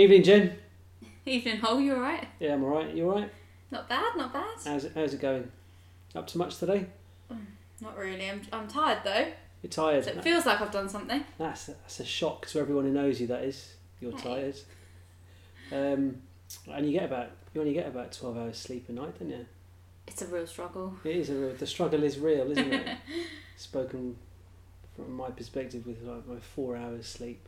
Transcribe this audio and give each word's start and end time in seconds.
Evening, 0.00 0.22
Jen. 0.22 0.56
Evening, 1.26 1.58
Hole, 1.58 1.78
you 1.78 1.92
alright? 1.94 2.26
Yeah, 2.38 2.54
I'm 2.54 2.64
alright. 2.64 2.94
You 2.94 3.10
alright? 3.10 3.30
Not 3.70 3.86
bad, 3.86 4.16
not 4.16 4.32
bad. 4.32 4.56
How's 4.64 4.86
it, 4.86 4.92
how's 4.94 5.12
it 5.12 5.20
going? 5.20 5.52
Up 6.14 6.26
to 6.28 6.38
much 6.38 6.56
today? 6.56 6.86
Not 7.82 7.98
really. 7.98 8.30
I'm, 8.30 8.40
I'm 8.50 8.66
tired 8.66 9.00
though. 9.04 9.26
You're 9.62 9.70
tired? 9.70 10.04
So 10.06 10.12
it 10.12 10.24
feels 10.24 10.46
like 10.46 10.62
I've 10.62 10.70
done 10.70 10.88
something. 10.88 11.22
That's, 11.36 11.66
that's 11.66 12.00
a 12.00 12.06
shock 12.06 12.46
to 12.46 12.60
everyone 12.60 12.86
who 12.86 12.92
knows 12.92 13.20
you, 13.20 13.26
that 13.26 13.44
is. 13.44 13.74
You're 14.00 14.12
Hey. 14.12 14.22
tired. 14.22 14.56
Um, 15.70 16.22
and 16.72 16.86
you 16.86 16.92
get 16.92 17.04
about, 17.04 17.32
you 17.52 17.60
only 17.60 17.74
get 17.74 17.86
about 17.86 18.12
12 18.12 18.38
hours 18.38 18.56
sleep 18.56 18.88
a 18.88 18.92
night, 18.92 19.18
don't 19.18 19.28
you? 19.28 19.44
It's 20.08 20.22
a 20.22 20.26
real 20.28 20.46
struggle. 20.46 20.94
It 21.04 21.14
is 21.14 21.28
a 21.28 21.34
real, 21.34 21.52
the 21.52 21.66
struggle 21.66 22.02
is 22.04 22.18
real, 22.18 22.50
isn't 22.52 22.72
it? 22.72 22.96
Spoken 23.58 24.16
from 24.96 25.12
my 25.12 25.28
perspective 25.30 25.86
with 25.86 26.00
like 26.02 26.26
my 26.26 26.38
four 26.40 26.74
hours 26.74 27.06
sleep. 27.06 27.46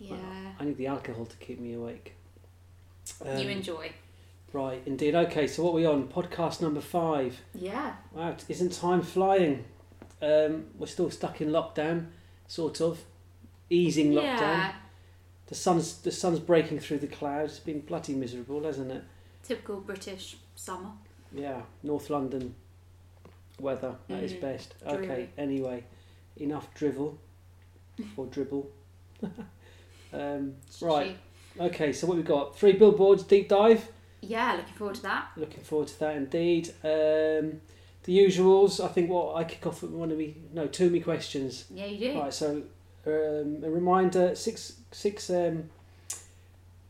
Yeah. 0.00 0.52
I 0.58 0.64
need 0.64 0.76
the 0.76 0.86
alcohol 0.86 1.26
to 1.26 1.36
keep 1.36 1.60
me 1.60 1.74
awake. 1.74 2.14
you 3.24 3.30
Um, 3.30 3.36
enjoy. 3.48 3.92
Right, 4.52 4.82
indeed. 4.86 5.14
Okay, 5.14 5.46
so 5.46 5.62
what 5.62 5.70
are 5.70 5.74
we 5.74 5.86
on? 5.86 6.08
Podcast 6.08 6.60
number 6.60 6.80
five. 6.80 7.40
Yeah. 7.54 7.94
Wow, 8.12 8.36
isn't 8.48 8.72
time 8.72 9.02
flying? 9.02 9.64
Um, 10.20 10.66
we're 10.78 10.86
still 10.86 11.10
stuck 11.10 11.40
in 11.40 11.48
lockdown, 11.50 12.06
sort 12.48 12.80
of. 12.80 12.98
Easing 13.72 14.10
lockdown. 14.12 14.22
Yeah. 14.40 14.72
The 15.46 15.54
sun's 15.54 15.98
the 15.98 16.10
sun's 16.10 16.40
breaking 16.40 16.80
through 16.80 16.98
the 16.98 17.06
clouds. 17.06 17.52
It's 17.52 17.60
been 17.60 17.80
bloody 17.80 18.14
miserable, 18.14 18.64
hasn't 18.64 18.90
it? 18.90 19.04
Typical 19.44 19.80
British 19.80 20.36
summer. 20.56 20.90
Yeah, 21.32 21.62
North 21.84 22.10
London 22.10 22.54
weather 23.60 23.94
at 24.08 24.22
its 24.24 24.32
Mm, 24.32 24.40
best. 24.40 24.74
Okay, 24.84 25.06
dreary. 25.06 25.30
anyway, 25.38 25.84
enough 26.36 26.72
drivel 26.74 27.18
or 28.16 28.26
dribble. 28.26 28.68
um, 30.12 30.54
right. 30.80 31.16
Okay, 31.58 31.92
so 31.92 32.06
what 32.06 32.16
we've 32.16 32.26
got? 32.26 32.56
Three 32.56 32.72
billboards 32.72 33.22
deep 33.22 33.48
dive. 33.48 33.88
Yeah, 34.20 34.54
looking 34.56 34.74
forward 34.74 34.96
to 34.96 35.02
that. 35.02 35.28
Looking 35.36 35.62
forward 35.62 35.88
to 35.88 36.00
that 36.00 36.16
indeed. 36.16 36.68
Um, 36.84 37.60
the 38.04 38.18
usuals. 38.18 38.82
I 38.82 38.88
think 38.88 39.10
what 39.10 39.36
I 39.36 39.44
kick 39.44 39.66
off 39.66 39.82
with 39.82 39.92
one 39.92 40.10
of 40.10 40.18
me 40.18 40.36
no 40.52 40.66
two 40.66 40.86
of 40.86 40.92
me 40.92 41.00
questions. 41.00 41.64
Yeah, 41.70 41.86
you 41.86 42.12
do. 42.12 42.20
Right, 42.20 42.32
so 42.32 42.62
um, 43.06 43.62
a 43.62 43.70
reminder: 43.70 44.34
six 44.34 44.74
six 44.92 45.30
um, 45.30 45.70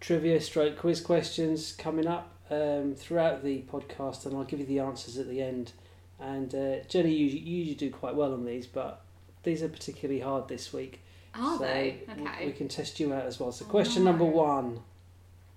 trivia 0.01 0.41
stroke 0.41 0.79
quiz 0.79 1.01
questions 1.01 1.73
coming 1.73 2.07
up 2.07 2.33
um, 2.51 2.95
throughout 2.95 3.43
the 3.45 3.63
podcast, 3.63 4.27
and 4.27 4.37
I'll 4.37 4.45
give 4.45 4.61
you 4.61 4.67
the 4.67 4.81
answers 4.81 5.19
at 5.19 5.29
the 5.29 5.43
end. 5.43 5.73
And 6.19 6.55
uh, 6.55 6.85
Jenny, 6.89 7.13
you, 7.15 7.27
you 7.27 7.57
usually 7.59 7.75
do 7.75 7.91
quite 7.91 8.15
well 8.15 8.33
on 8.35 8.45
these, 8.45 8.67
but 8.67 9.03
these 9.43 9.63
are 9.63 9.69
particularly 9.69 10.21
hard 10.21 10.49
this 10.49 10.73
week. 10.73 11.01
Are 11.35 11.59
so 11.59 11.65
they? 11.65 12.01
Okay. 12.11 12.47
We 12.47 12.53
can 12.53 12.69
test 12.69 12.99
you 13.01 13.13
out 13.15 13.25
as 13.27 13.39
well. 13.39 13.53
So, 13.53 13.65
Oh, 13.67 13.71
question 13.71 14.05
no. 14.05 14.11
number 14.11 14.25
one: 14.25 14.81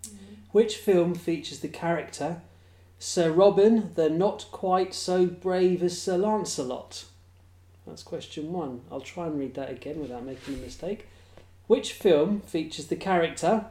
Mm. 0.04 0.10
Which 0.52 0.78
film 0.78 1.16
features 1.16 1.60
the 1.60 1.68
character 1.68 2.42
Sir 3.00 3.32
Robin, 3.32 3.92
the 3.96 4.10
not 4.10 4.46
quite 4.52 4.94
so 4.94 5.26
brave 5.26 5.84
as 5.84 6.02
Sir 6.02 6.18
Lancelot? 6.18 7.06
That's 7.86 8.04
question 8.04 8.54
one. 8.54 8.82
I'll 8.92 9.02
try 9.02 9.28
and 9.28 9.38
read 9.38 9.56
that 9.56 9.70
again 9.70 10.00
without 10.00 10.24
making 10.24 10.54
a 10.54 10.58
mistake. 10.58 11.08
Which 11.68 11.94
film 11.94 12.42
features 12.42 12.88
the 12.88 12.96
character 12.96 13.66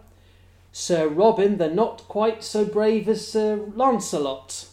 Sir 0.73 1.07
Robin, 1.09 1.59
the 1.59 1.69
not 1.69 2.09
quite 2.09 2.43
so 2.43 2.65
brave 2.65 3.09
as 3.09 3.27
Sir 3.27 3.57
Lancelot? 3.75 4.67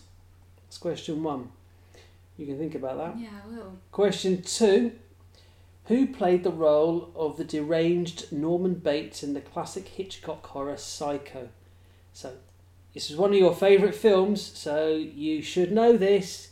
That's 0.66 0.78
question 0.78 1.24
one. 1.24 1.52
You 2.38 2.46
can 2.46 2.58
think 2.58 2.74
about 2.76 2.98
that. 2.98 3.20
Yeah, 3.20 3.30
I 3.46 3.48
will. 3.54 3.74
Question 3.92 4.42
two. 4.42 4.94
Who 5.90 6.06
played 6.06 6.44
the 6.44 6.52
role 6.52 7.12
of 7.16 7.38
the 7.38 7.44
deranged 7.44 8.32
Norman 8.32 8.76
Bates 8.76 9.24
in 9.24 9.34
the 9.34 9.42
classic 9.42 9.88
Hitchcock 9.88 10.46
horror 10.46 10.78
Psycho? 10.78 11.50
So, 12.14 12.34
this 12.94 13.10
is 13.10 13.18
one 13.18 13.32
of 13.32 13.40
your 13.40 13.56
favourite 13.56 13.96
films, 13.96 14.40
so 14.40 14.90
you 14.90 15.42
should 15.42 15.72
know 15.72 15.98
this. 15.98 16.50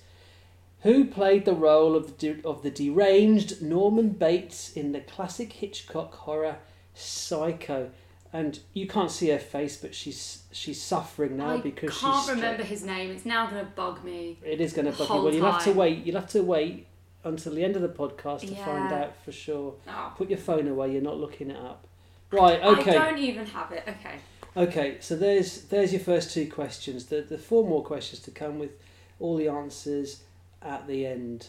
Who 0.82 1.06
played 1.06 1.46
the 1.46 1.54
role 1.54 1.96
of 1.96 2.18
the, 2.18 2.42
of 2.44 2.64
the 2.64 2.72
deranged 2.72 3.62
Norman 3.62 4.10
Bates 4.10 4.74
in 4.74 4.92
the 4.92 5.02
classic 5.02 5.54
Hitchcock 5.54 6.16
horror 6.16 6.58
Psycho? 6.96 7.92
And 8.34 8.60
you 8.74 8.88
can't 8.88 9.12
see 9.12 9.30
her 9.30 9.38
face, 9.38 9.78
but 9.78 9.94
she's 9.94 10.46
she's 10.52 10.82
suffering 10.82 11.38
now 11.38 11.58
because 11.58 11.62
I 11.62 11.70
because 11.70 12.00
can't 12.00 12.26
she's 12.26 12.30
remember 12.36 12.64
his 12.64 12.84
name. 12.84 13.12
It's 13.12 13.26
now 13.26 13.48
going 13.52 13.64
to 13.64 13.72
bug 13.72 14.04
me. 14.04 14.40
it 14.44 14.60
is 14.60 14.74
going 14.74 14.92
to 14.92 14.98
bug 14.98 15.10
you. 15.10 15.24
Well, 15.24 15.34
you'll 15.34 15.52
have 15.52 15.64
to 15.64 15.74
wait. 15.74 16.06
You'll 16.06 16.20
have 16.20 16.30
to 16.32 16.42
wait 16.42 16.88
until 17.24 17.54
the 17.54 17.64
end 17.64 17.76
of 17.76 17.82
the 17.82 17.90
podcast 17.90 18.42
to 18.42 18.56
find 18.56 18.94
out 18.94 19.14
for 19.24 19.32
sure. 19.32 19.76
Oh. 19.88 20.14
Put 20.18 20.30
your 20.30 20.40
phone 20.40 20.68
away. 20.68 20.92
You're 20.92 21.02
not 21.02 21.18
looking 21.18 21.52
it 21.52 21.58
up. 21.58 21.88
Right. 22.32 22.62
Okay. 22.62 22.98
I 22.98 23.10
don't 23.12 23.20
even 23.20 23.46
have 23.46 23.72
it. 23.72 23.84
Okay. 23.88 24.16
Okay. 24.56 24.98
So 25.00 25.16
there's 25.16 25.64
there's 25.64 25.92
your 25.92 26.02
first 26.02 26.34
two 26.34 26.50
questions. 26.50 27.06
The 27.06 27.22
the 27.22 27.38
four 27.38 27.68
more 27.68 27.84
questions 27.84 28.22
to 28.22 28.32
come 28.32 28.60
with 28.60 28.72
all 29.20 29.38
the 29.38 29.48
answers 29.48 30.24
at 30.62 30.88
the 30.88 31.06
end. 31.06 31.48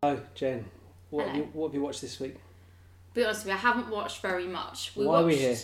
Oh, 0.00 0.20
Jen, 0.34 0.64
what 1.10 1.26
have, 1.26 1.36
you, 1.36 1.48
what 1.52 1.68
have 1.68 1.74
you 1.74 1.82
watched 1.82 2.02
this 2.02 2.20
week? 2.20 2.36
Be 3.14 3.24
honest 3.24 3.40
with 3.40 3.48
you, 3.48 3.54
I 3.54 3.56
haven't 3.56 3.90
watched 3.90 4.22
very 4.22 4.46
much. 4.46 4.92
We 4.94 5.04
Why 5.04 5.14
watched... 5.14 5.24
are 5.24 5.26
we 5.26 5.36
here? 5.36 5.56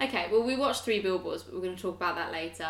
Okay, 0.00 0.28
well, 0.30 0.42
we 0.42 0.56
watched 0.56 0.84
Three 0.84 1.00
Billboards, 1.00 1.42
but 1.42 1.54
we're 1.54 1.60
going 1.60 1.76
to 1.76 1.82
talk 1.82 1.96
about 1.96 2.16
that 2.16 2.32
later. 2.32 2.68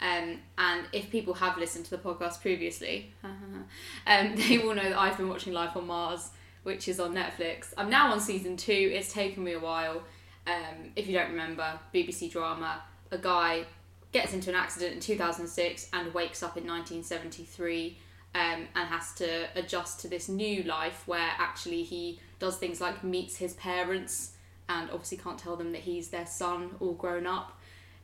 Um, 0.00 0.38
and 0.56 0.84
if 0.92 1.10
people 1.10 1.34
have 1.34 1.58
listened 1.58 1.84
to 1.86 1.90
the 1.90 1.98
podcast 1.98 2.40
previously, 2.40 3.12
um, 3.24 4.36
they 4.36 4.58
will 4.58 4.74
know 4.74 4.88
that 4.88 4.98
I've 4.98 5.16
been 5.16 5.28
watching 5.28 5.52
Life 5.52 5.76
on 5.76 5.86
Mars, 5.86 6.30
which 6.62 6.88
is 6.88 7.00
on 7.00 7.14
Netflix. 7.14 7.72
I'm 7.76 7.90
now 7.90 8.12
on 8.12 8.20
season 8.20 8.56
two. 8.56 8.92
It's 8.94 9.12
taken 9.12 9.42
me 9.44 9.54
a 9.54 9.60
while. 9.60 10.02
Um, 10.46 10.92
if 10.96 11.06
you 11.06 11.14
don't 11.14 11.30
remember, 11.30 11.78
BBC 11.94 12.30
drama, 12.30 12.82
a 13.10 13.18
guy 13.18 13.64
gets 14.12 14.32
into 14.32 14.50
an 14.50 14.56
accident 14.56 14.94
in 14.94 15.00
2006 15.00 15.90
and 15.92 16.14
wakes 16.14 16.42
up 16.42 16.56
in 16.56 16.66
1973 16.66 17.98
um, 18.34 18.66
and 18.74 18.88
has 18.88 19.12
to 19.14 19.46
adjust 19.54 20.00
to 20.00 20.08
this 20.08 20.28
new 20.28 20.62
life 20.62 21.02
where 21.06 21.30
actually 21.38 21.82
he 21.82 22.18
does 22.38 22.56
things 22.56 22.80
like 22.80 23.04
meets 23.04 23.36
his 23.36 23.54
parents 23.54 24.32
and 24.68 24.90
obviously 24.90 25.16
can't 25.18 25.38
tell 25.38 25.56
them 25.56 25.72
that 25.72 25.82
he's 25.82 26.08
their 26.08 26.26
son 26.26 26.70
all 26.80 26.92
grown 26.94 27.26
up. 27.26 27.58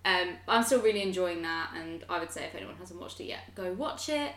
Um, 0.04 0.30
I'm 0.48 0.62
still 0.62 0.82
really 0.82 1.02
enjoying 1.02 1.42
that, 1.42 1.70
and 1.76 2.04
I 2.10 2.18
would 2.18 2.30
say 2.30 2.44
if 2.44 2.54
anyone 2.54 2.74
hasn't 2.76 3.00
watched 3.00 3.20
it 3.20 3.24
yet, 3.24 3.54
go 3.54 3.72
watch 3.72 4.08
it. 4.08 4.32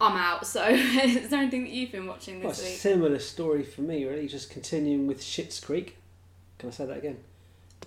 I'm 0.00 0.16
out. 0.16 0.46
So, 0.46 0.64
is 0.68 1.28
there 1.28 1.40
anything 1.40 1.64
that 1.64 1.70
you've 1.70 1.92
been 1.92 2.06
watching 2.06 2.40
Well, 2.40 2.50
this 2.50 2.62
week? 2.64 2.78
similar 2.78 3.18
story 3.18 3.62
for 3.62 3.82
me, 3.82 4.04
really. 4.04 4.26
Just 4.28 4.50
continuing 4.50 5.06
with 5.06 5.20
Schitt's 5.20 5.60
Creek. 5.60 5.96
Can 6.58 6.70
I 6.70 6.72
say 6.72 6.86
that 6.86 6.96
again? 6.98 7.18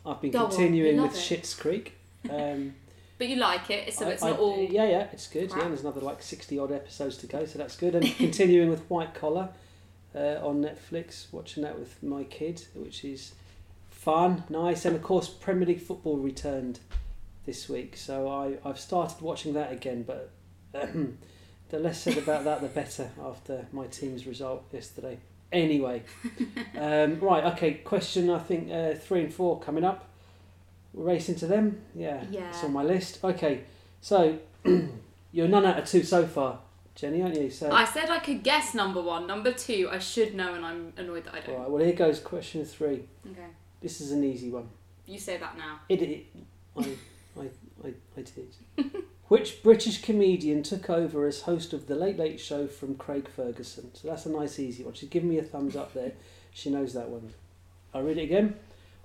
I've 0.05 0.21
been 0.21 0.31
Go 0.31 0.47
continuing 0.47 1.01
with 1.01 1.13
it. 1.13 1.17
Schitt's 1.17 1.53
Creek. 1.53 1.93
Um, 2.29 2.75
But 3.19 3.27
you 3.29 3.35
like 3.37 3.69
it, 3.69 3.93
so 3.93 4.07
I- 4.07 4.09
it's 4.09 4.23
I- 4.23 4.31
not 4.31 4.39
all. 4.39 4.57
Yeah, 4.69 4.85
yeah, 4.85 5.07
it's 5.13 5.27
good. 5.27 5.49
crap. 5.49 5.61
Yeah, 5.61 5.67
there's 5.69 5.81
another 5.81 6.01
like 6.01 6.21
sixty 6.21 6.57
odd 6.59 6.71
episodes 6.71 7.15
to 7.17 7.27
go, 7.27 7.45
so 7.45 7.57
that's 7.59 7.77
good. 7.77 7.93
And 7.95 8.05
continuing 8.17 8.69
with 8.69 8.81
White 8.89 9.13
Collar 9.13 9.49
uh, 10.15 10.39
on 10.45 10.61
Netflix, 10.63 11.31
watching 11.31 11.63
that 11.63 11.77
with 11.79 12.01
my 12.03 12.23
kid, 12.23 12.65
which 12.75 13.03
is 13.03 13.33
fun, 13.89 14.43
nice, 14.49 14.85
and 14.85 14.95
of 14.95 15.01
course 15.01 15.29
Premier 15.29 15.67
League 15.67 15.81
football 15.81 16.17
returned 16.17 16.79
this 17.45 17.67
week, 17.69 17.97
so 17.97 18.27
I 18.29 18.57
I've 18.67 18.79
started 18.79 19.21
watching 19.21 19.53
that 19.53 19.71
again, 19.71 20.03
but. 20.03 20.29
the 21.69 21.79
less 21.79 22.01
said 22.03 22.17
about 22.17 22.43
that, 22.43 22.61
the 22.61 22.67
better. 22.67 23.09
After 23.23 23.65
my 23.71 23.87
team's 23.87 24.27
result 24.27 24.63
yesterday. 24.71 25.17
Anyway, 25.51 26.03
um, 26.77 27.19
right, 27.19 27.43
okay. 27.53 27.75
Question 27.75 28.29
I 28.29 28.39
think 28.39 28.71
uh, 28.71 28.93
three 28.93 29.21
and 29.21 29.33
four 29.33 29.59
coming 29.59 29.83
up. 29.83 30.07
We're 30.93 31.05
racing 31.13 31.35
to 31.35 31.47
them. 31.47 31.81
Yeah, 31.95 32.23
Yeah. 32.29 32.49
it's 32.49 32.63
on 32.63 32.73
my 32.73 32.83
list. 32.83 33.23
Okay, 33.23 33.61
so 34.01 34.37
you're 35.31 35.47
none 35.47 35.65
out 35.65 35.79
of 35.79 35.85
two 35.87 36.03
so 36.03 36.25
far, 36.27 36.59
Jenny, 36.95 37.21
aren't 37.21 37.39
you? 37.39 37.49
So 37.49 37.71
I 37.71 37.85
said 37.85 38.09
I 38.09 38.19
could 38.19 38.43
guess 38.43 38.73
number 38.73 39.01
one. 39.01 39.25
Number 39.25 39.51
two, 39.51 39.89
I 39.91 39.99
should 39.99 40.35
know, 40.35 40.53
and 40.53 40.65
I'm 40.65 40.93
annoyed 40.97 41.25
that 41.25 41.33
I 41.35 41.39
don't. 41.39 41.59
right. 41.59 41.69
Well, 41.69 41.83
here 41.83 41.93
goes 41.93 42.19
question 42.19 42.63
three. 42.65 43.03
Okay. 43.29 43.47
This 43.81 43.99
is 43.99 44.11
an 44.11 44.23
easy 44.23 44.51
one. 44.51 44.69
You 45.05 45.19
say 45.19 45.37
that 45.37 45.57
now. 45.57 45.79
It, 45.89 46.01
it 46.01 46.25
I, 46.77 46.81
I, 47.39 47.43
I, 47.85 47.93
I 48.17 48.21
did. 48.21 48.55
Which 49.27 49.63
British 49.63 50.01
comedian 50.01 50.61
took 50.61 50.89
over 50.89 51.25
as 51.25 51.41
host 51.41 51.73
of 51.73 51.87
the 51.87 51.95
Late 51.95 52.17
Late 52.17 52.39
Show 52.39 52.67
from 52.67 52.95
Craig 52.95 53.27
Ferguson? 53.27 53.89
So 53.95 54.07
that's 54.07 54.25
a 54.25 54.29
nice 54.29 54.59
easy 54.59 54.83
one. 54.83 54.93
She's 54.93 55.09
giving 55.09 55.29
me 55.29 55.39
a 55.39 55.43
thumbs 55.43 55.75
up 55.75 55.93
there. 55.93 56.11
She 56.53 56.69
knows 56.69 56.93
that 56.93 57.09
one. 57.09 57.33
I'll 57.93 58.03
read 58.03 58.17
it 58.17 58.23
again. 58.23 58.55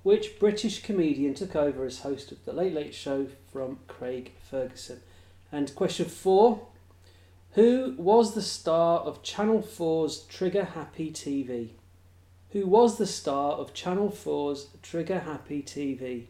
Which 0.03 0.39
British 0.39 0.83
comedian 0.83 1.35
took 1.35 1.57
over 1.57 1.85
as 1.85 2.01
host 2.01 2.31
of 2.31 2.45
the 2.45 2.53
Late 2.53 2.75
Late 2.75 2.95
Show 2.95 3.29
from 3.53 3.79
Craig 3.89 4.33
Ferguson? 4.51 5.01
And 5.51 5.75
question 5.75 6.07
four. 6.07 6.67
Who 7.59 7.97
was 7.99 8.37
the 8.37 8.41
star 8.43 9.01
of 9.01 9.25
Channel 9.25 9.63
4's 9.63 10.21
Trigger 10.29 10.63
Happy 10.63 11.11
TV? 11.11 11.71
Who 12.51 12.69
was 12.69 12.99
the 12.99 13.05
star 13.07 13.55
of 13.55 13.75
Channel 13.75 14.11
4's 14.11 14.69
Trigger 14.81 15.19
Happy 15.19 15.65
TV? 15.65 16.27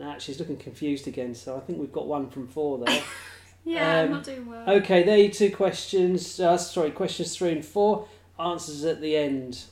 Now 0.00 0.18
she's 0.18 0.40
looking 0.40 0.56
confused 0.56 1.06
again, 1.06 1.36
so 1.36 1.56
I 1.56 1.60
think 1.60 1.78
we've 1.78 1.92
got 1.92 2.08
one 2.08 2.28
from 2.30 2.48
four 2.48 2.84
there. 2.84 3.00
Yeah, 3.64 4.00
I'm 4.00 4.06
Um, 4.06 4.12
not 4.14 4.24
doing 4.24 4.44
well. 4.50 4.68
Okay, 4.70 5.04
there 5.04 5.14
are 5.14 5.18
your 5.18 5.30
two 5.30 5.54
questions. 5.54 6.40
Uh, 6.40 6.58
sorry, 6.58 6.90
questions 6.90 7.36
three 7.36 7.52
and 7.52 7.64
four. 7.64 8.08
Answers 8.36 8.84
at 8.84 9.00
the 9.00 9.16
end. 9.16 9.62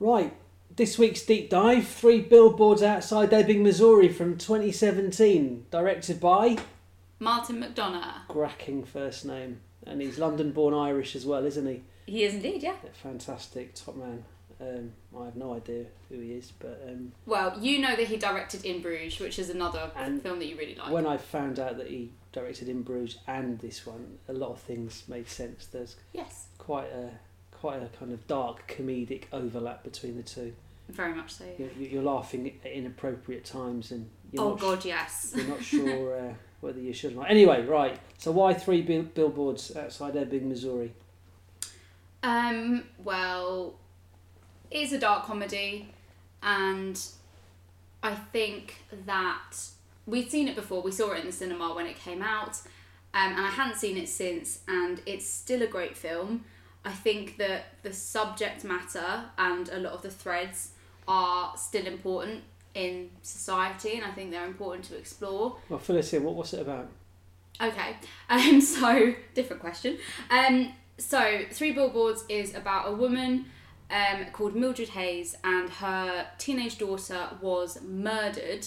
Right, 0.00 0.34
this 0.80 0.98
week's 0.98 1.20
deep 1.20 1.50
dive 1.50 1.86
three 1.86 2.22
billboards 2.22 2.82
outside 2.82 3.34
Ebbing, 3.34 3.62
Missouri 3.62 4.08
from 4.08 4.38
2017. 4.38 5.66
Directed 5.70 6.18
by 6.18 6.56
Martin 7.18 7.62
McDonagh. 7.62 8.26
Gracking 8.30 8.86
first 8.86 9.26
name. 9.26 9.60
And 9.86 10.00
he's 10.00 10.18
London 10.18 10.52
born 10.52 10.72
Irish 10.72 11.14
as 11.14 11.26
well, 11.26 11.44
isn't 11.44 11.66
he? 11.66 11.82
He 12.06 12.24
is 12.24 12.32
indeed, 12.32 12.62
yeah. 12.62 12.76
Fantastic, 13.02 13.74
top 13.74 13.94
man. 13.94 14.24
Um, 14.58 14.92
I 15.20 15.26
have 15.26 15.36
no 15.36 15.52
idea 15.52 15.84
who 16.08 16.18
he 16.18 16.32
is, 16.32 16.50
but 16.58 16.82
um, 16.88 17.12
Well, 17.26 17.58
you 17.60 17.78
know 17.78 17.94
that 17.94 18.06
he 18.06 18.16
directed 18.16 18.64
In 18.64 18.80
Bruges, 18.80 19.20
which 19.20 19.38
is 19.38 19.50
another 19.50 19.90
film 20.22 20.38
that 20.38 20.46
you 20.46 20.56
really 20.56 20.76
like. 20.76 20.90
when 20.90 21.06
I 21.06 21.18
found 21.18 21.58
out 21.58 21.76
that 21.76 21.88
he 21.88 22.12
directed 22.32 22.70
In 22.70 22.84
Bruges 22.84 23.18
and 23.26 23.58
this 23.58 23.84
one, 23.84 24.16
a 24.28 24.32
lot 24.32 24.52
of 24.52 24.60
things 24.60 25.02
made 25.08 25.28
sense. 25.28 25.66
There's 25.66 25.96
yes, 26.14 26.46
quite 26.56 26.88
a 26.90 27.10
quite 27.52 27.82
a 27.82 27.88
kind 27.98 28.12
of 28.12 28.26
dark 28.26 28.66
comedic 28.66 29.24
overlap 29.30 29.84
between 29.84 30.16
the 30.16 30.22
two. 30.22 30.54
Very 30.90 31.14
much 31.14 31.32
so. 31.32 31.44
Yeah. 31.58 31.66
You're, 31.78 31.88
you're 31.88 32.02
laughing 32.02 32.58
at 32.64 32.72
inappropriate 32.72 33.44
times, 33.44 33.90
and 33.90 34.08
Oh 34.38 34.54
God, 34.54 34.84
yes. 34.84 35.32
you're 35.36 35.46
not 35.46 35.62
sure 35.62 36.18
uh, 36.18 36.34
whether 36.60 36.80
you 36.80 36.92
should 36.92 37.12
or 37.12 37.16
not. 37.16 37.30
Anyway, 37.30 37.64
right. 37.64 37.98
So 38.18 38.32
why 38.32 38.54
three 38.54 38.82
bill- 38.82 39.02
billboards 39.02 39.74
outside 39.76 40.16
Ebbing, 40.16 40.48
Missouri? 40.48 40.92
Um, 42.22 42.84
well, 43.02 43.74
it's 44.70 44.92
a 44.92 44.98
dark 44.98 45.24
comedy, 45.24 45.92
and 46.42 47.00
I 48.02 48.14
think 48.14 48.76
that 49.06 49.56
we'd 50.06 50.30
seen 50.30 50.48
it 50.48 50.54
before. 50.54 50.82
We 50.82 50.92
saw 50.92 51.12
it 51.12 51.20
in 51.20 51.26
the 51.26 51.32
cinema 51.32 51.74
when 51.74 51.86
it 51.86 51.96
came 51.96 52.22
out, 52.22 52.60
um, 53.14 53.32
and 53.32 53.40
I 53.40 53.50
hadn't 53.50 53.76
seen 53.76 53.96
it 53.96 54.08
since, 54.08 54.60
and 54.68 55.00
it's 55.06 55.26
still 55.26 55.62
a 55.62 55.66
great 55.66 55.96
film. 55.96 56.44
I 56.84 56.92
think 56.92 57.36
that 57.38 57.82
the 57.82 57.92
subject 57.92 58.64
matter 58.64 59.24
and 59.36 59.68
a 59.68 59.78
lot 59.78 59.92
of 59.92 60.02
the 60.02 60.10
threads 60.10 60.70
are 61.08 61.56
still 61.56 61.86
important 61.86 62.42
in 62.74 63.10
society, 63.22 63.96
and 63.96 64.04
I 64.04 64.10
think 64.12 64.30
they're 64.30 64.46
important 64.46 64.84
to 64.86 64.96
explore. 64.96 65.56
Well, 65.68 65.78
fill 65.78 65.98
us 65.98 66.12
in. 66.12 66.22
What 66.22 66.34
was 66.34 66.52
it 66.54 66.60
about? 66.60 66.88
Okay, 67.60 67.96
um, 68.28 68.60
so 68.60 69.14
different 69.34 69.60
question. 69.60 69.98
Um, 70.30 70.72
so 70.98 71.40
Three 71.50 71.72
Billboards 71.72 72.24
is 72.28 72.54
about 72.54 72.88
a 72.88 72.92
woman 72.92 73.46
um, 73.90 74.26
called 74.32 74.54
Mildred 74.54 74.90
Hayes, 74.90 75.36
and 75.44 75.68
her 75.68 76.26
teenage 76.38 76.78
daughter 76.78 77.28
was 77.40 77.80
murdered. 77.82 78.66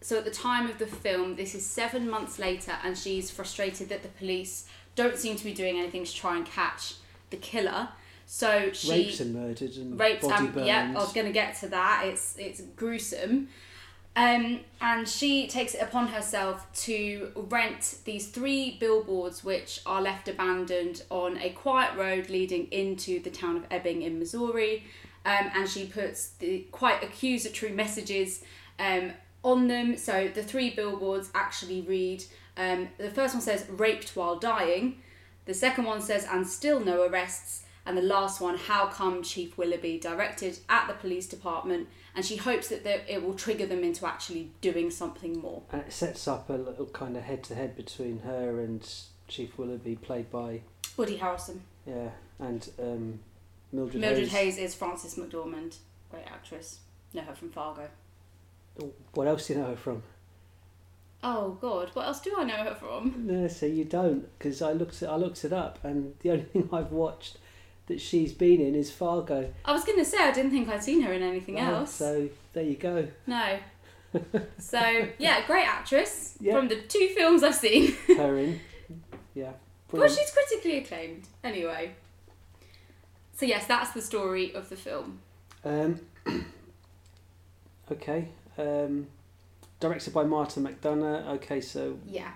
So 0.00 0.16
at 0.18 0.24
the 0.24 0.30
time 0.30 0.70
of 0.70 0.78
the 0.78 0.86
film, 0.86 1.36
this 1.36 1.54
is 1.54 1.66
seven 1.66 2.08
months 2.08 2.38
later, 2.38 2.72
and 2.84 2.96
she's 2.96 3.30
frustrated 3.30 3.88
that 3.90 4.02
the 4.02 4.08
police 4.08 4.66
don't 4.94 5.16
seem 5.18 5.36
to 5.36 5.44
be 5.44 5.52
doing 5.52 5.78
anything 5.78 6.04
to 6.04 6.14
try 6.14 6.36
and 6.36 6.46
catch 6.46 6.94
the 7.30 7.36
killer. 7.36 7.88
So 8.32 8.70
she 8.72 8.90
Raped 8.90 9.18
and 9.18 9.34
murdered 9.34 9.74
and 9.76 9.98
raped 9.98 10.22
body 10.22 10.44
and 10.44 10.54
burned. 10.54 10.66
yeah, 10.68 10.92
I 10.94 11.00
was 11.00 11.12
going 11.12 11.26
to 11.26 11.32
get 11.32 11.56
to 11.56 11.68
that. 11.70 12.04
It's 12.06 12.36
it's 12.38 12.60
gruesome. 12.76 13.48
Um, 14.14 14.60
and 14.80 15.08
she 15.08 15.48
takes 15.48 15.74
it 15.74 15.82
upon 15.82 16.06
herself 16.06 16.64
to 16.84 17.32
rent 17.34 17.98
these 18.04 18.28
three 18.28 18.76
billboards, 18.78 19.42
which 19.42 19.80
are 19.84 20.00
left 20.00 20.28
abandoned 20.28 21.02
on 21.10 21.38
a 21.38 21.50
quiet 21.50 21.96
road 21.96 22.30
leading 22.30 22.68
into 22.70 23.20
the 23.20 23.30
town 23.30 23.56
of 23.56 23.66
Ebbing 23.68 24.02
in 24.02 24.20
Missouri. 24.20 24.84
Um, 25.26 25.50
and 25.52 25.68
she 25.68 25.86
puts 25.86 26.28
the 26.38 26.66
quite 26.70 27.02
accusatory 27.02 27.72
messages 27.72 28.44
um, 28.78 29.10
on 29.42 29.66
them. 29.66 29.96
So 29.96 30.30
the 30.32 30.44
three 30.44 30.70
billboards 30.70 31.30
actually 31.34 31.80
read 31.80 32.22
um, 32.56 32.90
the 32.96 33.10
first 33.10 33.34
one 33.34 33.42
says 33.42 33.66
raped 33.70 34.14
while 34.14 34.36
dying, 34.36 35.02
the 35.46 35.54
second 35.54 35.84
one 35.84 36.00
says 36.00 36.26
and 36.30 36.46
still 36.46 36.78
no 36.78 37.02
arrests, 37.02 37.64
and 37.86 37.96
the 37.96 38.02
last 38.02 38.40
one, 38.40 38.56
how 38.56 38.86
come 38.86 39.22
Chief 39.22 39.56
Willoughby, 39.56 39.98
directed 39.98 40.58
at 40.68 40.86
the 40.86 40.94
police 40.94 41.26
department, 41.26 41.88
and 42.14 42.24
she 42.24 42.36
hopes 42.36 42.68
that 42.68 42.86
it 43.12 43.22
will 43.22 43.34
trigger 43.34 43.66
them 43.66 43.82
into 43.82 44.06
actually 44.06 44.50
doing 44.60 44.90
something 44.90 45.38
more. 45.38 45.62
And 45.72 45.82
it 45.82 45.92
sets 45.92 46.28
up 46.28 46.50
a 46.50 46.54
little 46.54 46.86
kind 46.86 47.16
of 47.16 47.22
head 47.22 47.42
to 47.44 47.54
head 47.54 47.76
between 47.76 48.20
her 48.20 48.60
and 48.60 48.86
Chief 49.28 49.56
Willoughby, 49.58 49.96
played 49.96 50.30
by 50.30 50.60
Woody 50.96 51.18
Harrelson. 51.18 51.60
yeah, 51.86 52.10
and 52.38 52.68
um, 52.78 53.20
Mildred, 53.72 54.00
Mildred 54.00 54.28
Hayes. 54.28 54.56
Hayes 54.56 54.70
is 54.70 54.74
Frances 54.74 55.14
McDormand, 55.14 55.76
great 56.10 56.26
actress. 56.26 56.80
Know 57.14 57.22
her 57.22 57.34
from 57.34 57.50
Fargo. 57.50 57.88
What 59.14 59.26
else 59.26 59.46
do 59.46 59.54
you 59.54 59.58
know 59.60 59.66
her 59.66 59.76
from? 59.76 60.02
Oh 61.22 61.58
God, 61.60 61.90
what 61.92 62.06
else 62.06 62.20
do 62.20 62.34
I 62.38 62.44
know 62.44 62.54
her 62.54 62.74
from? 62.74 63.26
No, 63.26 63.46
so 63.46 63.66
you 63.66 63.84
don't, 63.84 64.26
because 64.38 64.62
I 64.62 64.72
looked 64.72 65.02
it, 65.02 65.06
I 65.06 65.16
looked 65.16 65.44
it 65.44 65.52
up, 65.52 65.78
and 65.84 66.14
the 66.20 66.30
only 66.32 66.44
thing 66.44 66.68
I've 66.72 66.92
watched 66.92 67.38
that 67.90 68.00
she's 68.00 68.32
been 68.32 68.60
in 68.60 68.74
is 68.74 68.90
Fargo. 68.90 69.52
I 69.64 69.72
was 69.72 69.84
gonna 69.84 70.04
say 70.04 70.18
I 70.18 70.30
didn't 70.32 70.50
think 70.52 70.68
I'd 70.68 70.82
seen 70.82 71.02
her 71.02 71.12
in 71.12 71.22
anything 71.22 71.58
Oh, 71.60 71.74
else. 71.74 71.92
So 71.94 72.28
there 72.54 72.64
you 72.64 72.76
go. 72.76 73.06
No. 73.26 73.58
So 74.58 75.06
yeah, 75.18 75.46
great 75.46 75.66
actress 75.68 76.36
Yeah. 76.40 76.54
from 76.56 76.66
the 76.68 76.80
two 76.80 77.10
films 77.16 77.44
I've 77.44 77.54
seen. 77.54 77.94
Her 78.16 78.36
in, 78.38 78.58
yeah. 79.34 79.52
Well, 79.92 80.08
she's 80.08 80.32
critically 80.32 80.78
acclaimed. 80.78 81.28
Anyway. 81.44 81.92
So 83.36 83.46
yes, 83.46 83.66
that's 83.66 83.92
the 83.92 84.02
story 84.02 84.52
of 84.52 84.68
the 84.68 84.74
film. 84.76 85.20
Um, 85.64 86.00
okay. 87.92 88.28
Um, 88.58 89.06
directed 89.78 90.12
by 90.12 90.24
Martin 90.24 90.64
McDonagh. 90.66 91.26
Okay, 91.36 91.60
so 91.60 91.98
Yeah. 92.06 92.28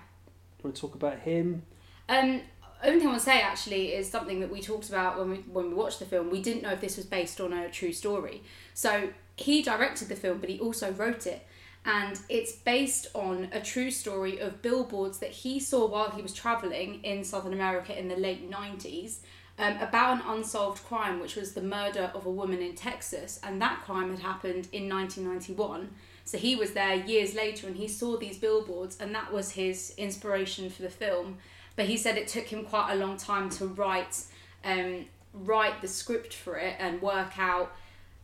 you 0.57 0.63
want 0.63 0.75
to 0.75 0.81
talk 0.81 0.95
about 0.95 1.19
him? 1.19 1.63
Um, 2.07 2.41
only 2.87 2.99
thing 2.99 3.07
I 3.07 3.11
want 3.11 3.21
to 3.21 3.25
say 3.25 3.41
actually 3.41 3.93
is 3.93 4.09
something 4.09 4.39
that 4.39 4.51
we 4.51 4.61
talked 4.61 4.89
about 4.89 5.17
when 5.17 5.29
we 5.29 5.37
when 5.37 5.69
we 5.69 5.73
watched 5.73 5.99
the 5.99 6.05
film. 6.05 6.29
We 6.29 6.41
didn't 6.41 6.63
know 6.63 6.71
if 6.71 6.81
this 6.81 6.97
was 6.97 7.05
based 7.05 7.39
on 7.41 7.53
a 7.53 7.69
true 7.69 7.93
story. 7.93 8.43
So 8.73 9.09
he 9.35 9.61
directed 9.61 10.09
the 10.09 10.15
film, 10.15 10.39
but 10.39 10.49
he 10.49 10.59
also 10.59 10.91
wrote 10.91 11.27
it, 11.27 11.45
and 11.85 12.19
it's 12.29 12.53
based 12.53 13.07
on 13.13 13.49
a 13.51 13.61
true 13.61 13.91
story 13.91 14.39
of 14.39 14.61
billboards 14.61 15.19
that 15.19 15.31
he 15.31 15.59
saw 15.59 15.87
while 15.87 16.11
he 16.11 16.21
was 16.21 16.33
traveling 16.33 17.03
in 17.03 17.23
Southern 17.23 17.53
America 17.53 17.97
in 17.97 18.07
the 18.07 18.15
late 18.15 18.49
nineties. 18.49 19.21
Um, 19.57 19.77
about 19.77 20.17
an 20.17 20.23
unsolved 20.27 20.83
crime, 20.83 21.21
which 21.21 21.37
was 21.37 21.53
the 21.53 21.61
murder 21.61 22.11
of 22.13 22.25
a 22.25 22.29
woman 22.29 22.61
in 22.61 22.75
Texas, 22.75 23.39
and 23.41 23.61
that 23.61 23.83
crime 23.85 24.09
had 24.11 24.19
happened 24.19 24.67
in 24.73 24.89
1991. 24.89 25.91
So 26.25 26.37
he 26.37 26.57
was 26.57 26.71
there 26.73 26.95
years 26.95 27.35
later 27.35 27.67
and 27.67 27.77
he 27.77 27.87
saw 27.87 28.17
these 28.17 28.37
billboards, 28.37 28.97
and 28.99 29.15
that 29.15 29.31
was 29.31 29.51
his 29.51 29.93
inspiration 29.97 30.69
for 30.69 30.81
the 30.81 30.89
film. 30.89 31.37
But 31.75 31.85
he 31.85 31.97
said 31.97 32.17
it 32.17 32.27
took 32.27 32.45
him 32.45 32.63
quite 32.65 32.93
a 32.93 32.95
long 32.95 33.17
time 33.17 33.49
to 33.51 33.67
write, 33.67 34.23
um, 34.63 35.05
write 35.33 35.81
the 35.81 35.87
script 35.87 36.33
for 36.33 36.57
it 36.57 36.75
and 36.79 37.01
work 37.01 37.37
out 37.37 37.75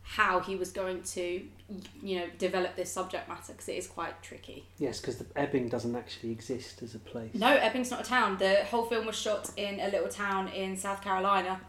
how 0.02 0.40
he 0.40 0.56
was 0.56 0.70
going 0.72 1.02
to, 1.02 1.42
you 2.02 2.18
know, 2.18 2.26
develop 2.38 2.74
this 2.74 2.90
subject 2.90 3.28
matter 3.28 3.52
because 3.52 3.68
it 3.68 3.76
is 3.76 3.86
quite 3.86 4.20
tricky. 4.22 4.64
Yes, 4.78 5.00
because 5.00 5.18
the 5.18 5.26
Ebbing 5.36 5.68
doesn't 5.68 5.94
actually 5.94 6.32
exist 6.32 6.82
as 6.82 6.94
a 6.94 6.98
place. 6.98 7.34
No, 7.34 7.56
Ebbing's 7.56 7.90
not 7.90 8.00
a 8.00 8.04
town. 8.04 8.36
The 8.38 8.64
whole 8.64 8.84
film 8.84 9.06
was 9.06 9.16
shot 9.16 9.50
in 9.56 9.80
a 9.80 9.88
little 9.88 10.08
town 10.08 10.48
in 10.48 10.76
South 10.76 11.02
Carolina. 11.02 11.60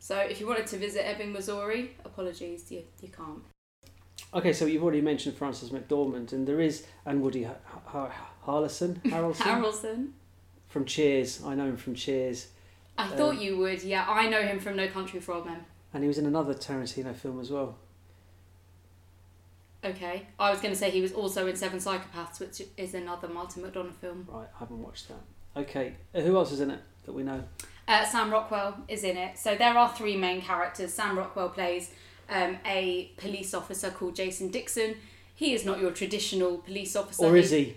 So 0.00 0.16
if 0.18 0.40
you 0.40 0.46
wanted 0.46 0.66
to 0.68 0.76
visit 0.76 1.06
Ebbing, 1.06 1.32
Missouri, 1.32 1.92
apologies, 2.04 2.70
you, 2.70 2.82
you 3.00 3.08
can't. 3.08 3.42
Okay, 4.34 4.52
so 4.52 4.66
you've 4.66 4.82
already 4.82 5.00
mentioned 5.00 5.36
Frances 5.36 5.70
McDormand, 5.70 6.32
and 6.32 6.46
there 6.46 6.60
is 6.60 6.84
and 7.06 7.22
Woody 7.22 7.44
Har- 7.44 7.56
Har- 7.86 8.14
Harrelson, 8.46 9.00
Harrelson 9.02 9.34
Harrelson. 9.36 10.08
From 10.68 10.84
Cheers. 10.84 11.42
I 11.44 11.54
know 11.54 11.64
him 11.66 11.76
from 11.76 11.94
Cheers, 11.94 12.48
I 12.96 13.04
Um, 13.10 13.16
thought 13.16 13.40
you 13.40 13.56
would. 13.58 13.82
Yeah, 13.82 14.04
I 14.08 14.28
know 14.28 14.42
him 14.42 14.58
from 14.60 14.76
No 14.76 14.88
Country 14.88 15.20
for 15.20 15.32
Old 15.34 15.46
Men. 15.46 15.64
and 15.94 16.02
he 16.04 16.08
was 16.08 16.18
in 16.18 16.26
another 16.26 16.52
Tarantino 16.54 17.14
film 17.14 17.40
as 17.40 17.50
well. 17.50 17.76
Okay. 19.84 20.26
I 20.38 20.50
was 20.50 20.60
going 20.60 20.74
to 20.74 20.78
say 20.78 20.90
he 20.90 21.00
was 21.00 21.12
also 21.12 21.46
in 21.46 21.56
Seven 21.56 21.78
Psychopaths, 21.78 22.40
which 22.40 22.62
is 22.76 22.94
another 22.94 23.28
Martin 23.28 23.62
McDonagh 23.62 23.94
film. 23.94 24.26
Right, 24.28 24.48
I 24.54 24.58
haven't 24.58 24.82
watched 24.82 25.08
that. 25.08 25.20
Okay, 25.56 25.94
uh, 26.14 26.20
who 26.20 26.36
else 26.36 26.52
is 26.52 26.60
in 26.60 26.70
it 26.70 26.80
that 27.04 27.12
we 27.12 27.22
know? 27.22 27.42
Uh, 27.86 28.04
Sam 28.04 28.30
Rockwell 28.30 28.76
is 28.88 29.02
in 29.04 29.16
it. 29.16 29.38
So 29.38 29.54
there 29.54 29.76
are 29.76 29.88
three 29.94 30.16
main 30.16 30.42
characters. 30.42 30.92
Sam 30.92 31.16
Rockwell 31.16 31.48
plays 31.48 31.90
um, 32.28 32.58
a 32.66 33.10
police 33.16 33.54
officer 33.54 33.90
called 33.90 34.14
Jason 34.14 34.50
Dixon. 34.50 34.96
He 35.34 35.54
is 35.54 35.64
not 35.64 35.78
your 35.80 35.92
traditional 35.92 36.58
police 36.58 36.94
officer. 36.96 37.24
or 37.24 37.36
is 37.36 37.50
he? 37.50 37.76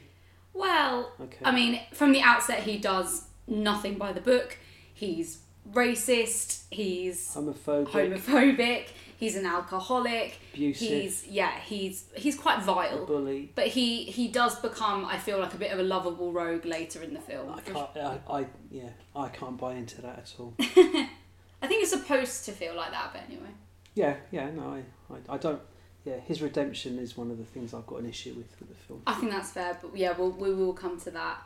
Well, 0.54 1.12
Okay. 1.22 1.38
I 1.44 1.52
mean, 1.52 1.80
from 1.94 2.12
the 2.12 2.22
outset, 2.22 2.64
he 2.64 2.78
does 2.78 3.26
nothing 3.48 3.98
by 3.98 4.12
the 4.14 4.22
book. 4.22 4.58
He's 4.94 5.40
racist. 5.72 6.64
He's 6.70 7.34
Homophobic, 7.34 7.88
homophobic. 7.88 8.88
He's 9.18 9.36
an 9.36 9.46
alcoholic. 9.46 10.40
abusive, 10.54 10.88
He's 10.88 11.28
yeah. 11.28 11.52
He's 11.60 12.06
he's 12.16 12.36
quite 12.36 12.58
a 12.60 12.62
vile. 12.62 13.06
bully. 13.06 13.52
But 13.56 13.68
he 13.68 14.04
he 14.06 14.28
does 14.28 14.56
become, 14.60 15.06
I 15.06 15.18
feel 15.20 15.40
like, 15.40 15.54
a 15.54 15.58
bit 15.58 15.72
of 15.72 15.80
a 15.80 15.84
lovable 15.84 16.32
rogue 16.34 16.66
later 16.66 17.02
in 17.04 17.14
the 17.14 17.20
film. 17.20 17.54
I 17.54 17.62
can't. 17.62 17.90
I, 17.96 18.18
I 18.30 18.46
yeah. 18.72 18.90
I 19.16 19.30
can't 19.30 19.58
buy 19.58 19.74
into 19.76 20.02
that 20.02 20.18
at 20.20 20.34
all. 20.40 20.54
I 20.60 21.68
think 21.68 21.84
it's 21.84 21.92
supposed 21.92 22.46
to 22.46 22.52
feel 22.52 22.76
like 22.76 22.92
that, 22.92 23.12
but 23.14 23.22
anyway. 23.28 23.52
Yeah, 23.94 24.16
yeah. 24.32 24.50
No, 24.50 24.64
I, 25.10 25.14
I, 25.14 25.36
I 25.36 25.38
don't. 25.38 25.62
Yeah, 26.06 26.20
his 26.20 26.42
redemption 26.42 26.98
is 27.00 27.16
one 27.16 27.30
of 27.32 27.38
the 27.38 27.46
things 27.46 27.74
I've 27.74 27.86
got 27.88 28.00
an 28.02 28.10
issue 28.10 28.34
with 28.34 28.48
with 28.60 28.70
the 28.70 28.76
film. 28.76 29.02
I 29.06 29.14
think 29.14 29.32
that's 29.32 29.52
fair, 29.52 29.78
but 29.82 29.96
yeah, 29.96 30.14
we'll, 30.18 30.32
we 30.32 30.54
will 30.54 30.74
come 30.74 31.00
to 31.02 31.12
that. 31.12 31.42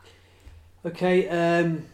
Okay, 0.86 1.28
um, 1.30 1.86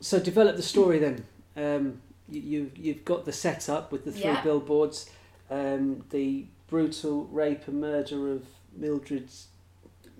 so 0.00 0.18
develop 0.20 0.56
the 0.56 0.62
story 0.62 0.98
then. 0.98 1.24
Um, 1.56 2.00
you, 2.28 2.40
you 2.40 2.70
you've 2.76 3.04
got 3.04 3.24
the 3.24 3.32
setup 3.32 3.92
with 3.92 4.04
the 4.04 4.12
three 4.12 4.22
Yeah. 4.22 4.42
billboards, 4.42 5.10
um, 5.50 6.04
the 6.10 6.46
brutal 6.68 7.24
rape 7.26 7.66
and 7.68 7.80
murder 7.80 8.32
of 8.32 8.42
Mildred's 8.76 9.46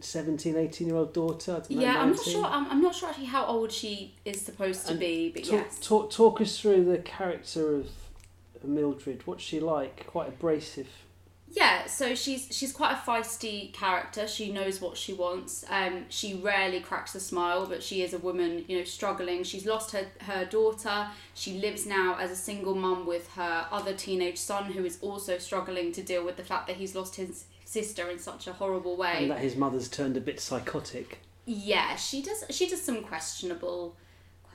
17, 0.00 0.56
18 0.56 0.86
year 0.86 0.96
old 0.96 1.12
daughter. 1.12 1.52
I 1.52 1.54
don't 1.58 1.70
know, 1.70 1.80
yeah, 1.82 2.00
I'm 2.02 2.10
not 2.12 2.24
sure. 2.24 2.44
I'm, 2.44 2.66
I'm 2.70 2.82
not 2.82 2.94
sure 2.94 3.08
actually 3.08 3.26
how 3.26 3.44
old 3.46 3.70
she 3.72 4.14
is 4.24 4.40
supposed 4.40 4.86
to 4.86 4.92
And 4.92 5.00
be, 5.00 5.30
but 5.34 5.44
Talk, 5.44 5.52
yes. 5.52 5.78
talk, 5.80 6.10
talk 6.10 6.40
us 6.40 6.58
through 6.58 6.84
the 6.84 6.98
character 6.98 7.74
of 7.76 7.88
Mildred. 8.66 9.26
What's 9.26 9.42
she 9.42 9.60
like? 9.60 10.06
Quite 10.06 10.28
abrasive. 10.28 10.88
Yeah, 11.48 11.86
so 11.86 12.14
she's 12.14 12.48
she's 12.50 12.72
quite 12.72 12.92
a 12.92 12.96
feisty 12.96 13.72
character. 13.72 14.26
She 14.26 14.52
knows 14.52 14.80
what 14.80 14.96
she 14.96 15.12
wants. 15.12 15.64
Um, 15.70 16.04
she 16.08 16.34
rarely 16.34 16.80
cracks 16.80 17.14
a 17.14 17.20
smile, 17.20 17.66
but 17.66 17.82
she 17.82 18.02
is 18.02 18.12
a 18.12 18.18
woman, 18.18 18.64
you 18.66 18.78
know, 18.78 18.84
struggling. 18.84 19.44
She's 19.44 19.64
lost 19.64 19.92
her 19.92 20.06
her 20.22 20.44
daughter. 20.44 21.08
She 21.34 21.58
lives 21.58 21.86
now 21.86 22.16
as 22.18 22.30
a 22.30 22.36
single 22.36 22.74
mum 22.74 23.06
with 23.06 23.30
her 23.34 23.66
other 23.70 23.94
teenage 23.94 24.38
son, 24.38 24.72
who 24.72 24.84
is 24.84 24.98
also 25.00 25.38
struggling 25.38 25.92
to 25.92 26.02
deal 26.02 26.24
with 26.24 26.36
the 26.36 26.44
fact 26.44 26.66
that 26.66 26.76
he's 26.76 26.94
lost 26.94 27.14
his 27.14 27.44
sister 27.64 28.10
in 28.10 28.18
such 28.18 28.48
a 28.48 28.52
horrible 28.52 28.96
way. 28.96 29.18
And 29.22 29.30
that 29.30 29.38
his 29.38 29.56
mother's 29.56 29.88
turned 29.88 30.16
a 30.16 30.20
bit 30.20 30.40
psychotic. 30.40 31.20
Yeah, 31.46 31.94
she 31.94 32.22
does. 32.22 32.44
She 32.50 32.68
does 32.68 32.82
some 32.82 33.04
questionable, 33.04 33.96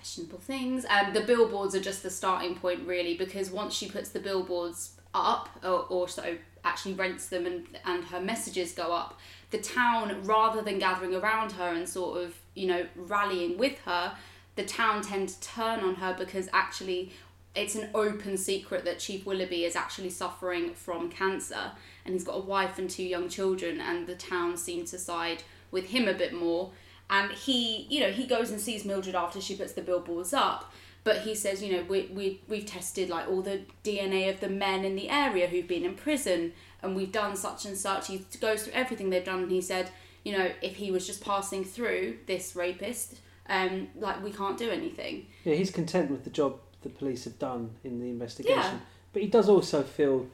questionable 0.01 0.39
things. 0.39 0.83
Um, 0.89 1.13
the 1.13 1.21
billboards 1.21 1.75
are 1.75 1.79
just 1.79 2.01
the 2.01 2.09
starting 2.09 2.55
point, 2.55 2.87
really, 2.87 3.15
because 3.15 3.51
once 3.51 3.75
she 3.75 3.87
puts 3.87 4.09
the 4.09 4.19
billboards 4.19 4.93
up, 5.13 5.47
or, 5.63 5.85
or 5.89 6.07
so 6.07 6.37
actually 6.63 6.95
rents 6.95 7.27
them, 7.27 7.45
and 7.45 7.67
and 7.85 8.03
her 8.05 8.19
messages 8.19 8.71
go 8.71 8.91
up, 8.91 9.19
the 9.51 9.59
town, 9.59 10.23
rather 10.23 10.63
than 10.63 10.79
gathering 10.79 11.13
around 11.13 11.51
her 11.51 11.69
and 11.69 11.87
sort 11.87 12.19
of 12.19 12.35
you 12.55 12.65
know 12.65 12.87
rallying 12.95 13.59
with 13.59 13.77
her, 13.81 14.15
the 14.55 14.63
town 14.63 15.03
tend 15.03 15.29
to 15.29 15.39
turn 15.41 15.81
on 15.81 15.95
her 15.95 16.15
because 16.17 16.49
actually. 16.51 17.11
It's 17.53 17.75
an 17.75 17.89
open 17.93 18.37
secret 18.37 18.85
that 18.85 18.99
Chief 18.99 19.25
Willoughby 19.25 19.65
is 19.65 19.75
actually 19.75 20.09
suffering 20.09 20.73
from 20.73 21.09
cancer, 21.09 21.73
and 22.05 22.13
he's 22.13 22.23
got 22.23 22.37
a 22.37 22.39
wife 22.39 22.79
and 22.79 22.89
two 22.89 23.03
young 23.03 23.27
children, 23.27 23.81
and 23.81 24.07
the 24.07 24.15
town 24.15 24.55
seem 24.55 24.85
to 24.85 24.97
side 24.97 25.43
with 25.69 25.87
him 25.87 26.07
a 26.07 26.13
bit 26.13 26.31
more 26.31 26.71
and 27.11 27.31
he 27.31 27.85
you 27.89 27.99
know 27.99 28.09
he 28.09 28.25
goes 28.25 28.49
and 28.49 28.59
sees 28.59 28.83
mildred 28.85 29.13
after 29.13 29.39
she 29.39 29.55
puts 29.55 29.73
the 29.73 29.81
billboards 29.81 30.33
up. 30.33 30.71
But 31.03 31.19
he 31.21 31.35
says 31.35 31.61
you 31.61 31.71
know 31.73 31.83
we, 31.83 32.09
we, 32.13 32.41
we've 32.47 32.65
tested 32.65 33.09
like 33.09 33.27
all 33.27 33.41
the 33.41 33.61
dna 33.83 34.29
of 34.33 34.39
the 34.39 34.49
men 34.49 34.85
in 34.85 34.95
the 34.95 35.09
area 35.09 35.47
who've 35.47 35.67
been 35.67 35.83
in 35.83 35.95
prison 35.95 36.53
and 36.81 36.95
we've 36.95 37.11
done 37.11 37.35
such 37.35 37.65
and 37.65 37.77
such. 37.77 38.07
He 38.07 38.25
goes 38.39 38.63
through 38.63 38.73
everything 38.73 39.09
they've 39.09 39.25
done 39.25 39.43
and 39.43 39.51
he 39.51 39.61
said 39.61 39.89
you 40.23 40.35
know 40.37 40.51
if 40.61 40.75
he 40.77 40.89
was 40.91 41.05
just 41.05 41.23
passing 41.23 41.63
through 41.65 42.17
this 42.27 42.55
rapist 42.55 43.19
um 43.49 43.87
like 43.95 44.23
we 44.23 44.31
can't 44.31 44.57
do 44.57 44.69
anything. 44.69 45.27
Yeah, 45.43 45.55
he's 45.55 45.71
content 45.71 46.09
with 46.11 46.23
the 46.23 46.29
job 46.29 46.59
the 46.83 46.89
police 46.89 47.25
have 47.25 47.37
done 47.37 47.71
in 47.83 47.99
the 47.99 48.09
investigation, 48.09 48.57
Yeah. 48.59 48.79
but 49.13 49.21
he 49.21 49.27
does 49.27 49.49
also 49.49 49.83
feel 49.83 50.27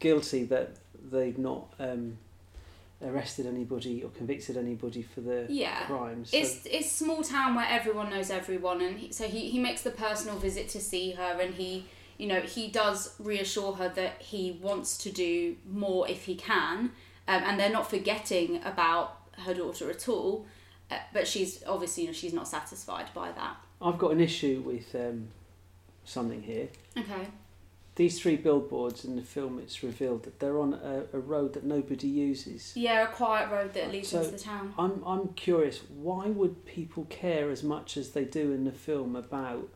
guilty 0.00 0.44
that 0.44 0.76
they've 1.10 1.38
not 1.38 1.72
um, 1.80 2.18
arrested 3.04 3.46
anybody 3.46 4.02
or 4.02 4.10
convicted 4.10 4.56
anybody 4.56 5.02
for 5.02 5.20
the 5.20 5.46
yeah 5.48 5.86
crimes. 5.86 6.30
So, 6.30 6.36
It's 6.38 6.66
it's 6.66 6.90
small 6.90 7.22
town 7.22 7.54
where 7.54 7.66
everyone 7.68 8.10
knows 8.10 8.30
everyone, 8.30 8.80
and 8.80 8.98
he, 8.98 9.12
so 9.12 9.24
he, 9.24 9.50
he 9.50 9.58
makes 9.58 9.82
the 9.82 9.90
personal 9.90 10.36
visit 10.38 10.68
to 10.70 10.80
see 10.80 11.12
her, 11.12 11.38
and 11.40 11.54
he 11.54 11.86
you 12.16 12.26
know 12.26 12.40
he 12.40 12.68
does 12.68 13.14
reassure 13.18 13.74
her 13.74 13.88
that 13.90 14.22
he 14.22 14.58
wants 14.60 14.98
to 14.98 15.10
do 15.10 15.56
more 15.70 16.08
if 16.08 16.24
he 16.24 16.34
can, 16.34 16.90
um, 17.28 17.42
and 17.44 17.58
they're 17.60 17.70
not 17.70 17.88
forgetting 17.88 18.62
about 18.64 19.16
her 19.44 19.54
daughter 19.54 19.88
at 19.90 20.08
all, 20.08 20.46
uh, 20.90 20.98
but 21.12 21.28
she's 21.28 21.62
obviously 21.66 22.02
you 22.04 22.08
know 22.08 22.12
she's 22.12 22.32
not 22.32 22.48
satisfied 22.48 23.06
by 23.14 23.30
that. 23.32 23.56
I've 23.80 23.98
got 23.98 24.10
an 24.10 24.20
issue 24.20 24.62
with 24.66 24.92
um, 24.96 25.28
something 26.04 26.42
here. 26.42 26.68
Okay. 26.96 27.28
These 27.98 28.20
three 28.20 28.36
billboards 28.36 29.04
in 29.04 29.16
the 29.16 29.22
film, 29.22 29.58
it's 29.58 29.82
revealed 29.82 30.22
that 30.22 30.38
they're 30.38 30.60
on 30.60 30.72
a, 30.72 31.02
a 31.12 31.18
road 31.18 31.54
that 31.54 31.64
nobody 31.64 32.06
uses. 32.06 32.72
Yeah, 32.76 33.02
a 33.02 33.08
quiet 33.08 33.50
road 33.50 33.74
that 33.74 33.90
leads 33.90 34.10
So- 34.10 34.20
into 34.20 34.30
the 34.30 34.38
town. 34.38 34.72
I'm 34.78 35.02
I'm 35.04 35.28
curious. 35.34 35.80
Why 35.88 36.26
would 36.28 36.64
people 36.64 37.06
care 37.10 37.50
as 37.50 37.64
much 37.64 37.96
as 37.96 38.10
they 38.10 38.24
do 38.24 38.52
in 38.52 38.62
the 38.62 38.70
film 38.70 39.16
about 39.16 39.68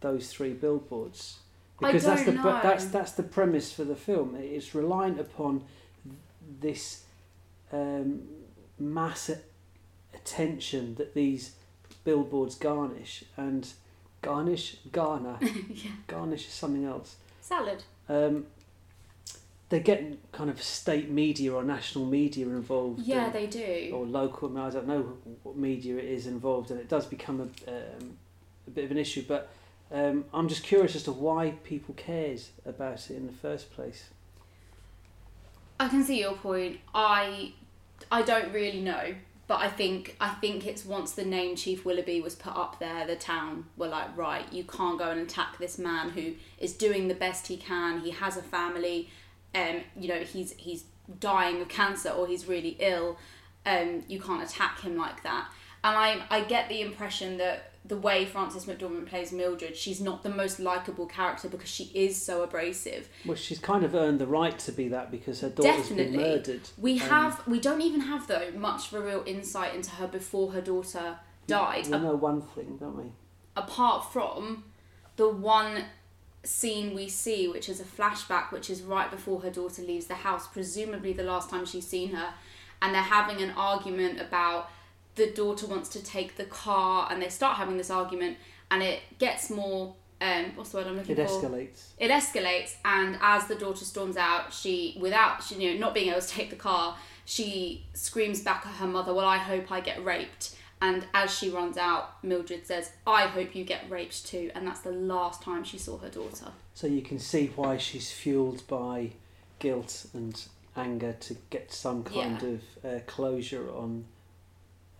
those 0.00 0.32
three 0.32 0.52
billboards? 0.52 1.40
Because 1.80 2.04
that's 2.04 2.22
the 2.22 2.32
know. 2.34 2.60
that's 2.62 2.84
that's 2.84 3.12
the 3.12 3.24
premise 3.24 3.72
for 3.72 3.82
the 3.82 3.96
film. 3.96 4.36
It's 4.36 4.72
reliant 4.72 5.18
upon 5.18 5.64
this 6.60 7.02
um, 7.72 8.28
mass 8.78 9.28
attention 10.14 10.94
that 10.94 11.14
these 11.14 11.56
billboards 12.04 12.54
garnish 12.54 13.24
and 13.36 13.72
garnish 14.22 14.76
garner 14.92 15.36
yeah. 15.42 15.90
garnish 16.06 16.46
is 16.46 16.52
something 16.52 16.84
else. 16.84 17.16
Salad. 17.50 17.82
Um, 18.08 18.46
they're 19.70 19.80
getting 19.80 20.18
kind 20.30 20.50
of 20.50 20.62
state 20.62 21.10
media 21.10 21.52
or 21.52 21.64
national 21.64 22.06
media 22.06 22.46
involved. 22.46 23.00
Yeah, 23.00 23.24
and- 23.26 23.32
they 23.32 23.46
do. 23.48 23.90
or 23.92 24.06
local. 24.06 24.56
I 24.56 24.70
don't 24.70 24.86
know 24.86 25.16
what 25.42 25.56
media 25.56 25.96
it 25.96 26.04
is 26.04 26.28
involved, 26.28 26.70
and 26.70 26.78
it 26.78 26.88
does 26.88 27.06
become 27.06 27.40
a, 27.40 27.70
um, 27.70 28.16
a 28.68 28.70
bit 28.70 28.84
of 28.84 28.92
an 28.92 28.98
issue. 28.98 29.24
But 29.26 29.50
um, 29.90 30.26
I'm 30.32 30.48
just 30.48 30.62
curious 30.62 30.94
as 30.94 31.02
to 31.04 31.12
why 31.12 31.54
people 31.64 31.92
cares 31.96 32.50
about 32.64 33.10
it 33.10 33.16
in 33.16 33.26
the 33.26 33.32
first 33.32 33.72
place. 33.72 34.10
I 35.80 35.88
can 35.88 36.04
see 36.04 36.20
your 36.20 36.34
point. 36.34 36.78
I 36.94 37.52
I 38.12 38.22
don't 38.22 38.52
really 38.52 38.80
know, 38.80 39.14
but 39.50 39.62
I 39.62 39.68
think 39.68 40.14
I 40.20 40.28
think 40.28 40.64
it's 40.64 40.84
once 40.84 41.10
the 41.10 41.24
name 41.24 41.56
Chief 41.56 41.84
Willoughby 41.84 42.20
was 42.20 42.36
put 42.36 42.56
up 42.56 42.78
there, 42.78 43.04
the 43.04 43.16
town 43.16 43.64
were 43.76 43.88
like, 43.88 44.16
right, 44.16 44.44
you 44.52 44.62
can't 44.62 44.96
go 44.96 45.10
and 45.10 45.22
attack 45.22 45.58
this 45.58 45.76
man 45.76 46.10
who 46.10 46.34
is 46.60 46.72
doing 46.72 47.08
the 47.08 47.16
best 47.16 47.48
he 47.48 47.56
can. 47.56 47.98
He 47.98 48.10
has 48.10 48.36
a 48.36 48.42
family, 48.42 49.10
um, 49.56 49.80
you 49.98 50.06
know, 50.06 50.20
he's 50.20 50.52
he's 50.52 50.84
dying 51.18 51.60
of 51.60 51.68
cancer 51.68 52.10
or 52.10 52.28
he's 52.28 52.46
really 52.46 52.76
ill. 52.78 53.18
Um, 53.66 54.04
you 54.06 54.20
can't 54.20 54.40
attack 54.40 54.82
him 54.82 54.96
like 54.96 55.24
that. 55.24 55.48
And 55.82 55.96
I 55.96 56.24
I 56.30 56.42
get 56.42 56.68
the 56.68 56.80
impression 56.80 57.38
that 57.38 57.69
the 57.84 57.96
way 57.96 58.24
Frances 58.26 58.66
McDormand 58.66 59.06
plays 59.06 59.32
Mildred, 59.32 59.76
she's 59.76 60.00
not 60.00 60.22
the 60.22 60.28
most 60.28 60.60
likable 60.60 61.06
character 61.06 61.48
because 61.48 61.68
she 61.70 61.84
is 61.94 62.20
so 62.20 62.42
abrasive. 62.42 63.08
Well, 63.24 63.36
she's 63.36 63.58
kind 63.58 63.84
of 63.84 63.94
earned 63.94 64.18
the 64.18 64.26
right 64.26 64.58
to 64.60 64.72
be 64.72 64.88
that 64.88 65.10
because 65.10 65.40
her 65.40 65.48
daughter's 65.48 65.88
Definitely. 65.88 66.16
been 66.16 66.26
murdered. 66.26 66.60
We 66.78 67.00
Um, 67.00 67.08
have, 67.08 67.46
we 67.46 67.58
don't 67.58 67.80
even 67.80 68.02
have 68.02 68.26
though 68.26 68.50
much 68.56 68.92
of 68.92 69.00
a 69.02 69.06
real 69.06 69.22
insight 69.26 69.74
into 69.74 69.90
her 69.92 70.06
before 70.06 70.52
her 70.52 70.60
daughter 70.60 71.18
died, 71.46 71.86
We 71.86 71.98
know 71.98 72.14
one 72.16 72.42
thing, 72.42 72.76
don't 72.78 72.96
we? 72.96 73.12
apart 73.56 74.12
from 74.12 74.64
the 75.16 75.28
one 75.28 75.84
scene 76.44 76.94
we 76.94 77.08
see, 77.08 77.48
which 77.48 77.68
is 77.68 77.80
a 77.80 77.84
flashback, 77.84 78.52
which 78.52 78.70
is 78.70 78.82
right 78.82 79.10
before 79.10 79.40
her 79.40 79.50
daughter 79.50 79.82
leaves 79.82 80.06
the 80.06 80.14
house, 80.14 80.46
presumably 80.46 81.12
the 81.12 81.22
last 81.24 81.50
time 81.50 81.66
she's 81.66 81.86
seen 81.86 82.10
her, 82.14 82.32
and 82.80 82.94
they're 82.94 83.02
having 83.02 83.42
an 83.42 83.50
argument 83.50 84.20
about 84.20 84.70
the 85.16 85.30
daughter 85.32 85.66
wants 85.66 85.88
to 85.90 86.02
take 86.02 86.36
the 86.36 86.44
car, 86.44 87.08
and 87.10 87.20
they 87.22 87.28
start 87.28 87.56
having 87.56 87.76
this 87.76 87.90
argument, 87.90 88.38
and 88.70 88.82
it 88.82 89.00
gets 89.18 89.50
more. 89.50 89.94
Um, 90.22 90.52
what's 90.54 90.68
the 90.70 90.76
word 90.78 90.86
I'm 90.86 90.96
looking 90.96 91.16
It 91.16 91.28
for? 91.30 91.38
It 91.46 91.50
escalates. 91.50 91.82
it 91.98 92.10
escalates 92.10 92.74
and 92.84 93.18
as 93.22 93.46
the 93.46 93.54
daughter 93.54 93.86
storms 93.86 94.18
out 94.18 94.52
she 94.52 94.98
without 95.00 95.42
she, 95.42 95.54
you 95.54 95.72
know 95.72 95.80
not 95.80 95.94
being 95.94 96.10
able 96.10 96.20
to 96.20 96.28
take 96.28 96.50
the 96.50 96.56
car 96.56 96.94
she 97.24 97.86
screams 97.94 98.42
back 98.42 98.66
at 98.66 98.74
her 98.74 98.86
mother 98.86 99.14
well 99.14 99.24
i 99.24 99.38
hope 99.38 99.72
i 99.72 99.80
get 99.80 100.04
raped 100.04 100.54
and 100.82 101.06
as 101.14 101.34
she 101.34 101.48
runs 101.48 101.78
out 101.78 102.22
mildred 102.22 102.66
says 102.66 102.90
i 103.06 103.22
hope 103.28 103.54
you 103.54 103.64
get 103.64 103.88
raped 103.88 104.26
too 104.26 104.50
and 104.54 104.66
that's 104.66 104.80
the 104.80 104.92
last 104.92 105.40
time 105.40 105.64
she 105.64 105.78
saw 105.78 105.96
her 105.96 106.10
daughter 106.10 106.48
So 106.74 106.86
you 106.86 107.00
can 107.00 107.18
see 107.18 107.46
why 107.56 107.78
she's 107.78 108.10
fueled 108.12 108.66
by 108.68 109.12
guilt 109.58 110.04
and 110.12 110.38
anger 110.76 111.14
to 111.20 111.34
get 111.48 111.72
some 111.72 112.04
kind 112.04 112.42
Yeah. 112.42 112.48
of 112.48 112.60
uh, 112.84 113.00
closure 113.06 113.70
on 113.74 114.04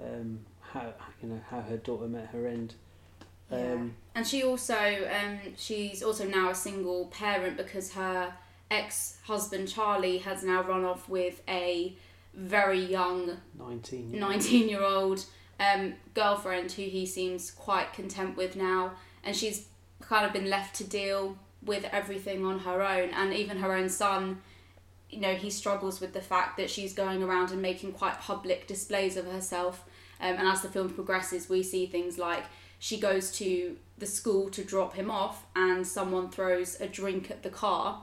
um, 0.04 0.40
how 0.60 0.92
you 1.22 1.28
know 1.28 1.40
how 1.50 1.60
her 1.60 1.76
daughter 1.76 2.06
met 2.06 2.26
her 2.28 2.46
end. 2.46 2.74
Um, 3.52 3.96
and 4.14 4.26
she 4.26 4.44
also 4.44 4.74
um, 4.74 5.38
she's 5.56 6.02
also 6.02 6.24
now 6.24 6.50
a 6.50 6.54
single 6.54 7.06
parent 7.06 7.56
because 7.56 7.92
her 7.94 8.32
ex-husband 8.70 9.68
charlie 9.68 10.18
has 10.18 10.44
now 10.44 10.62
run 10.62 10.84
off 10.84 11.08
with 11.08 11.42
a 11.48 11.96
very 12.34 12.78
young 12.84 13.38
19. 13.58 14.12
19 14.16 14.68
year 14.68 14.82
old 14.82 15.24
um, 15.58 15.94
girlfriend 16.14 16.70
who 16.70 16.82
he 16.82 17.04
seems 17.04 17.50
quite 17.50 17.92
content 17.92 18.36
with 18.36 18.54
now 18.54 18.92
and 19.24 19.34
she's 19.34 19.66
kind 20.00 20.24
of 20.24 20.32
been 20.32 20.48
left 20.48 20.76
to 20.76 20.84
deal 20.84 21.36
with 21.64 21.84
everything 21.86 22.44
on 22.46 22.60
her 22.60 22.82
own 22.82 23.10
and 23.10 23.34
even 23.34 23.58
her 23.58 23.74
own 23.74 23.88
son 23.88 24.40
you 25.10 25.20
know 25.20 25.34
he 25.34 25.50
struggles 25.50 26.00
with 26.00 26.12
the 26.12 26.20
fact 26.20 26.56
that 26.56 26.70
she's 26.70 26.94
going 26.94 27.22
around 27.22 27.50
and 27.50 27.60
making 27.60 27.92
quite 27.92 28.20
public 28.20 28.68
displays 28.68 29.16
of 29.16 29.26
herself 29.26 29.84
um, 30.20 30.36
and 30.36 30.48
as 30.48 30.62
the 30.62 30.68
film 30.68 30.88
progresses 30.90 31.48
we 31.48 31.62
see 31.62 31.86
things 31.86 32.18
like 32.18 32.44
she 32.78 32.98
goes 32.98 33.30
to 33.32 33.76
the 33.98 34.06
school 34.06 34.48
to 34.50 34.64
drop 34.64 34.94
him 34.94 35.10
off 35.10 35.44
and 35.54 35.86
someone 35.86 36.30
throws 36.30 36.80
a 36.80 36.86
drink 36.88 37.30
at 37.30 37.42
the 37.42 37.50
car 37.50 38.00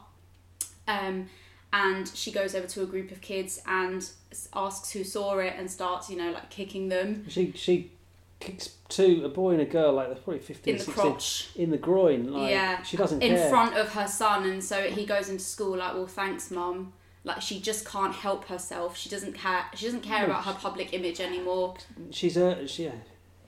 um, 0.87 1.27
and 1.73 2.07
she 2.13 2.31
goes 2.31 2.55
over 2.55 2.67
to 2.67 2.81
a 2.83 2.85
group 2.85 3.11
of 3.11 3.19
kids 3.21 3.61
and 3.67 4.09
asks 4.53 4.91
who 4.91 5.03
saw 5.03 5.37
it 5.39 5.53
and 5.57 5.69
starts, 5.69 6.09
you 6.09 6.15
know, 6.17 6.31
like 6.31 6.49
kicking 6.49 6.89
them 6.89 7.25
She 7.27 7.51
she 7.55 7.91
kicks 8.39 8.69
two 8.87 9.23
a 9.25 9.29
boy 9.29 9.51
and 9.53 9.61
a 9.61 9.65
girl 9.65 9.91
like 9.93 10.07
they're 10.07 10.15
probably 10.15 10.39
15, 10.39 10.71
in 10.73 10.77
the 10.77 10.83
16, 10.85 11.03
crotch. 11.03 11.49
in 11.55 11.71
the 11.71 11.77
groin. 11.77 12.31
Like 12.31 12.51
Yeah. 12.51 12.83
she 12.83 12.95
doesn't 12.95 13.21
in 13.21 13.35
care. 13.35 13.49
front 13.49 13.75
of 13.75 13.89
her 13.93 14.07
son 14.07 14.47
and 14.47 14.63
so 14.63 14.83
he 14.83 15.05
goes 15.05 15.27
into 15.29 15.43
school 15.43 15.75
like 15.77 15.93
well 15.95 16.07
thanks 16.07 16.51
mum 16.51 16.93
like 17.27 17.41
she 17.41 17.59
just 17.59 17.85
can't 17.85 18.15
help 18.15 18.45
herself 18.45 18.97
she 18.97 19.09
doesn't 19.09 19.33
care 19.33 19.65
she 19.75 19.85
doesn't 19.85 20.01
care 20.01 20.19
No, 20.21 20.25
about 20.33 20.45
her 20.45 20.53
public 20.53 20.93
image 20.93 21.19
anymore 21.19 21.75
She's 22.11 22.37
a 22.37 22.67
she, 22.67 22.85
yeah, 22.85 22.91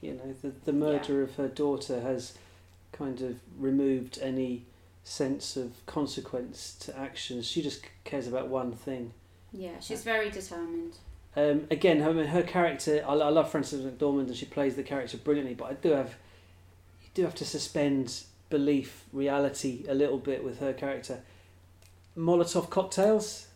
you 0.02 0.14
know 0.14 0.36
the 0.42 0.52
the 0.66 0.74
murder 0.74 1.22
of 1.24 1.36
her 1.36 1.48
daughter 1.48 2.00
has 2.02 2.38
kind 2.92 3.22
of 3.22 3.40
removed 3.58 4.20
any 4.22 4.66
sense 5.04 5.56
of 5.56 5.72
consequence 5.86 6.76
to 6.82 6.96
actions. 6.98 7.48
She 7.48 7.62
just 7.62 7.82
cares 8.04 8.28
about 8.28 8.48
one 8.50 8.74
thing. 8.74 9.14
yeah 9.52 9.80
she's 9.80 10.04
very 10.04 10.30
determined 10.30 10.94
Um, 11.36 11.68
again, 11.72 12.02
I 12.02 12.12
mean, 12.12 12.28
her 12.28 12.44
character. 12.44 12.94
I, 13.08 13.14
I 13.14 13.30
love 13.30 13.50
Frances 13.52 13.82
McDormand, 13.86 14.28
and 14.28 14.36
she 14.36 14.46
plays 14.46 14.76
the 14.76 14.84
character 14.84 15.18
brilliantly. 15.18 15.56
But 15.56 15.68
I 15.72 15.74
do 15.86 15.90
have, 15.92 16.12
you 17.04 17.10
do 17.14 17.22
have 17.24 17.36
to 17.36 17.46
suspend 17.46 18.06
belief, 18.50 18.90
reality 19.14 19.86
a 19.88 19.94
little 19.94 20.18
bit 20.18 20.44
with 20.44 20.60
her 20.60 20.74
character. 20.74 21.22
Molotov 22.18 22.70
cocktails. 22.70 23.48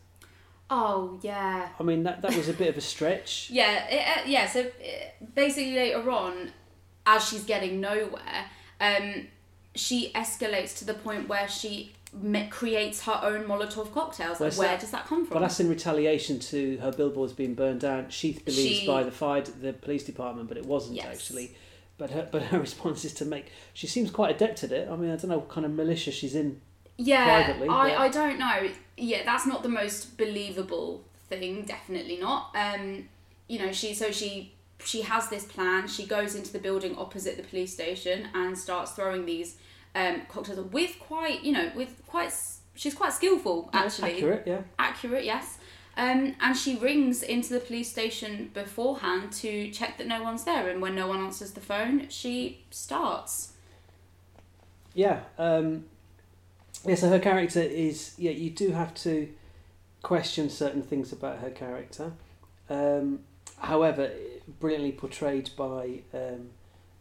Oh 0.69 1.19
yeah 1.21 1.69
I 1.79 1.83
mean, 1.83 2.03
that 2.03 2.21
that 2.21 2.35
was 2.35 2.49
a 2.49 2.53
bit 2.53 2.69
of 2.69 2.77
a 2.77 2.81
stretch. 2.81 3.49
yeah 3.51 3.87
it, 3.87 4.17
uh, 4.17 4.21
yeah 4.27 4.47
so 4.47 4.61
uh, 4.61 4.65
basically 5.35 5.75
later 5.75 6.09
on 6.09 6.51
as 7.05 7.27
she's 7.27 7.43
getting 7.43 7.81
nowhere 7.81 8.45
um 8.79 9.27
she 9.75 10.11
escalates 10.13 10.77
to 10.79 10.85
the 10.85 10.93
point 10.93 11.27
where 11.27 11.47
she 11.47 11.93
me- 12.13 12.47
creates 12.49 13.01
her 13.03 13.19
own 13.23 13.43
molotov 13.45 13.91
cocktails 13.91 14.39
Where's 14.39 14.57
where 14.57 14.67
that? 14.69 14.79
does 14.79 14.91
that 14.91 15.05
come 15.07 15.25
from? 15.25 15.33
But 15.33 15.39
that's 15.41 15.59
in 15.59 15.67
retaliation 15.67 16.37
to 16.39 16.77
her 16.77 16.91
billboards 16.91 17.33
being 17.33 17.55
burned 17.55 17.79
down. 17.81 18.09
She 18.09 18.33
believes 18.33 18.81
She- 18.81 18.87
by 18.87 19.01
the 19.03 19.09
fire, 19.11 19.41
the 19.41 19.73
police 19.73 20.03
department, 20.03 20.47
but 20.47 20.57
it 20.57 20.65
wasn't 20.67 20.97
Yes. 20.97 21.07
actually. 21.07 21.55
But 21.97 22.11
her, 22.11 22.27
but 22.31 22.43
her 22.43 22.59
response 22.67 23.03
is 23.03 23.13
to 23.15 23.25
make. 23.25 23.51
She 23.73 23.87
seems 23.87 24.11
quite 24.11 24.35
adept 24.35 24.63
at 24.63 24.71
it. 24.71 24.87
I 24.89 24.95
mean, 24.95 25.09
I 25.09 25.15
don't 25.15 25.29
know 25.31 25.39
what 25.39 25.49
kind 25.49 25.65
of 25.65 25.71
militia 25.71 26.11
she's 26.11 26.35
in. 26.35 26.61
Yeah, 26.97 27.23
privately, 27.45 27.67
but- 27.67 27.73
I, 27.73 28.05
I 28.05 28.09
don't 28.09 28.37
know. 28.37 28.69
Yeah, 28.97 29.23
that's 29.25 29.45
not 29.45 29.63
the 29.63 29.69
most 29.69 30.17
believable 30.17 31.03
thing. 31.29 31.63
Definitely 31.63 32.17
not. 32.17 32.55
Um, 32.55 33.09
you 33.47 33.59
know, 33.59 33.71
she 33.71 33.93
so 33.93 34.11
she 34.11 34.53
she 34.83 35.01
has 35.01 35.29
this 35.29 35.45
plan. 35.45 35.87
She 35.87 36.05
goes 36.05 36.35
into 36.35 36.51
the 36.51 36.59
building 36.59 36.95
opposite 36.97 37.37
the 37.37 37.43
police 37.43 37.73
station 37.73 38.27
and 38.33 38.57
starts 38.57 38.91
throwing 38.91 39.25
these 39.25 39.57
um, 39.95 40.21
cocktails 40.27 40.59
with 40.71 40.97
quite 40.99 41.43
you 41.43 41.51
know 41.51 41.71
with 41.75 42.01
quite 42.07 42.33
she's 42.75 42.93
quite 42.93 43.13
skillful 43.13 43.69
actually 43.73 44.13
accurate, 44.13 44.43
yeah. 44.45 44.61
accurate 44.79 45.25
yes. 45.25 45.57
Um, 45.95 46.35
and 46.41 46.57
she 46.57 46.75
rings 46.75 47.21
into 47.21 47.53
the 47.53 47.59
police 47.59 47.91
station 47.91 48.49
beforehand 48.53 49.31
to 49.33 49.69
check 49.69 49.99
that 49.99 50.07
no 50.07 50.23
one's 50.23 50.43
there. 50.43 50.69
And 50.69 50.81
when 50.81 50.95
no 50.95 51.07
one 51.07 51.19
answers 51.19 51.51
the 51.51 51.61
phone, 51.61 52.09
she 52.09 52.65
starts. 52.71 53.53
Yeah. 54.95 55.21
Um, 55.37 55.85
yeah, 56.85 56.95
so 56.95 57.09
her 57.09 57.19
character 57.19 57.61
is, 57.61 58.13
yeah, 58.17 58.31
you 58.31 58.49
do 58.49 58.71
have 58.71 58.93
to 58.95 59.29
question 60.01 60.49
certain 60.49 60.81
things 60.81 61.11
about 61.11 61.39
her 61.39 61.49
character. 61.49 62.11
Um, 62.69 63.19
however, 63.59 64.11
brilliantly 64.59 64.91
portrayed 64.91 65.49
by 65.55 66.01
um, 66.13 66.49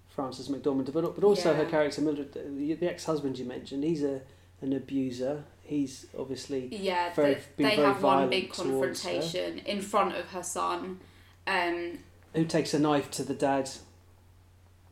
Frances 0.08 0.48
McDormand, 0.48 0.92
but, 0.92 1.14
but 1.14 1.24
also 1.24 1.54
her 1.54 1.64
character, 1.66 2.00
Mildred, 2.00 2.32
the, 2.32 2.74
the 2.74 2.88
ex 2.88 3.04
husband 3.04 3.38
you 3.38 3.44
mentioned, 3.44 3.84
he's 3.84 4.02
a 4.02 4.20
an 4.60 4.72
abuser. 4.72 5.42
He's 5.64 6.06
obviously 6.18 6.68
Yeah, 6.70 7.12
very- 7.14 7.38
they, 7.56 7.64
they 7.64 7.76
have 7.76 8.02
one 8.02 8.30
big 8.30 8.52
confrontation 8.52 9.58
in 9.58 9.80
front 9.80 10.14
of 10.14 10.26
her 10.30 10.42
son. 10.42 11.00
Um, 11.46 11.98
who 12.34 12.44
takes 12.44 12.72
a 12.72 12.78
knife 12.78 13.10
to 13.12 13.24
the 13.24 13.34
dad 13.34 13.68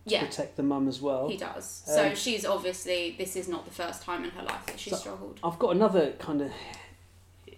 yeah, 0.05 0.25
protect 0.25 0.57
the 0.57 0.63
mum 0.63 0.89
as 0.89 1.01
well. 1.01 1.29
he 1.29 1.37
does. 1.37 1.83
So 1.87 2.09
Um, 2.09 2.15
she's 2.15 2.45
obviously 2.45 3.15
this 3.19 3.37
is 3.37 3.49
not 3.49 3.65
the 3.65 3.71
first 3.71 4.03
time 4.03 4.25
in 4.25 4.31
her 4.31 4.43
life 4.43 4.67
that 4.67 4.79
she's 4.81 4.93
So- 4.95 4.99
struggled. 5.01 5.39
I've 5.45 5.59
got 5.59 5.75
another 5.77 6.13
kind 6.13 6.41
of 6.43 6.53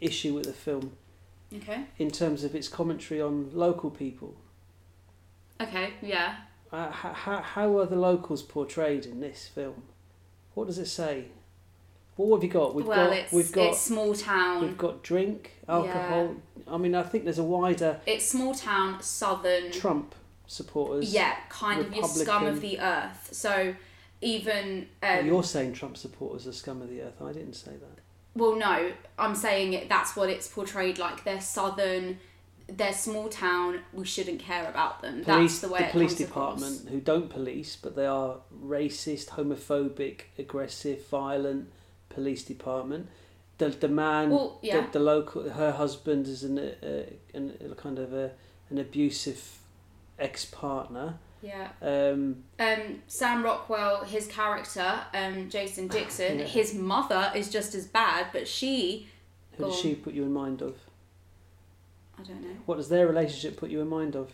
issue 0.00 0.35
with 0.35 0.44
the 0.46 0.52
film 0.52 0.96
Okay. 1.55 1.85
in 1.98 2.11
terms 2.11 2.44
of 2.44 2.55
its 2.55 2.68
commentary 2.68 3.20
on 3.20 3.50
local 3.55 3.90
people. 3.90 4.35
Okay. 5.61 5.92
Yeah. 6.02 6.37
Uh, 6.72 6.90
how, 6.90 7.40
how 7.42 7.78
are 7.78 7.87
the 7.87 7.96
locals 7.96 8.42
portrayed 8.42 9.05
in 9.07 9.20
this 9.20 9.46
film? 9.46 9.83
What 10.55 10.66
does 10.66 10.78
it 10.78 10.87
say? 10.87 11.26
Well, 12.16 12.28
what 12.28 12.37
have 12.38 12.44
you 12.44 12.50
got? 12.50 12.74
We've 12.74 12.87
well, 12.87 13.09
got 13.09 13.16
it's 13.16 13.33
we've 13.33 13.52
got 13.52 13.68
it's 13.70 13.81
small 13.81 14.14
town. 14.14 14.62
we've 14.62 14.76
got 14.78 15.02
drink, 15.02 15.52
alcohol. 15.68 16.37
I 16.66 16.76
mean, 16.78 16.94
I 16.94 17.02
think 17.02 17.24
there's 17.24 17.38
a 17.38 17.44
wider 17.44 18.00
It's 18.07 18.26
small 18.26 18.55
town, 18.55 19.02
southern. 19.02 19.70
Trump 19.72 20.14
supporters. 20.53 21.12
Yeah, 21.12 21.35
kind 21.49 21.81
of 21.81 21.95
your 21.95 22.05
scum 22.05 22.47
of 22.47 22.61
the 22.61 22.79
earth. 22.79 23.31
So 23.33 23.75
even 24.21 24.87
Well, 25.03 25.21
um, 25.21 25.27
you're 25.27 25.45
saying 25.45 25.73
Trump 25.73 25.97
supporters 25.97 26.47
are 26.47 26.53
scum 26.53 26.83
of 26.83 26.88
the 26.88 27.03
earth. 27.03 27.21
I 27.21 27.33
didn't 27.33 27.55
say 27.55 27.73
that. 27.73 28.01
Well, 28.35 28.57
no, 28.57 28.93
I'm 29.19 29.35
saying 29.35 29.75
it, 29.75 29.88
that's 29.88 30.17
what 30.17 30.31
it's 30.31 30.49
portrayed 30.49 30.99
like. 30.99 31.25
They're 31.25 31.41
southern, 31.41 32.19
they're 32.67 32.95
small 32.95 33.29
town. 33.29 33.81
We 33.93 34.07
shouldn't 34.07 34.41
care 34.41 34.69
about 34.69 35.03
them. 35.03 35.23
Police, 35.23 35.61
that's 35.61 35.61
the 35.61 35.69
way 35.69 35.81
the 35.81 35.91
police 35.91 36.15
department, 36.15 36.88
who 36.88 37.01
don't 37.01 37.29
police, 37.29 37.77
but 37.77 37.95
they 37.95 38.07
are 38.07 38.37
racist, 38.65 39.31
homophobic, 39.31 40.23
aggressive, 40.38 41.07
violent 41.09 41.71
police 42.09 42.43
department. 42.43 43.09
The 43.59 43.69
the 43.69 43.88
man, 43.88 44.31
Well, 44.31 44.59
yeah. 44.62 44.81
the, 44.81 44.93
the 44.93 45.01
local, 45.01 45.51
her 45.51 45.73
husband 45.73 46.27
is 46.27 46.43
an, 46.43 46.59
uh, 46.59 47.05
an 47.35 47.59
a 47.71 47.75
kind 47.75 47.99
of 47.99 48.15
a, 48.15 48.33
an 48.71 48.79
abusive 48.79 49.59
ex 50.22 50.44
partner. 50.44 51.18
Yeah. 51.42 51.68
Um, 51.82 52.44
Um, 52.58 53.02
Sam 53.08 53.42
Rockwell, 53.42 54.04
his 54.04 54.26
character, 54.28 55.00
um, 55.12 55.50
Jason 55.50 55.88
Dixon, 55.88 56.38
Yeah. 56.38 56.44
his 56.44 56.72
mother 56.74 57.32
is 57.35 57.50
just 57.50 57.74
as 57.74 57.87
bad, 57.87 58.28
but 58.32 58.46
she, 58.46 59.08
who 59.56 59.64
does 59.64 59.78
she 59.80 59.94
put 59.96 60.14
you 60.14 60.22
in 60.22 60.32
mind 60.32 60.62
of? 60.62 60.76
I 62.18 62.22
don't 62.22 62.40
know. 62.42 62.56
What 62.66 62.76
does 62.76 62.88
their 62.88 63.06
relationship 63.08 63.56
put 63.58 63.70
you 63.70 63.80
in 63.80 63.88
mind 63.88 64.14
of? 64.14 64.30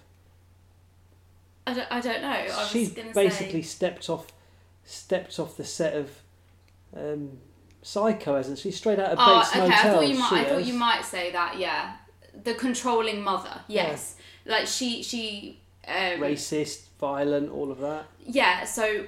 I 1.66 1.74
don't, 1.74 1.88
I 1.90 2.00
don't 2.00 2.22
know. 2.22 2.28
I 2.28 2.90
gonna 2.94 3.12
basically 3.14 3.62
say, 3.62 3.68
stepped 3.68 4.10
off, 4.10 4.26
stepped 4.84 5.38
off 5.38 5.56
the 5.56 5.64
set 5.64 5.94
of 5.94 6.10
um, 6.96 7.38
Psycho, 7.82 8.36
hasn't 8.36 8.58
she? 8.58 8.70
Straight 8.70 8.98
out 8.98 9.12
of 9.12 9.18
Oh, 9.20 9.38
Bates 9.38 9.50
okay. 9.50 9.60
Motel. 9.60 9.76
I 9.78 9.82
thought 9.94 10.08
you 10.08 10.18
might. 10.18 10.32
I 10.32 10.44
thought 10.48 10.64
you 10.64 10.72
might 10.74 11.04
say 11.04 11.30
that. 11.32 11.58
Yeah, 11.58 11.96
the 12.44 12.54
controlling 12.54 13.22
mother. 13.22 13.60
Yes, 13.68 14.16
like 14.46 14.66
she, 14.66 15.02
she. 15.02 15.60
Um, 15.88 16.20
racist, 16.20 16.88
violent, 17.00 17.50
all 17.50 17.70
of 17.72 17.78
that. 17.80 18.06
Yeah, 18.26 18.64
so 18.64 19.06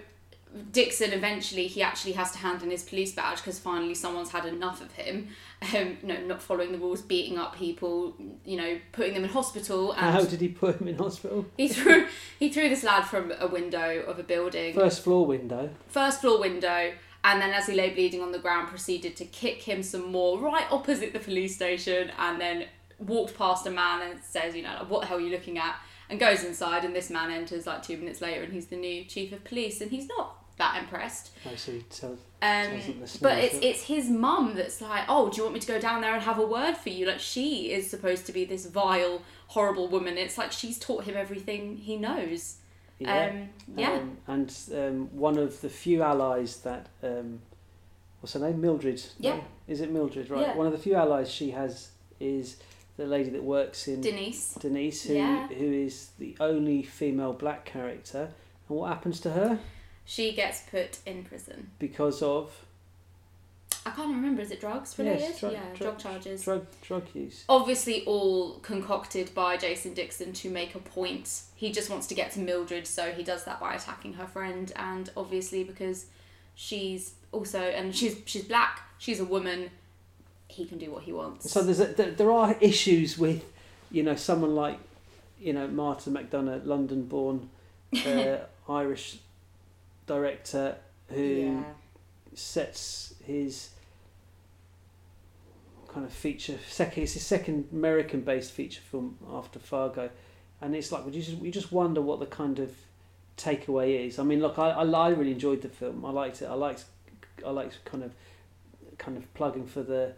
Dixon 0.72 1.12
eventually 1.12 1.66
he 1.68 1.82
actually 1.82 2.12
has 2.12 2.32
to 2.32 2.38
hand 2.38 2.62
in 2.62 2.70
his 2.70 2.82
police 2.82 3.12
badge 3.12 3.36
because 3.36 3.58
finally 3.58 3.94
someone's 3.94 4.30
had 4.30 4.46
enough 4.46 4.80
of 4.80 4.92
him. 4.92 5.28
Um, 5.76 5.98
know, 6.02 6.16
not 6.22 6.40
following 6.40 6.72
the 6.72 6.78
rules, 6.78 7.02
beating 7.02 7.36
up 7.36 7.54
people, 7.54 8.14
you 8.46 8.56
know, 8.56 8.78
putting 8.92 9.12
them 9.12 9.24
in 9.24 9.28
hospital, 9.30 9.92
and 9.92 10.00
How 10.00 10.24
did 10.24 10.40
he 10.40 10.48
put 10.48 10.80
him 10.80 10.88
in 10.88 10.96
hospital? 10.96 11.44
he 11.58 11.68
threw 11.68 12.06
he 12.38 12.48
threw 12.48 12.70
this 12.70 12.82
lad 12.82 13.02
from 13.04 13.30
a 13.38 13.46
window 13.46 14.02
of 14.06 14.18
a 14.18 14.22
building, 14.22 14.72
First 14.74 15.04
floor 15.04 15.26
window. 15.26 15.68
first 15.88 16.22
floor 16.22 16.40
window. 16.40 16.92
And 17.22 17.42
then, 17.42 17.50
as 17.52 17.66
he 17.66 17.74
lay 17.74 17.90
bleeding 17.90 18.22
on 18.22 18.32
the 18.32 18.38
ground, 18.38 18.68
proceeded 18.68 19.14
to 19.16 19.26
kick 19.26 19.60
him 19.60 19.82
some 19.82 20.10
more 20.10 20.38
right 20.40 20.64
opposite 20.70 21.12
the 21.12 21.18
police 21.18 21.54
station, 21.54 22.10
and 22.18 22.40
then 22.40 22.64
walked 22.98 23.36
past 23.36 23.66
a 23.66 23.70
man 23.70 24.00
and 24.00 24.18
says, 24.24 24.56
"You 24.56 24.62
know, 24.62 24.72
like, 24.80 24.88
what 24.88 25.02
the 25.02 25.08
hell 25.08 25.18
are 25.18 25.20
you 25.20 25.28
looking 25.30 25.58
at?" 25.58 25.76
And 26.10 26.18
goes 26.18 26.42
inside, 26.42 26.84
and 26.84 26.94
this 26.94 27.08
man 27.08 27.30
enters 27.30 27.66
like 27.66 27.82
two 27.82 27.96
minutes 27.96 28.20
later, 28.20 28.42
and 28.42 28.52
he's 28.52 28.66
the 28.66 28.76
new 28.76 29.04
chief 29.04 29.32
of 29.32 29.44
police, 29.44 29.80
and 29.80 29.90
he's 29.90 30.08
not 30.08 30.36
that 30.58 30.82
impressed. 30.82 31.30
So 31.56 31.72
he 31.72 31.82
tells. 31.82 32.18
Um, 32.42 32.76
Doesn't 32.76 33.22
but 33.22 33.38
it's 33.38 33.56
it. 33.56 33.64
it's 33.64 33.82
his 33.84 34.08
mum 34.08 34.54
that's 34.54 34.80
like, 34.80 35.04
oh, 35.08 35.30
do 35.30 35.38
you 35.38 35.42
want 35.42 35.54
me 35.54 35.60
to 35.60 35.66
go 35.66 35.80
down 35.80 36.00
there 36.00 36.14
and 36.14 36.22
have 36.22 36.38
a 36.38 36.46
word 36.46 36.76
for 36.76 36.88
you? 36.88 37.06
Like 37.06 37.18
she 37.18 37.72
is 37.72 37.90
supposed 37.90 38.26
to 38.26 38.32
be 38.32 38.44
this 38.44 38.66
vile, 38.66 39.22
horrible 39.48 39.88
woman. 39.88 40.18
It's 40.18 40.38
like 40.38 40.52
she's 40.52 40.78
taught 40.78 41.04
him 41.04 41.16
everything 41.16 41.76
he 41.76 41.96
knows. 41.96 42.56
Yeah. 42.98 43.26
Um, 43.26 43.48
yeah. 43.76 43.92
Um, 43.92 44.16
and 44.28 44.56
um, 44.74 45.16
one 45.16 45.38
of 45.38 45.60
the 45.60 45.68
few 45.68 46.02
allies 46.02 46.58
that. 46.58 46.88
Um, 47.02 47.40
what's 48.20 48.34
her 48.34 48.40
name? 48.40 48.60
Mildred. 48.60 49.02
Yeah. 49.18 49.40
Is 49.66 49.80
it 49.80 49.90
Mildred? 49.90 50.30
Right. 50.30 50.42
Yeah. 50.42 50.56
One 50.56 50.66
of 50.66 50.72
the 50.72 50.78
few 50.78 50.94
allies 50.94 51.30
she 51.30 51.50
has 51.50 51.90
is 52.20 52.56
the 53.00 53.06
lady 53.06 53.30
that 53.30 53.42
works 53.42 53.88
in 53.88 54.02
Denise. 54.02 54.54
Denise, 54.60 55.04
who 55.04 55.14
Yeah. 55.14 55.46
who 55.48 55.72
is 55.72 56.10
the 56.18 56.36
only 56.38 56.82
female 56.82 57.32
black 57.32 57.64
character. 57.64 58.32
And 58.68 58.78
what 58.78 58.88
happens 58.88 59.20
to 59.20 59.30
her? 59.30 59.58
She 60.04 60.32
gets 60.32 60.60
put 60.70 60.98
in 61.06 61.24
prison. 61.24 61.70
Because 61.78 62.22
of 62.22 62.64
I 63.86 63.90
can't 63.92 64.10
remember. 64.14 64.42
Is 64.42 64.50
it 64.50 64.60
drugs 64.60 64.98
related? 64.98 65.20
Yes, 65.20 65.40
drug- 65.40 65.52
yeah, 65.54 65.62
drug- 65.74 65.78
drug 65.78 65.98
charges. 65.98 66.42
drug 66.44 66.66
drug 66.82 67.04
use. 67.14 67.44
Obviously, 67.48 68.04
all 68.04 68.58
concocted 68.58 69.34
by 69.34 69.56
Jason 69.56 69.94
Dixon 69.94 70.34
to 70.34 70.50
make 70.50 70.74
a 70.74 70.78
point. 70.78 71.42
He 71.54 71.72
just 71.72 71.88
wants 71.88 72.06
to 72.08 72.14
get 72.14 72.32
to 72.32 72.40
Mildred, 72.40 72.86
so 72.86 73.12
he 73.12 73.22
does 73.22 73.44
that 73.44 73.58
by 73.60 73.74
attacking 73.74 74.12
her 74.14 74.26
friend, 74.26 74.70
and 74.76 75.10
obviously 75.16 75.64
because 75.64 76.06
she's 76.54 77.14
also 77.32 77.60
and 77.60 77.96
she's 77.96 78.18
she's 78.26 78.44
black, 78.44 78.82
she's 78.98 79.20
a 79.20 79.24
woman. 79.24 79.70
He 80.50 80.66
can 80.66 80.78
do 80.78 80.90
what 80.90 81.04
he 81.04 81.12
wants. 81.12 81.50
So 81.50 81.62
there's 81.62 81.80
a, 81.80 81.86
there, 81.86 82.10
there 82.10 82.32
are 82.32 82.56
issues 82.60 83.16
with, 83.18 83.44
you 83.90 84.02
know, 84.02 84.16
someone 84.16 84.54
like, 84.54 84.78
you 85.40 85.52
know, 85.52 85.66
Martin 85.68 86.14
McDonagh, 86.14 86.66
London-born 86.66 87.48
uh, 88.06 88.38
Irish 88.68 89.18
director 90.06 90.76
who 91.08 91.22
yeah. 91.22 91.62
sets 92.34 93.14
his 93.24 93.70
kind 95.88 96.06
of 96.06 96.12
feature 96.12 96.58
second. 96.68 97.04
It's 97.04 97.14
his 97.14 97.26
second 97.26 97.68
American-based 97.72 98.50
feature 98.52 98.80
film 98.80 99.18
after 99.32 99.58
Fargo, 99.58 100.10
and 100.60 100.74
it's 100.74 100.92
like 100.92 101.04
you 101.06 101.12
just 101.12 101.38
we 101.38 101.50
just 101.50 101.72
wonder 101.72 102.00
what 102.00 102.20
the 102.20 102.26
kind 102.26 102.58
of 102.58 102.72
takeaway 103.36 104.06
is. 104.06 104.18
I 104.18 104.22
mean, 104.22 104.40
look, 104.40 104.58
I, 104.58 104.70
I, 104.70 104.84
I 104.84 105.08
really 105.10 105.32
enjoyed 105.32 105.62
the 105.62 105.68
film. 105.68 106.04
I 106.04 106.10
liked 106.10 106.42
it. 106.42 106.46
I 106.46 106.54
liked 106.54 106.84
I 107.44 107.50
liked 107.50 107.84
kind 107.84 108.04
of 108.04 108.12
kind 108.98 109.16
of 109.16 109.32
plugging 109.34 109.66
for 109.66 109.82
the 109.82 110.12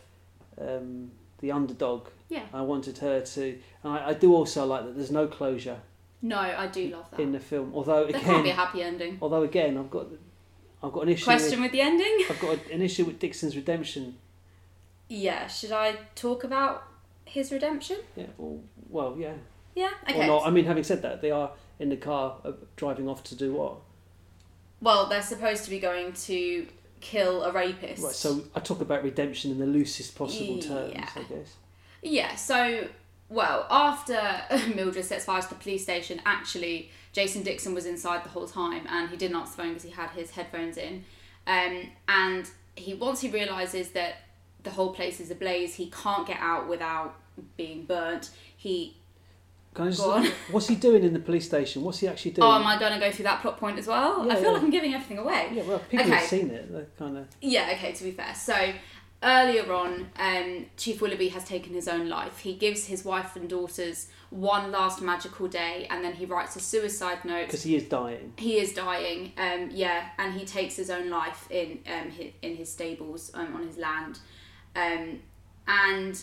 um, 0.60 1.10
the 1.40 1.52
underdog. 1.52 2.08
Yeah. 2.28 2.44
I 2.52 2.62
wanted 2.62 2.98
her 2.98 3.20
to, 3.20 3.58
and 3.82 3.92
I, 3.92 4.08
I 4.10 4.14
do 4.14 4.34
also 4.34 4.64
like 4.64 4.84
that 4.84 4.96
there's 4.96 5.10
no 5.10 5.26
closure 5.26 5.78
No, 6.22 6.38
I 6.38 6.66
do 6.66 6.88
love 6.88 7.10
that. 7.10 7.20
in 7.20 7.32
the 7.32 7.40
film. 7.40 7.72
Although 7.74 8.06
there 8.06 8.20
can't 8.20 8.44
be 8.44 8.50
a 8.50 8.52
again, 8.52 8.56
happy 8.56 8.82
ending. 8.82 9.18
although 9.20 9.42
again, 9.42 9.76
I've 9.76 9.90
got 9.90 10.06
I've 10.82 10.92
got 10.92 11.02
an 11.02 11.10
issue. 11.10 11.24
Question 11.24 11.60
with 11.60 11.72
the 11.72 11.80
ending? 11.80 12.14
With, 12.18 12.30
I've 12.30 12.40
got 12.40 12.70
an 12.70 12.82
issue 12.82 13.04
with 13.04 13.18
Dixon's 13.18 13.54
redemption. 13.54 14.16
Yeah. 15.08 15.46
Should 15.46 15.72
I 15.72 15.96
talk 16.14 16.42
about 16.42 16.84
his 17.24 17.52
redemption? 17.52 17.98
Yeah. 18.16 18.26
Well, 18.36 18.60
well 18.88 19.16
yeah. 19.18 19.34
Yeah. 19.74 19.90
Okay. 20.08 20.24
Or 20.24 20.26
not. 20.26 20.46
I 20.46 20.50
mean, 20.50 20.64
having 20.64 20.84
said 20.84 21.02
that, 21.02 21.22
they 21.22 21.30
are 21.30 21.52
in 21.78 21.88
the 21.88 21.96
car 21.96 22.36
uh, 22.44 22.52
driving 22.76 23.08
off 23.08 23.22
to 23.24 23.36
do 23.36 23.52
what? 23.52 23.76
Well, 24.80 25.06
they're 25.08 25.22
supposed 25.22 25.64
to 25.64 25.70
be 25.70 25.78
going 25.78 26.12
to 26.12 26.66
kill 27.02 27.42
a 27.42 27.52
rapist. 27.52 28.02
Right. 28.02 28.14
So 28.14 28.44
I 28.54 28.60
talk 28.60 28.80
about 28.80 29.02
redemption 29.02 29.50
in 29.50 29.58
the 29.58 29.66
loosest 29.66 30.14
possible 30.14 30.56
Yeah. 30.56 30.62
terms, 30.68 30.94
I 31.16 31.22
guess. 31.24 31.56
Yeah, 32.00 32.34
so, 32.36 32.88
well, 33.28 33.66
after 33.70 34.18
Mildred 34.74 35.04
sets 35.04 35.24
fire 35.26 35.42
to 35.42 35.48
the 35.50 35.54
police 35.56 35.82
station, 35.82 36.22
actually, 36.24 36.90
Jason 37.12 37.42
Dixon 37.42 37.74
was 37.74 37.84
inside 37.86 38.24
the 38.24 38.30
whole 38.30 38.46
time 38.48 38.86
and 38.88 39.10
he 39.10 39.16
didn't 39.16 39.36
answer 39.36 39.56
the 39.56 39.62
phone 39.62 39.68
because 39.74 39.82
he 39.82 39.90
had 39.90 40.10
his 40.10 40.30
headphones 40.30 40.76
in. 40.78 41.04
Um, 41.46 41.90
and 42.08 42.48
he 42.76 42.94
once 42.94 43.20
he 43.20 43.28
realizes 43.28 43.90
that 43.90 44.14
the 44.62 44.70
whole 44.70 44.94
place 44.94 45.20
is 45.20 45.30
ablaze, 45.30 45.74
he 45.74 45.90
can't 45.90 46.26
get 46.26 46.38
out 46.40 46.68
without 46.68 47.16
being 47.56 47.84
burnt. 47.84 48.30
He. 48.56 48.96
Can 49.74 49.86
I 49.86 49.90
just, 49.90 50.02
Go 50.02 50.12
on. 50.12 50.26
what's 50.50 50.68
he 50.68 50.74
doing 50.74 51.02
in 51.02 51.12
the 51.14 51.18
police 51.18 51.46
station? 51.46 51.82
What's 51.82 51.98
he 52.00 52.08
actually 52.08 52.32
doing? 52.32 52.46
Oh, 52.46 52.52
am 52.54 52.66
I 52.66 52.78
going 52.78 52.92
to 52.92 52.98
go 53.00 53.10
through 53.10 53.24
that 53.24 53.40
plot 53.40 53.58
point 53.58 53.78
as 53.78 53.86
well? 53.86 54.26
Yeah, 54.26 54.32
I 54.32 54.36
feel 54.36 54.44
yeah. 54.44 54.50
like 54.50 54.62
I'm 54.62 54.70
giving 54.70 54.94
everything 54.94 55.18
away. 55.18 55.48
yeah, 55.52 55.62
well, 55.62 55.78
people 55.78 56.06
Okay. 56.06 56.14
have 56.16 56.28
seen 56.28 56.50
it. 56.50 56.70
They're 56.70 56.86
kind 56.98 57.16
of. 57.16 57.26
Yeah, 57.40 57.70
okay, 57.72 57.92
to 57.92 58.04
be 58.04 58.10
fair. 58.10 58.34
So 58.34 58.74
earlier 59.22 59.72
on, 59.72 60.10
um, 60.18 60.66
Chief 60.76 61.00
Willoughby 61.00 61.28
has 61.28 61.44
taken 61.44 61.72
his 61.72 61.88
own 61.88 62.08
life. 62.08 62.40
He 62.40 62.54
gives 62.54 62.86
his 62.86 63.04
wife 63.04 63.34
and 63.36 63.48
daughters 63.48 64.08
one 64.30 64.72
last 64.72 65.00
magical 65.00 65.46
day 65.46 65.86
and 65.90 66.04
then 66.04 66.14
he 66.14 66.24
writes 66.26 66.56
a 66.56 66.60
suicide 66.60 67.24
note. 67.24 67.46
Because 67.46 67.62
he 67.62 67.76
is 67.76 67.84
dying. 67.84 68.32
He 68.36 68.58
is 68.58 68.74
dying, 68.74 69.32
um, 69.38 69.70
yeah, 69.72 70.08
and 70.18 70.34
he 70.34 70.44
takes 70.44 70.76
his 70.76 70.90
own 70.90 71.08
life 71.08 71.46
in 71.50 71.78
um, 71.86 72.10
his, 72.10 72.32
in 72.42 72.56
his 72.56 72.70
stables 72.70 73.30
um, 73.34 73.54
on 73.54 73.66
his 73.66 73.76
land. 73.78 74.18
Um, 74.74 75.20
and 75.68 76.20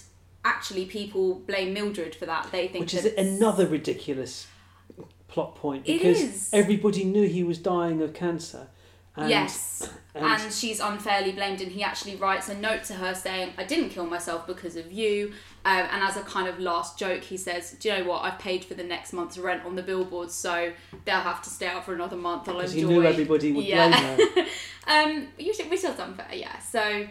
actually, 0.53 0.85
people 0.85 1.35
blame 1.49 1.73
Mildred 1.73 2.13
for 2.15 2.25
that. 2.25 2.43
They 2.51 2.67
think 2.67 2.81
Which 2.83 2.93
is 2.93 3.05
another 3.27 3.65
ridiculous 3.67 4.47
plot 5.27 5.55
point 5.55 5.83
It 5.87 5.99
because 5.99 6.21
is. 6.21 6.49
everybody 6.51 7.03
knew 7.03 7.27
he 7.27 7.43
was 7.43 7.57
dying 7.59 8.01
of 8.01 8.13
cancer. 8.13 8.67
And, 9.15 9.29
yes, 9.29 9.89
and- 10.15 10.23
and, 10.25 10.53
she's 10.53 10.79
unfairly 10.79 11.33
blamed, 11.33 11.59
and 11.61 11.71
he 11.71 11.83
actually 11.83 12.15
writes 12.15 12.47
a 12.47 12.57
note 12.57 12.83
to 12.85 12.93
her 12.93 13.13
saying, 13.13 13.51
"I 13.57 13.63
didn't 13.65 13.89
kill 13.89 14.05
myself 14.05 14.47
because 14.47 14.75
of 14.77 14.91
you." 14.93 15.33
Um, 15.65 15.85
and 15.91 16.01
as 16.03 16.15
a 16.15 16.21
kind 16.21 16.47
of 16.47 16.57
last 16.59 16.97
joke, 16.97 17.23
he 17.23 17.35
says, 17.35 17.75
"Do 17.79 17.89
you 17.89 17.97
know 17.97 18.03
what? 18.09 18.23
I've 18.23 18.39
paid 18.39 18.63
for 18.63 18.75
the 18.75 18.83
next 18.83 19.11
month's 19.11 19.37
rent 19.37 19.65
on 19.65 19.75
the 19.75 19.81
billboards, 19.83 20.33
so 20.33 20.71
they'll 21.05 21.15
have 21.31 21.41
to 21.43 21.49
stay 21.49 21.67
out 21.67 21.83
for 21.85 21.93
another 21.93 22.15
month. 22.15 22.47
I'll 22.47 22.55
Because 22.55 22.73
enjoy." 22.75 22.87
he 22.87 22.93
knew 22.93 23.03
everybody 23.03 23.51
would 23.51 23.65
Yeah. 23.65 23.89
blame 23.89 24.29
her. 24.35 24.45
um, 24.87 25.27
usually, 25.37 25.67
which 25.69 25.83
is 25.83 25.99
unfair, 25.99 26.27
yeah. 26.33 26.57
So 26.59 27.05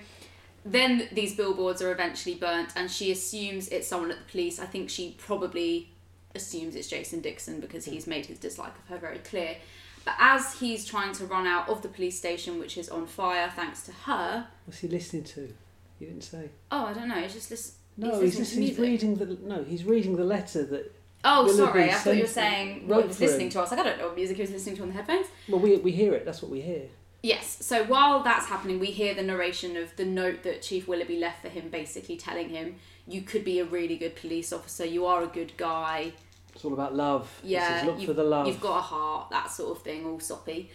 then 0.71 1.09
these 1.13 1.35
billboards 1.35 1.81
are 1.83 1.93
eventually 1.93 2.35
burnt, 2.35 2.71
and 2.77 2.91
she 2.91 3.11
assumes 3.11 3.69
it's 3.69 3.89
someone 3.89 4.11
at 4.11 4.19
the 4.19 4.31
police. 4.31 4.59
I 4.59 4.67
think 4.67 4.91
she 4.91 5.15
probably 5.19 5.91
assumes 6.35 6.75
it's 6.75 6.89
Jason 6.89 7.21
Dixon 7.21 7.61
because 7.61 7.85
he's 7.85 8.07
made 8.07 8.27
his 8.27 8.39
dislike 8.39 8.73
of 8.79 8.89
her 8.89 8.99
very 8.99 9.19
clear. 9.19 9.57
But 10.05 10.15
as 10.19 10.59
he's 10.59 10.85
trying 10.85 11.13
to 11.15 11.27
run 11.27 11.47
out 11.47 11.69
of 11.69 11.83
the 11.83 11.89
police 11.89 12.17
station, 12.17 12.59
which 12.59 12.79
is 12.79 12.89
on 12.89 13.07
fire 13.07 13.51
thanks 13.55 13.83
to 13.83 13.93
her, 13.93 14.47
What's 14.65 14.81
he 14.81 14.89
listening 14.89 15.25
to? 15.25 15.53
You 15.99 16.07
didn't 16.07 16.23
say. 16.25 16.51
oh, 16.71 16.87
I 16.87 16.93
don't 16.93 17.09
know, 17.09 17.19
it's 17.19 17.35
just 17.35 17.51
listen. 17.51 17.75
No, 17.97 18.21
he's 18.21 18.37
he's, 18.37 18.39
listening 18.39 18.69
he's, 18.69 18.79
reading 18.79 19.15
the 19.17 19.27
no. 19.43 19.65
He's 19.65 19.85
reading 19.85 20.17
the 20.17 20.25
letter 20.25 20.63
that. 20.65 20.95
Oh, 21.25 21.45
Willoughby 21.45 21.57
sorry, 21.57 21.91
I 21.91 21.95
thought 21.95 22.15
you 22.17 22.23
were 22.23 22.29
saying 22.29 22.87
what 22.87 23.01
he 23.03 23.09
was 23.09 23.17
for 23.17 23.25
him. 23.25 23.31
listening 23.31 23.49
to. 23.51 23.59
I 23.59 23.63
was 23.63 23.71
like, 23.73 23.81
I 23.81 23.83
don't 23.83 23.99
know 23.99 24.07
what 24.07 24.17
music 24.17 24.37
he 24.37 24.43
was 24.43 24.53
listening 24.53 24.77
to 24.77 24.83
on 24.83 24.89
the 24.89 24.95
headphones. 24.95 25.27
Well, 25.49 25.61
we 25.61 25.77
we 25.79 25.91
hear 25.91 26.15
it. 26.15 26.25
That's 26.25 26.41
what 26.41 26.53
we 26.53 26.61
hear. 26.61 26.83
Yes, 27.23 27.65
so 27.65 27.85
while 27.85 28.23
that's 28.23 28.47
happening, 28.47 28.79
we 28.79 28.87
hear 28.87 29.13
the 29.13 29.23
narration 29.23 29.77
of 29.77 29.95
the 29.97 30.05
note 30.05 30.45
that 30.45 30.63
Chief 30.63 30.87
Willoughby 30.87 31.19
left 31.19 31.43
for 31.43 31.49
him, 31.49 31.69
basically 31.69 32.17
telling 32.17 32.49
him, 32.51 32.77
You 33.09 33.23
could 33.23 33.45
be 33.45 33.59
a 33.59 33.65
really 33.65 33.97
good 33.97 34.15
police 34.15 34.53
officer, 34.53 34.85
you 34.85 35.05
are 35.05 35.25
a 35.25 35.27
good 35.27 35.57
guy, 35.57 36.13
It's 36.55 36.65
all 36.65 36.73
about 36.73 36.95
love. 36.95 37.29
Yeah, 37.43 37.83
look 37.87 38.01
for 38.03 38.13
the 38.13 38.23
love. 38.23 38.47
you've 38.47 38.61
got 38.61 38.79
a 38.79 38.83
heart, 38.83 39.31
that 39.31 39.51
sort 39.51 39.77
of 39.77 39.83
thing, 39.83 40.07
all 40.07 40.21
soppy. 40.21 40.71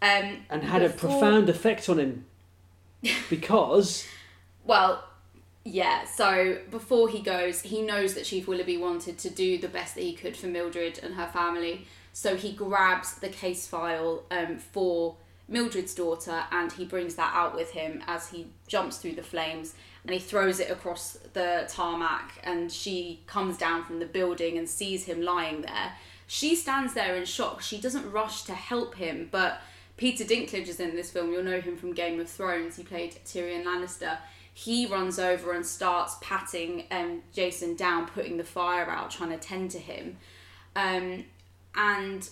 Um, 0.00 0.38
and 0.50 0.64
had 0.64 0.82
a 0.82 0.88
profound 0.88 1.48
effect 1.48 1.88
on 1.88 2.00
him 2.00 2.24
because 3.30 4.04
Well, 4.64 5.04
yeah, 5.64 6.04
so 6.06 6.58
before 6.70 7.08
he 7.08 7.20
goes, 7.20 7.60
he 7.60 7.82
knows 7.82 8.14
that 8.14 8.24
Chief 8.24 8.48
Willoughby 8.48 8.78
wanted 8.78 9.18
to 9.18 9.30
do 9.30 9.58
the 9.58 9.68
best 9.68 9.94
that 9.94 10.02
he 10.02 10.14
could 10.14 10.36
for 10.36 10.46
Mildred 10.46 10.98
and 11.02 11.14
her 11.14 11.28
family, 11.28 11.86
so 12.14 12.34
he 12.34 12.52
grabs 12.52 13.16
the 13.16 13.28
case 13.28 13.66
file 13.66 14.24
um, 14.30 14.58
for 14.58 15.16
Mildred's 15.48 15.94
daughter 15.94 16.44
and 16.50 16.72
he 16.72 16.84
brings 16.84 17.14
that 17.16 17.32
out 17.34 17.54
with 17.54 17.70
him 17.72 18.02
as 18.06 18.28
he 18.28 18.46
jumps 18.66 18.98
through 18.98 19.14
the 19.14 19.22
flames 19.22 19.74
and 20.04 20.12
he 20.12 20.18
throws 20.18 20.60
it 20.60 20.70
across 20.70 21.18
the 21.32 21.68
tarmac 21.68 22.40
and 22.42 22.72
she 22.72 23.22
comes 23.26 23.56
down 23.56 23.84
from 23.84 23.98
the 23.98 24.06
building 24.06 24.58
and 24.58 24.68
sees 24.68 25.04
him 25.04 25.22
lying 25.22 25.62
there. 25.62 25.92
She 26.26 26.56
stands 26.56 26.94
there 26.94 27.16
in 27.16 27.24
shock. 27.24 27.60
She 27.60 27.78
doesn't 27.78 28.10
rush 28.10 28.44
to 28.44 28.54
help 28.54 28.94
him, 28.94 29.28
but 29.30 29.60
Peter 29.96 30.24
Dinklage 30.24 30.68
is 30.68 30.80
in 30.80 30.96
this 30.96 31.10
film. 31.10 31.30
You'll 31.32 31.44
know 31.44 31.60
him 31.60 31.76
from 31.76 31.92
Game 31.92 32.18
of 32.18 32.28
Thrones. 32.28 32.76
He 32.76 32.82
played 32.82 33.16
Tyrion 33.24 33.64
Lannister. 33.64 34.16
He 34.54 34.86
runs 34.86 35.18
over 35.18 35.52
and 35.52 35.64
starts 35.64 36.16
patting 36.20 36.84
um, 36.90 37.22
Jason 37.32 37.74
down, 37.76 38.06
putting 38.06 38.36
the 38.36 38.44
fire 38.44 38.88
out, 38.88 39.10
trying 39.10 39.30
to 39.30 39.38
tend 39.38 39.70
to 39.72 39.78
him. 39.78 40.16
Um, 40.74 41.24
and 41.74 42.28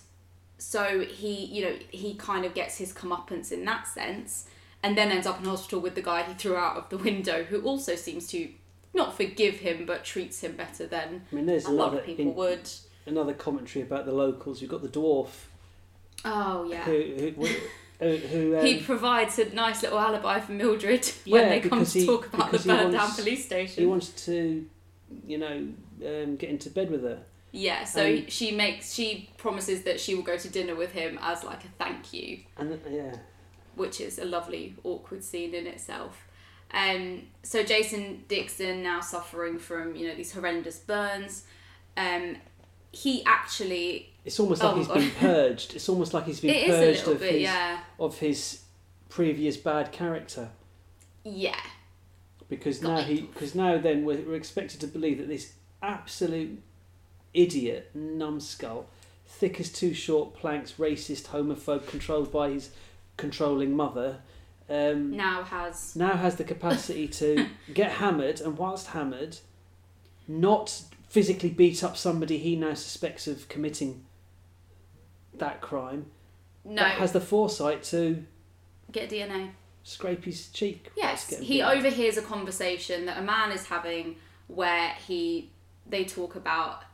so 0.61 1.01
he, 1.01 1.44
you 1.46 1.64
know, 1.64 1.75
he 1.90 2.14
kind 2.14 2.44
of 2.44 2.55
gets 2.55 2.77
his 2.79 2.92
comeuppance 2.92 3.51
in 3.51 3.64
that 3.64 3.87
sense, 3.88 4.46
and 4.83 4.96
then 4.96 5.11
ends 5.11 5.27
up 5.27 5.38
in 5.40 5.46
hospital 5.46 5.81
with 5.81 5.94
the 5.94 6.03
guy 6.03 6.23
he 6.23 6.35
threw 6.35 6.57
out 6.57 6.77
of 6.77 6.88
the 6.90 6.99
window, 6.99 7.44
who 7.44 7.61
also 7.62 7.94
seems 7.96 8.27
to 8.29 8.49
not 8.92 9.16
forgive 9.16 9.55
him 9.57 9.87
but 9.87 10.05
treats 10.05 10.42
him 10.42 10.53
better 10.57 10.87
than 10.87 11.23
I 11.31 11.35
mean, 11.35 11.46
there's 11.46 11.64
a 11.66 11.70
lot 11.70 11.94
of 11.94 12.05
people 12.05 12.27
in- 12.27 12.35
would. 12.35 12.68
another 13.07 13.33
commentary 13.35 13.85
about 13.85 14.05
the 14.07 14.12
locals. 14.12 14.61
You've 14.61 14.70
got 14.70 14.83
the 14.83 14.88
dwarf 14.88 15.29
Oh 16.25 16.64
yeah. 16.68 16.83
who 16.85 17.03
who 17.18 17.46
who, 18.01 18.16
who 18.16 18.59
um, 18.59 18.64
he 18.66 18.81
provides 18.81 19.38
a 19.38 19.55
nice 19.55 19.83
little 19.83 19.99
alibi 19.99 20.40
for 20.40 20.53
Mildred 20.53 21.05
when 21.27 21.42
Yeah, 21.42 21.49
they 21.51 21.61
come 21.61 21.85
to 21.85 21.99
he- 21.99 22.07
talk 22.07 22.33
about 22.33 22.51
the 22.53 22.59
burned 22.59 22.92
down 22.92 22.94
wants- 22.94 23.16
police 23.20 23.49
he 23.77 23.87
wants 23.87 24.25
to, 24.27 24.66
you 25.27 25.38
know, 25.38 25.68
um, 26.07 26.37
get 26.37 26.51
into 26.51 26.70
bed 26.70 26.90
with 26.90 27.03
her. 27.05 27.20
Yeah, 27.53 27.85
so 27.85 28.07
Um, 28.07 28.27
she 28.29 28.53
makes 28.53 28.93
she 28.93 29.29
promises 29.37 29.83
that 29.83 29.99
she 30.01 30.15
will 30.15 30.23
go 30.23 30.37
to 30.37 30.49
dinner 30.49 30.75
with 30.77 30.93
him 30.93 31.19
as 31.23 31.43
like 31.45 31.65
a 31.65 31.69
thank 31.79 32.13
you, 32.13 32.41
And 32.57 32.79
yeah, 32.91 33.17
which 33.75 34.01
is 34.01 34.19
a 34.19 34.25
lovely 34.25 34.75
awkward 34.85 35.25
scene 35.25 35.55
in 35.55 35.67
itself. 35.67 36.27
Um, 36.73 37.23
so 37.43 37.63
Jason 37.65 38.25
Dixon 38.29 38.83
now 38.83 39.01
suffering 39.01 39.59
from 39.59 39.97
you 39.97 40.09
know 40.09 40.15
these 40.15 40.33
horrendous 40.33 40.79
burns. 40.79 41.45
Um, 41.97 42.37
he 42.93 43.25
actually 43.25 44.13
it's 44.25 44.39
almost 44.39 44.63
like 44.63 44.75
Oh, 44.75 44.77
he's 44.79 44.87
God. 44.87 44.95
been 44.99 45.11
purged. 45.19 45.75
It's 45.75 45.89
almost 45.89 46.15
like 46.15 46.25
he's 46.27 46.41
been 46.41 46.51
it 46.55 46.67
purged 46.69 47.09
of 47.09 47.21
bit 47.21 47.33
his 47.33 47.43
yeah 47.43 47.81
of 47.99 48.19
his 48.19 48.63
previous 49.09 49.57
bad 49.57 49.91
character. 49.93 50.51
yeah 51.25 51.59
because 52.49 52.83
now 52.83 52.99
he 52.99 53.23
because 53.23 53.55
now 53.55 53.79
then 53.79 54.05
we're, 54.05 54.21
we're 54.23 54.35
expected 54.35 54.81
to 54.81 54.87
believe 54.87 55.19
that 55.19 55.29
this 55.29 55.53
absolute 55.83 56.61
idiot 57.35 57.90
numbskull 57.95 58.87
thick 59.27 59.61
as 59.61 59.71
two 59.71 59.95
short 59.95 60.35
planks 60.35 60.73
racist 60.73 61.29
homophobe 61.29 61.87
controlled 61.87 62.33
by 62.33 62.51
his 62.51 62.71
controlling 63.16 63.75
mother 63.75 64.19
um, 64.69 65.16
now 65.16 65.43
has 65.43 65.95
now 65.97 66.16
has 66.16 66.37
the 66.37 66.45
capacity 66.45 67.09
to 67.09 67.47
get 67.75 67.93
hammered 67.93 68.40
and 68.40 68.57
whilst 68.57 68.88
hammered 68.88 69.38
not 70.29 70.83
physically 71.09 71.51
beat 71.51 71.83
up 71.83 71.97
somebody 71.97 72.38
he 72.38 72.55
now 72.57 72.75
suspects 72.75 73.27
of 73.27 73.49
committing 73.49 74.05
that 75.35 75.61
crime 75.61 76.07
no 76.64 76.85
has 76.85 77.12
the 77.12 77.21
foresight 77.21 77.83
to 77.83 78.25
get 78.93 79.11
DNA. 79.11 79.51
scrape 79.83 80.25
his 80.25 80.49
cheek. 80.49 80.90
Yes, 80.97 81.37
he 81.38 81.62
overhears 81.62 82.16
a 82.16 82.23
conversation 82.23 83.07
that 83.07 83.19
a 83.19 83.23
man 83.23 83.53
is 83.53 83.66
having 83.66 84.16
where 84.49 84.90
he 85.07 85.51
they 85.88 86.05
talk 86.05 86.37
about 86.37 86.85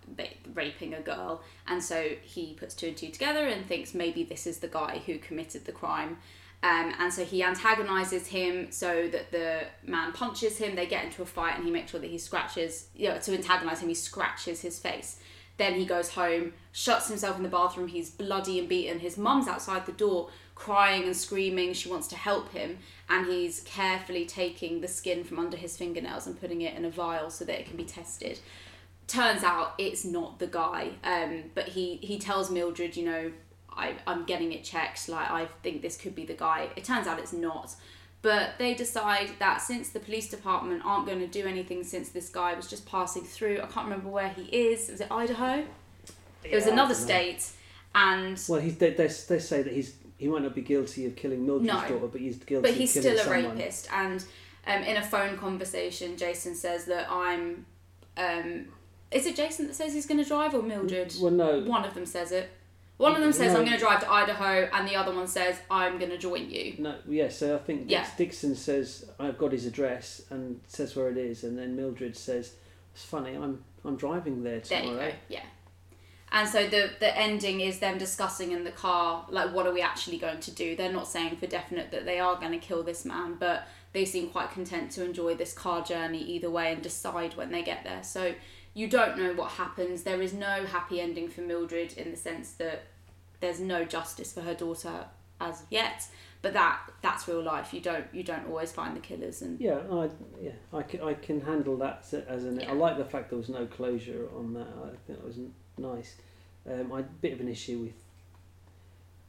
raping 0.54 0.94
a 0.94 1.00
girl, 1.00 1.42
and 1.66 1.82
so 1.82 2.10
he 2.22 2.54
puts 2.54 2.74
two 2.74 2.88
and 2.88 2.96
two 2.96 3.08
together 3.08 3.46
and 3.46 3.66
thinks 3.66 3.94
maybe 3.94 4.24
this 4.24 4.46
is 4.46 4.58
the 4.58 4.68
guy 4.68 5.00
who 5.04 5.18
committed 5.18 5.64
the 5.64 5.72
crime. 5.72 6.18
Um, 6.62 6.94
and 6.98 7.12
so 7.12 7.24
he 7.24 7.42
antagonizes 7.42 8.26
him 8.26 8.72
so 8.72 9.08
that 9.08 9.30
the 9.30 9.60
man 9.84 10.12
punches 10.12 10.58
him. 10.58 10.74
They 10.74 10.86
get 10.86 11.04
into 11.04 11.22
a 11.22 11.26
fight, 11.26 11.56
and 11.56 11.64
he 11.64 11.70
makes 11.70 11.90
sure 11.90 12.00
that 12.00 12.10
he 12.10 12.18
scratches. 12.18 12.88
You 12.96 13.10
know, 13.10 13.18
to 13.18 13.34
antagonize 13.34 13.80
him, 13.80 13.88
he 13.88 13.94
scratches 13.94 14.62
his 14.62 14.78
face. 14.78 15.20
Then 15.58 15.74
he 15.74 15.86
goes 15.86 16.10
home, 16.10 16.52
shuts 16.72 17.08
himself 17.08 17.36
in 17.36 17.42
the 17.42 17.48
bathroom. 17.48 17.88
He's 17.88 18.10
bloody 18.10 18.58
and 18.58 18.68
beaten. 18.68 18.98
His 18.98 19.16
mum's 19.16 19.48
outside 19.48 19.86
the 19.86 19.92
door, 19.92 20.28
crying 20.54 21.04
and 21.04 21.16
screaming. 21.16 21.72
She 21.72 21.88
wants 21.88 22.08
to 22.08 22.16
help 22.16 22.52
him, 22.52 22.78
and 23.08 23.26
he's 23.26 23.60
carefully 23.60 24.26
taking 24.26 24.80
the 24.80 24.88
skin 24.88 25.24
from 25.24 25.38
under 25.38 25.56
his 25.56 25.76
fingernails 25.76 26.26
and 26.26 26.38
putting 26.38 26.62
it 26.62 26.74
in 26.74 26.84
a 26.84 26.90
vial 26.90 27.30
so 27.30 27.44
that 27.44 27.60
it 27.60 27.66
can 27.66 27.76
be 27.76 27.84
tested. 27.84 28.38
Turns 29.08 29.44
out 29.44 29.74
it's 29.78 30.04
not 30.04 30.38
the 30.40 30.48
guy, 30.48 30.90
um, 31.04 31.44
but 31.54 31.68
he 31.68 31.96
he 31.96 32.18
tells 32.18 32.50
Mildred, 32.50 32.96
you 32.96 33.04
know, 33.04 33.32
I 33.70 33.94
I'm 34.06 34.24
getting 34.24 34.52
it 34.52 34.64
checked. 34.64 35.08
Like 35.08 35.30
I 35.30 35.46
think 35.62 35.82
this 35.82 35.96
could 35.96 36.14
be 36.14 36.24
the 36.24 36.34
guy. 36.34 36.68
It 36.74 36.84
turns 36.84 37.06
out 37.06 37.18
it's 37.18 37.32
not. 37.32 37.74
But 38.22 38.54
they 38.58 38.74
decide 38.74 39.30
that 39.38 39.58
since 39.58 39.90
the 39.90 40.00
police 40.00 40.28
department 40.28 40.82
aren't 40.84 41.06
going 41.06 41.20
to 41.20 41.28
do 41.28 41.46
anything 41.46 41.84
since 41.84 42.08
this 42.08 42.28
guy 42.28 42.54
was 42.54 42.66
just 42.66 42.84
passing 42.86 43.22
through, 43.22 43.58
I 43.62 43.66
can't 43.66 43.84
remember 43.86 44.08
where 44.08 44.30
he 44.30 44.42
is. 44.44 44.88
Was 44.90 45.00
it 45.00 45.12
Idaho? 45.12 45.64
It 46.42 46.54
was 46.54 46.66
another 46.66 46.94
state, 46.94 47.48
and 47.94 48.40
Well, 48.48 48.60
he's, 48.60 48.76
they, 48.78 48.90
they, 48.90 49.06
they 49.06 49.38
say 49.38 49.62
that 49.62 49.72
he's 49.72 49.94
he 50.18 50.26
might 50.26 50.42
not 50.42 50.54
be 50.54 50.62
guilty 50.62 51.06
of 51.06 51.14
killing 51.14 51.46
Mildred's 51.46 51.72
No. 51.72 51.80
daughter, 51.80 52.06
but 52.08 52.20
he's 52.20 52.38
guilty 52.38 52.62
but 52.62 52.70
of 52.70 52.76
he's 52.76 52.92
killing 52.94 53.16
still 53.18 53.20
a 53.20 53.24
someone. 53.24 53.56
rapist. 53.58 53.88
And 53.92 54.24
um, 54.66 54.82
in 54.82 54.96
a 54.96 55.02
phone 55.04 55.36
conversation, 55.36 56.16
Jason 56.16 56.56
says 56.56 56.86
that 56.86 57.08
I'm. 57.08 57.66
Um, 58.16 58.66
is 59.10 59.26
it 59.26 59.36
Jason 59.36 59.66
that 59.68 59.74
says 59.74 59.92
he's 59.94 60.06
going 60.06 60.22
to 60.22 60.28
drive 60.28 60.54
or 60.54 60.62
Mildred? 60.62 61.14
Well, 61.20 61.30
no. 61.32 61.60
One 61.60 61.84
of 61.84 61.94
them 61.94 62.06
says 62.06 62.32
it. 62.32 62.50
One 62.96 63.14
of 63.14 63.20
them 63.20 63.32
says 63.32 63.52
No. 63.52 63.58
I'm 63.58 63.64
going 63.66 63.76
to 63.78 63.84
drive 63.84 64.00
to 64.00 64.10
Idaho, 64.10 64.70
and 64.72 64.88
the 64.88 64.96
other 64.96 65.14
one 65.14 65.26
says 65.26 65.58
I'm 65.70 65.98
going 65.98 66.10
to 66.10 66.16
join 66.18 66.48
you. 66.50 66.76
No, 66.78 66.94
yeah, 67.06 67.28
so 67.28 67.54
I 67.54 67.58
think 67.58 67.90
Yeah. 67.90 68.06
Dixon 68.16 68.54
says 68.54 69.04
I've 69.20 69.36
got 69.36 69.52
his 69.52 69.66
address 69.66 70.22
and 70.30 70.60
says 70.66 70.96
where 70.96 71.10
it 71.10 71.18
is, 71.18 71.44
and 71.44 71.58
then 71.58 71.76
Mildred 71.76 72.16
says 72.16 72.54
it's 72.94 73.04
funny 73.04 73.34
I'm 73.34 73.62
I'm 73.84 73.96
driving 73.96 74.42
there 74.42 74.60
There 74.60 74.80
tomorrow. 74.80 75.10
go. 75.10 75.14
Yeah. 75.28 75.44
And 76.32 76.48
so 76.48 76.66
the 76.66 76.90
the 76.98 77.16
ending 77.16 77.60
is 77.60 77.80
them 77.80 77.98
discussing 77.98 78.52
in 78.52 78.64
the 78.64 78.72
car 78.72 79.26
like 79.28 79.52
what 79.54 79.66
are 79.66 79.72
we 79.72 79.82
actually 79.82 80.16
going 80.16 80.40
to 80.40 80.50
do? 80.50 80.74
They're 80.74 80.90
not 80.90 81.06
saying 81.06 81.36
for 81.36 81.46
definite 81.46 81.90
that 81.90 82.06
they 82.06 82.18
are 82.18 82.36
going 82.36 82.52
to 82.52 82.58
kill 82.58 82.82
this 82.82 83.04
man, 83.04 83.36
but 83.38 83.68
they 83.92 84.06
seem 84.06 84.30
quite 84.30 84.50
content 84.52 84.90
to 84.92 85.04
enjoy 85.04 85.34
this 85.34 85.52
car 85.52 85.82
journey 85.84 86.22
either 86.22 86.50
way 86.50 86.72
and 86.72 86.80
decide 86.82 87.36
when 87.36 87.52
they 87.52 87.62
get 87.62 87.84
there. 87.84 88.02
So 88.02 88.34
you 88.76 88.86
don't 88.88 89.16
know 89.16 89.32
what 89.32 89.52
happens. 89.52 90.02
There 90.02 90.20
is 90.20 90.34
no 90.34 90.66
happy 90.66 91.00
ending 91.00 91.28
for 91.28 91.40
Mildred 91.40 91.94
in 91.94 92.10
the 92.10 92.16
sense 92.16 92.52
that 92.52 92.84
there's 93.40 93.58
no 93.58 93.84
justice 93.86 94.34
for 94.34 94.42
her 94.42 94.52
daughter 94.54 95.06
as 95.40 95.62
of 95.62 95.66
yet. 95.70 96.06
But 96.42 96.52
that 96.52 96.78
that's 97.00 97.26
real 97.26 97.42
life. 97.42 97.72
You 97.72 97.80
don't 97.80 98.04
you 98.12 98.22
don't 98.22 98.46
always 98.46 98.70
find 98.72 98.94
the 98.94 99.00
killers 99.00 99.40
and 99.40 99.58
Yeah, 99.58 99.78
I 99.90 100.10
yeah 100.40 100.50
I 100.74 100.82
can 100.82 101.00
I 101.00 101.14
can 101.14 101.40
handle 101.40 101.78
that 101.78 102.04
as, 102.28 102.44
an 102.44 102.60
Yeah. 102.60 102.70
I 102.70 102.74
like 102.74 102.98
the 102.98 103.04
fact 103.06 103.30
there 103.30 103.38
was 103.38 103.48
no 103.48 103.64
closure 103.64 104.28
on 104.36 104.52
that. 104.52 104.68
I 104.84 104.88
think 105.06 105.18
that 105.20 105.24
was 105.24 105.38
nice. 105.78 106.16
Um, 106.70 106.92
I 106.92 106.96
had 106.96 107.06
a 107.06 107.20
bit 107.22 107.32
of 107.32 107.40
an 107.40 107.48
issue 107.48 107.78
with 107.78 107.94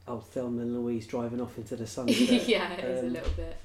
old 0.06 0.26
Thelma 0.26 0.60
and 0.60 0.74
Louise 0.78 1.06
driving 1.06 1.40
off 1.40 1.56
into 1.56 1.74
the 1.74 1.86
sunset. 1.86 2.18
yeah, 2.46 2.72
it 2.74 2.84
is 2.84 3.02
a 3.02 3.06
Um, 3.06 3.12
little 3.14 3.30
bit. 3.30 3.56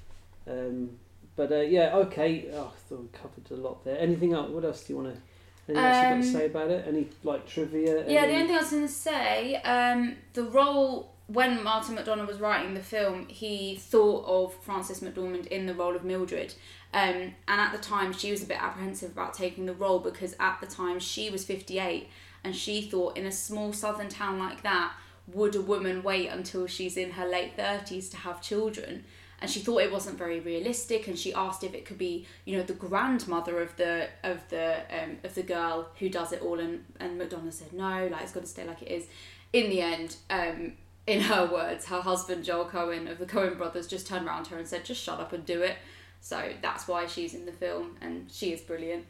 Um, 0.47 0.89
but 1.35 1.51
uh, 1.51 1.55
yeah, 1.61 1.95
okay. 1.95 2.49
Oh, 2.53 2.71
I 2.73 2.79
thought 2.87 3.01
we 3.01 3.07
covered 3.11 3.51
a 3.51 3.55
lot 3.55 3.83
there. 3.83 3.99
Anything 3.99 4.33
else? 4.33 4.49
What 4.49 4.63
else 4.63 4.83
do 4.83 4.93
you 4.93 4.99
want 4.99 5.13
to? 5.13 5.21
Anything 5.67 5.85
else 5.85 5.95
you 5.97 6.03
got 6.03 6.09
to 6.09 6.15
Um, 6.15 6.23
say 6.23 6.45
about 6.47 6.71
it? 6.71 6.85
Any 6.87 7.07
like 7.23 7.47
trivia? 7.47 8.09
Yeah, 8.09 8.27
the 8.27 8.33
only 8.33 8.47
thing 8.47 8.55
I 8.55 8.59
was 8.59 8.69
going 8.71 8.81
to 8.87 8.87
say, 8.93 9.55
um, 9.57 10.15
the 10.33 10.43
role 10.43 11.13
when 11.27 11.63
Martin 11.63 11.95
McDonagh 11.95 12.27
was 12.27 12.39
writing 12.39 12.73
the 12.73 12.81
film, 12.81 13.27
he 13.29 13.77
thought 13.77 14.25
of 14.25 14.53
Frances 14.63 14.99
McDormand 14.99 15.47
in 15.47 15.65
the 15.65 15.73
role 15.73 15.95
of 15.95 16.03
Mildred. 16.03 16.53
Um, 16.93 17.33
and 17.47 17.61
at 17.61 17.71
the 17.71 17.77
time, 17.79 18.11
she 18.13 18.29
was 18.29 18.43
a 18.43 18.45
bit 18.45 18.61
apprehensive 18.61 19.11
about 19.11 19.33
taking 19.33 19.65
the 19.65 19.73
role 19.73 19.99
because 19.99 20.35
at 20.39 20.59
the 20.59 20.67
time 20.67 20.99
she 20.99 21.29
was 21.29 21.45
58 21.45 22.07
and 22.43 22.53
she 22.55 22.81
thought 22.81 23.17
in 23.17 23.25
a 23.25 23.31
small 23.31 23.71
southern 23.71 24.09
town 24.09 24.37
like 24.37 24.63
that, 24.63 24.91
would 25.27 25.55
a 25.55 25.61
woman 25.61 26.03
wait 26.03 26.27
until 26.27 26.67
she's 26.67 26.97
in 26.97 27.11
her 27.11 27.25
late 27.25 27.55
30s 27.57 28.11
to 28.11 28.17
have 28.17 28.41
children? 28.41 29.05
And 29.43 29.51
she 29.51 29.59
thought 29.59 29.81
it 29.81 29.91
wasn't 29.91 30.17
very 30.17 30.39
realistic, 30.39 31.07
and 31.07 31.19
she 31.19 31.33
asked 31.33 31.65
if 31.65 31.73
it 31.73 31.83
could 31.85 31.97
be, 31.97 32.25
you 32.45 32.57
know, 32.57 32.63
the 32.63 32.73
grandmother 32.73 33.61
of 33.61 33.75
the 33.75 34.07
of 34.23 34.39
the 34.49 34.77
um, 34.89 35.17
of 35.21 35.35
the 35.35 35.43
girl 35.43 35.89
who 35.99 36.07
does 36.07 36.31
it 36.31 36.41
all, 36.41 36.61
and 36.61 36.85
and 37.01 37.19
McDonagh 37.19 37.51
said 37.51 37.73
no, 37.73 38.07
like 38.07 38.21
it's 38.21 38.31
got 38.31 38.39
to 38.39 38.47
stay 38.47 38.65
like 38.65 38.81
it 38.81 38.89
is. 38.89 39.07
In 39.51 39.69
the 39.69 39.81
end, 39.81 40.15
um, 40.29 40.73
in 41.05 41.19
her 41.19 41.45
words, 41.45 41.85
her 41.87 41.99
husband 41.99 42.45
Joel 42.45 42.63
Coen 42.63 43.11
of 43.11 43.19
the 43.19 43.25
Coen 43.25 43.57
brothers 43.57 43.85
just 43.85 44.07
turned 44.07 44.25
around 44.25 44.45
to 44.45 44.51
her 44.51 44.57
and 44.59 44.67
said, 44.67 44.85
"Just 44.85 45.03
shut 45.03 45.19
up 45.19 45.33
and 45.33 45.45
do 45.45 45.61
it." 45.61 45.75
So 46.21 46.53
that's 46.61 46.87
why 46.87 47.05
she's 47.05 47.33
in 47.33 47.45
the 47.45 47.51
film, 47.51 47.97
and 47.99 48.31
she 48.31 48.53
is 48.53 48.61
brilliant. 48.61 49.05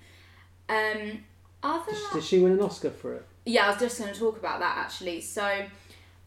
Um, 0.67 1.23
other 1.61 1.91
Did, 1.91 2.13
did 2.13 2.23
she 2.23 2.39
win 2.39 2.53
an 2.53 2.61
Oscar 2.61 2.89
for 2.89 3.13
it? 3.13 3.25
yeah, 3.45 3.65
I 3.65 3.69
was 3.71 3.79
just 3.79 3.99
going 3.99 4.13
to 4.13 4.19
talk 4.19 4.37
about 4.37 4.59
that 4.61 4.77
actually. 4.77 5.21
So, 5.21 5.65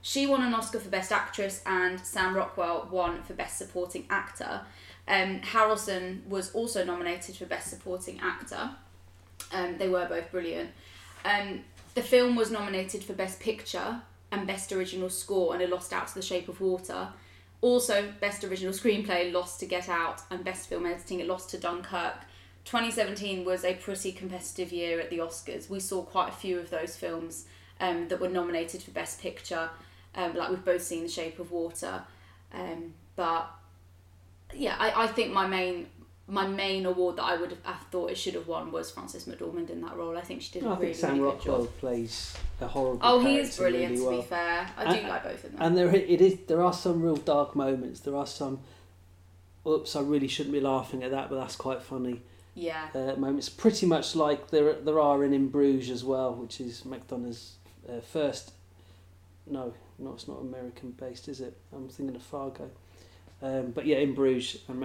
she 0.07 0.25
won 0.25 0.41
an 0.41 0.55
Oscar 0.55 0.79
for 0.79 0.89
Best 0.89 1.11
Actress, 1.11 1.61
and 1.67 1.99
Sam 1.99 2.37
Rockwell 2.37 2.87
won 2.93 3.25
for 3.25 3.35
Best 3.35 3.59
Supporting 3.59 4.07
Actor. 4.09 4.61
Um, 5.09 5.41
Harrelson 5.41 6.25
was 6.29 6.53
also 6.53 6.85
nominated 6.85 7.35
for 7.35 7.45
Best 7.45 7.71
Supporting 7.71 8.21
Actor. 8.21 8.71
Um, 9.53 9.79
they 9.79 9.89
were 9.89 10.07
both 10.07 10.31
brilliant. 10.31 10.71
Um, 11.25 11.65
the 11.95 12.03
film 12.03 12.37
was 12.37 12.53
nominated 12.53 13.03
for 13.03 13.15
Best 13.15 13.41
Picture 13.41 14.01
and 14.31 14.47
Best 14.47 14.71
Original 14.71 15.11
Score, 15.11 15.55
and 15.55 15.61
it 15.61 15.71
lost 15.71 15.93
out 15.93 16.07
to 16.07 16.15
The 16.15 16.23
Shape 16.23 16.49
of 16.49 16.61
Water. 16.61 17.09
Also, 17.61 18.13
Best 18.21 18.45
Original 18.45 18.73
Screenplay 18.73 19.33
lost 19.33 19.59
to 19.59 19.67
Get 19.67 19.89
Out, 19.89 20.21
and 20.31 20.45
Best 20.45 20.69
Film 20.69 20.87
Editing 20.87 21.19
it 21.19 21.27
lost 21.27 21.51
to 21.51 21.59
Dunkirk. 21.59 22.15
2017 22.65 23.45
was 23.45 23.65
a 23.65 23.75
pretty 23.75 24.13
competitive 24.13 24.71
year 24.71 25.01
at 25.01 25.11
the 25.11 25.19
Oscars. 25.19 25.69
We 25.69 25.81
saw 25.81 26.03
quite 26.03 26.29
a 26.29 26.37
few 26.37 26.61
of 26.61 26.71
those 26.71 26.95
films 26.95 27.47
um, 27.81 28.07
that 28.07 28.21
were 28.21 28.29
nominated 28.29 28.85
for 28.85 28.93
Best 28.93 29.21
Picture. 29.21 29.69
Um, 30.17 30.35
like 30.35 30.51
we've 30.51 30.65
both 30.65 30.83
seen 30.83 31.03
The 31.03 31.09
Shape 31.09 31.39
of 31.39 31.51
Water, 31.53 32.03
um, 32.55 32.95
but 33.17 33.51
yeah, 34.55 34.77
I, 34.79 35.05
I 35.05 35.07
think 35.09 35.33
my 35.33 35.47
main 35.47 35.87
my 36.29 36.47
main 36.47 36.87
award 36.87 37.17
that 37.17 37.23
I 37.25 37.37
would 37.37 37.51
have 37.51 37.61
I 37.65 37.75
thought 37.91 38.11
it 38.11 38.17
should 38.19 38.35
have 38.35 38.49
won 38.49 38.73
was 38.73 38.91
Frances 38.91 39.27
McDormand 39.27 39.71
in 39.71 39.81
that 39.83 39.97
role. 39.97 40.17
I 40.17 40.23
think 40.23 40.43
she 40.43 40.53
did 40.53 40.65
a 40.65 40.69
I 40.69 40.71
really, 40.71 40.87
think 40.87 40.97
Sam 40.97 41.11
really 41.21 41.23
good 41.23 41.47
Rockwell 41.47 41.65
job. 41.67 41.79
plays 41.79 42.37
a 42.61 42.67
horrible. 42.67 43.01
Oh, 43.03 43.21
he 43.21 43.37
is 43.39 43.57
brilliant. 43.57 43.93
really 43.99 44.17
to 44.17 44.23
be 44.23 44.29
fair, 44.29 44.69
I 44.77 44.97
do 45.01 45.07
like 45.07 45.23
both 45.23 45.45
of 45.45 45.53
them. 45.53 45.61
And 45.63 45.77
there 45.77 45.95
it 45.95 46.21
is. 46.21 46.39
There 46.47 46.63
are 46.63 46.73
some 46.73 47.03
real 47.03 47.17
dark 47.17 47.55
moments. 47.55 48.01
There 48.01 48.17
are 48.17 48.27
some. 48.27 48.61
Oops! 49.67 49.95
I 49.97 50.01
really 50.01 50.29
shouldn't 50.29 50.53
be 50.53 50.61
laughing 50.61 51.03
at 51.03 51.11
that, 51.11 51.29
but 51.29 51.37
that's 51.41 51.57
quite 51.57 51.83
funny. 51.83 52.23
yeah, 52.55 52.87
uh, 52.95 53.15
moments, 53.17 53.49
pretty 53.49 53.85
much 53.85 54.17
like 54.17 54.51
there 54.51 54.73
there 54.75 54.99
are 55.01 55.25
in 55.25 55.33
In 55.33 55.49
Bruges 55.49 55.91
as 55.91 56.05
well, 56.05 56.35
which 56.35 56.61
is 56.61 56.83
McDonagh's 56.83 57.57
uh, 57.89 58.01
first. 58.01 58.53
No, 59.49 59.75
no, 59.99 60.13
it's 60.13 60.29
not 60.29 60.41
American 60.41 60.91
based, 60.93 61.29
is 61.29 61.41
it? 61.41 61.57
I'm 61.75 61.89
thinking 61.89 62.17
of 62.17 62.23
Fargo. 62.23 62.71
Um, 63.43 63.71
but 63.73 63.87
yeah, 63.87 63.97
In 63.99 64.15
Bruges 64.15 64.63
and 64.69 64.81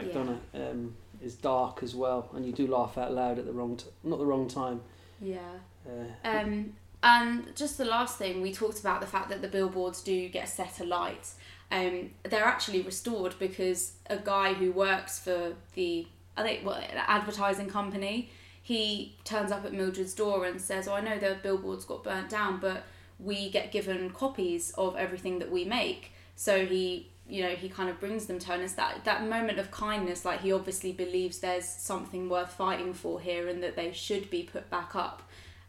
Yeah. 0.53 0.69
Um, 0.69 0.95
is 1.21 1.35
dark 1.35 1.83
as 1.83 1.93
well, 1.95 2.29
and 2.33 2.45
you 2.45 2.51
do 2.51 2.65
laugh 2.67 2.97
out 2.97 3.13
loud 3.13 3.37
at 3.37 3.45
the 3.45 3.51
wrong, 3.53 3.77
t- 3.77 3.85
not 4.03 4.17
the 4.17 4.25
wrong 4.25 4.47
time. 4.47 4.81
yeah. 5.21 5.37
Uh, 5.87 6.27
Um, 6.27 6.73
and 7.03 7.55
just 7.55 7.77
the 7.77 7.85
last 7.85 8.17
thing, 8.17 8.41
we 8.41 8.51
talked 8.51 8.79
about 8.79 9.01
the 9.01 9.07
fact 9.07 9.29
that 9.29 9.41
the 9.41 9.47
billboards 9.47 10.01
do 10.01 10.29
get 10.29 10.49
set 10.49 10.79
alight. 10.79 11.29
Um, 11.71 12.11
they're 12.23 12.43
actually 12.43 12.81
restored 12.81 13.35
because 13.39 13.93
a 14.09 14.17
guy 14.17 14.53
who 14.53 14.71
works 14.71 15.19
for 15.19 15.53
the 15.73 16.07
I 16.37 16.43
think 16.43 16.65
what 16.65 16.81
advertising 16.95 17.69
company, 17.69 18.29
he 18.61 19.15
turns 19.23 19.51
up 19.51 19.65
at 19.65 19.73
Mildred's 19.73 20.13
door 20.13 20.45
and 20.45 20.59
says, 20.61 20.87
"Oh, 20.87 20.93
I 20.93 21.01
know 21.01 21.17
the 21.17 21.37
billboards 21.41 21.85
got 21.85 22.03
burnt 22.03 22.29
down, 22.29 22.59
but 22.59 22.83
we 23.23 23.49
get 23.49 23.71
given 23.71 24.09
copies 24.11 24.71
of 24.77 24.95
everything 24.95 25.39
that 25.39 25.51
we 25.51 25.65
make." 25.65 26.11
So 26.35 26.65
he, 26.65 27.11
you 27.27 27.43
know, 27.43 27.49
he 27.49 27.69
kind 27.69 27.89
of 27.89 27.99
brings 27.99 28.25
them 28.25 28.39
to 28.39 28.53
us. 28.53 28.73
that 28.73 29.03
that 29.05 29.27
moment 29.27 29.59
of 29.59 29.71
kindness. 29.71 30.25
Like 30.25 30.41
he 30.41 30.51
obviously 30.51 30.91
believes 30.91 31.39
there's 31.39 31.67
something 31.67 32.29
worth 32.29 32.53
fighting 32.53 32.93
for 32.93 33.19
here, 33.19 33.47
and 33.47 33.61
that 33.63 33.75
they 33.75 33.91
should 33.91 34.29
be 34.29 34.43
put 34.43 34.69
back 34.69 34.95
up 34.95 35.23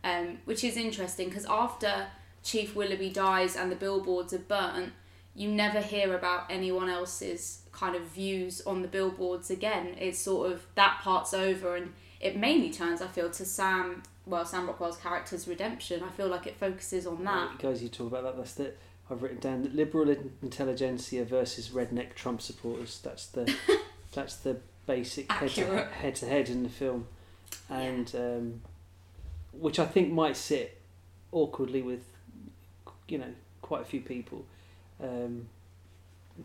um, 0.05 0.39
which 0.45 0.65
is 0.65 0.77
interesting 0.77 1.29
because 1.29 1.47
after 1.47 2.07
Chief 2.43 2.75
Willoughby 2.75 3.11
dies 3.11 3.57
and 3.57 3.71
the 3.71 3.77
billboards 3.77 4.33
are 4.33 4.39
burnt, 4.39 4.93
you 5.35 5.49
never 5.49 5.81
hear 5.81 6.15
about 6.15 6.47
anyone 6.51 6.89
else's 6.89 7.63
kind 7.73 7.95
of 7.97 8.03
views 8.03 8.61
on 8.63 8.83
the 8.83 8.89
billboards 8.89 9.51
again. 9.51 9.95
It's 9.99 10.19
sort 10.19 10.53
of 10.53 10.67
that 10.75 11.01
part's 11.03 11.33
over, 11.33 11.77
and 11.77 11.93
it 12.21 12.37
mainly 12.37 12.71
turns, 12.71 13.01
I 13.01 13.07
feel, 13.07 13.31
to 13.31 13.45
Sam. 13.45 14.03
Well, 14.27 14.45
Sam 14.45 14.67
Rockwell's 14.67 14.99
character's 14.99 15.49
redemption. 15.49 16.03
I 16.03 16.11
feel 16.11 16.29
like 16.29 16.47
it 16.47 16.57
focuses 16.57 17.07
on 17.07 17.25
that. 17.25 17.59
Guys, 17.59 17.83
you 17.83 17.89
talk 17.89 18.09
about 18.09 18.23
that. 18.23 18.37
That's 18.37 18.55
the 18.55 18.73
I've 19.11 19.23
written 19.23 19.39
down 19.41 19.63
that 19.63 19.75
liberal 19.75 20.15
intelligentsia 20.43 21.25
versus 21.25 21.71
redneck 21.71 22.15
Trump 22.15 22.41
supporters. 22.41 23.01
That's 23.03 23.27
the 23.27 23.53
That's 24.13 24.37
the 24.37 24.59
basic 24.87 25.31
head 25.33 25.51
to, 25.51 25.63
Accurate. 25.63 25.93
head 25.93 26.15
to 26.17 26.27
head 26.27 26.49
in 26.51 26.63
the 26.63 26.69
film, 26.69 27.07
and 27.71 28.13
um, 28.15 28.61
which 29.53 29.79
I 29.79 29.87
think 29.87 30.13
might 30.13 30.37
sit 30.37 30.81
awkwardly 31.33 31.83
with, 31.83 32.05
you 33.09 33.19
know, 33.19 33.33
quite 33.63 33.83
a 33.83 33.85
few 33.87 34.01
people. 34.01 34.45
Um, 35.03 35.49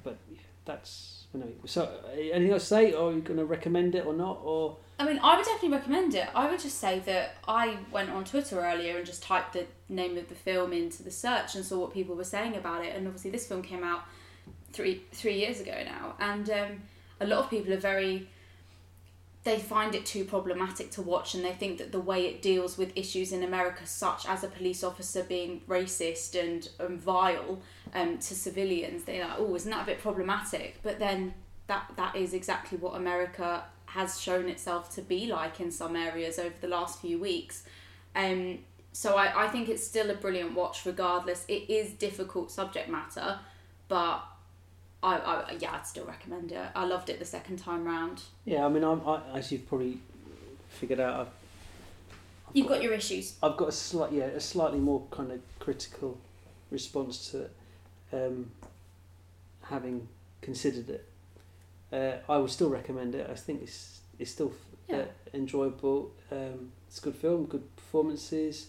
but 0.04 0.18
yeah, 0.32 0.40
that's 0.66 1.26
know. 1.34 1.48
So, 1.66 1.84
uh, 1.84 2.10
anything 2.18 2.54
else 2.54 2.64
to 2.64 2.68
say, 2.68 2.94
or 2.94 3.10
are 3.12 3.14
you 3.14 3.22
going 3.22 3.38
to 3.38 3.46
recommend 3.46 3.96
it 3.96 4.06
or 4.06 4.14
not, 4.14 4.40
or 4.44 4.78
I 5.00 5.06
mean, 5.06 5.20
I 5.22 5.36
would 5.36 5.46
definitely 5.46 5.78
recommend 5.78 6.16
it. 6.16 6.28
I 6.34 6.50
would 6.50 6.60
just 6.60 6.80
say 6.80 7.00
that 7.06 7.36
I 7.48 7.78
went 7.92 8.10
on 8.10 8.26
Twitter 8.26 8.60
earlier 8.60 8.98
and 8.98 9.06
just 9.06 9.22
typed 9.22 9.54
the 9.54 9.68
name 9.90 10.18
of 10.18 10.28
the 10.28 10.36
film 10.36 10.74
into 10.74 11.04
the 11.04 11.12
search 11.12 11.56
and 11.56 11.64
saw 11.64 11.80
what 11.80 11.94
people 11.94 12.16
were 12.16 12.24
saying 12.24 12.56
about 12.56 12.84
it. 12.84 12.96
And 12.96 13.06
obviously, 13.06 13.30
this 13.30 13.46
film 13.46 13.62
came 13.62 13.84
out 13.84 14.06
three 14.74 15.04
three 15.12 15.38
years 15.38 15.60
ago 15.60 15.76
now, 15.86 16.16
and 16.20 16.50
um, 16.50 16.82
a 17.22 17.28
lot 17.28 17.40
of 17.40 17.50
people 17.50 17.74
are 17.74 17.80
very. 17.80 18.28
They 19.44 19.60
find 19.60 19.96
it 19.96 20.06
too 20.06 20.26
problematic 20.26 20.92
to 20.92 21.02
watch, 21.02 21.36
and 21.36 21.46
they 21.46 21.54
think 21.54 21.78
that 21.78 21.92
the 21.94 22.02
way 22.02 22.26
it 22.26 22.42
deals 22.42 22.78
with 22.78 22.92
issues 22.98 23.32
in 23.32 23.44
America, 23.44 23.86
such 23.86 24.28
as 24.28 24.44
a 24.44 24.48
police 24.48 24.84
officer 24.84 25.24
being 25.24 25.62
racist 25.70 26.38
and, 26.38 26.68
and 26.80 27.00
vile 27.00 27.62
um, 27.94 28.18
to 28.18 28.36
civilians, 28.36 29.04
they're 29.04 29.26
like, 29.26 29.38
"Oh, 29.38 29.56
isn't 29.56 29.70
that 29.70 29.84
a 29.84 29.86
bit 29.86 30.02
problematic?" 30.02 30.80
But 30.82 30.98
then 30.98 31.36
that 31.68 31.92
that 31.98 32.16
is 32.16 32.34
exactly 32.34 32.80
what 32.80 32.96
America 32.96 33.64
has 33.88 34.20
shown 34.20 34.48
itself 34.50 34.94
to 34.96 35.02
be 35.02 35.28
like 35.28 35.60
in 35.60 35.72
some 35.72 35.96
areas 35.96 36.38
over 36.38 36.54
the 36.62 36.68
last 36.68 37.02
few 37.02 37.20
weeks. 37.20 37.64
Um, 38.16 38.60
so 38.92 39.16
I, 39.16 39.46
I 39.46 39.48
think 39.48 39.70
it's 39.70 39.86
still 39.86 40.10
a 40.10 40.16
brilliant 40.16 40.56
watch 40.56 40.86
regardless. 40.86 41.46
It 41.48 41.70
is 41.70 41.92
difficult 41.92 42.52
subject 42.52 42.90
matter, 42.90 43.40
but 43.88 44.24
I, 45.04 45.18
I 45.18 45.58
yeah, 45.60 45.74
I'd 45.74 45.88
still 45.88 46.06
recommend 46.06 46.52
it. 46.52 46.68
I 46.76 46.86
loved 46.86 47.10
it 47.10 47.20
the 47.20 47.26
second 47.26 47.58
time 47.58 47.86
round. 47.86 48.24
yeah. 48.46 48.66
I 48.66 48.70
mean, 48.70 48.84
I'm, 48.84 49.08
I, 49.08 49.22
as 49.36 49.52
you've 49.52 49.68
probably 49.68 50.00
figured 50.70 51.00
out, 51.00 51.14
I've, 51.22 51.28
I've 52.50 52.56
You've 52.56 52.68
got 52.68 52.82
your 52.82 52.94
issues. 52.94 53.36
I've 53.42 53.56
got 53.56 53.70
a 53.70 53.72
slight, 53.72 54.12
yeah, 54.12 54.26
a 54.26 54.40
slightly 54.40 54.80
more 54.80 55.04
kind 55.12 55.32
of 55.32 55.40
critical 55.60 56.18
response 56.72 57.32
to 57.32 57.44
it, 57.44 57.52
um, 58.12 58.52
having 59.64 60.08
considered 60.42 60.90
it. 60.90 61.06
Uh, 61.92 62.18
I 62.28 62.38
would 62.38 62.52
still 62.52 62.70
recommend 62.70 63.16
it. 63.16 63.30
I 63.30 63.36
think 63.36 63.62
it's 63.62 64.02
it's 64.20 64.32
still 64.32 64.54
uh, 64.92 65.04
enjoyable. 65.34 66.12
Um, 66.32 66.72
it's 66.88 67.00
a 67.00 67.02
good 67.02 67.16
film, 67.16 67.46
good 67.46 67.76
performances. 67.76 68.68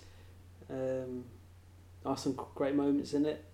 Um, 0.70 1.24
are 2.04 2.16
some 2.16 2.38
great 2.54 2.74
moments 2.74 3.12
in 3.14 3.26
it. 3.26 3.44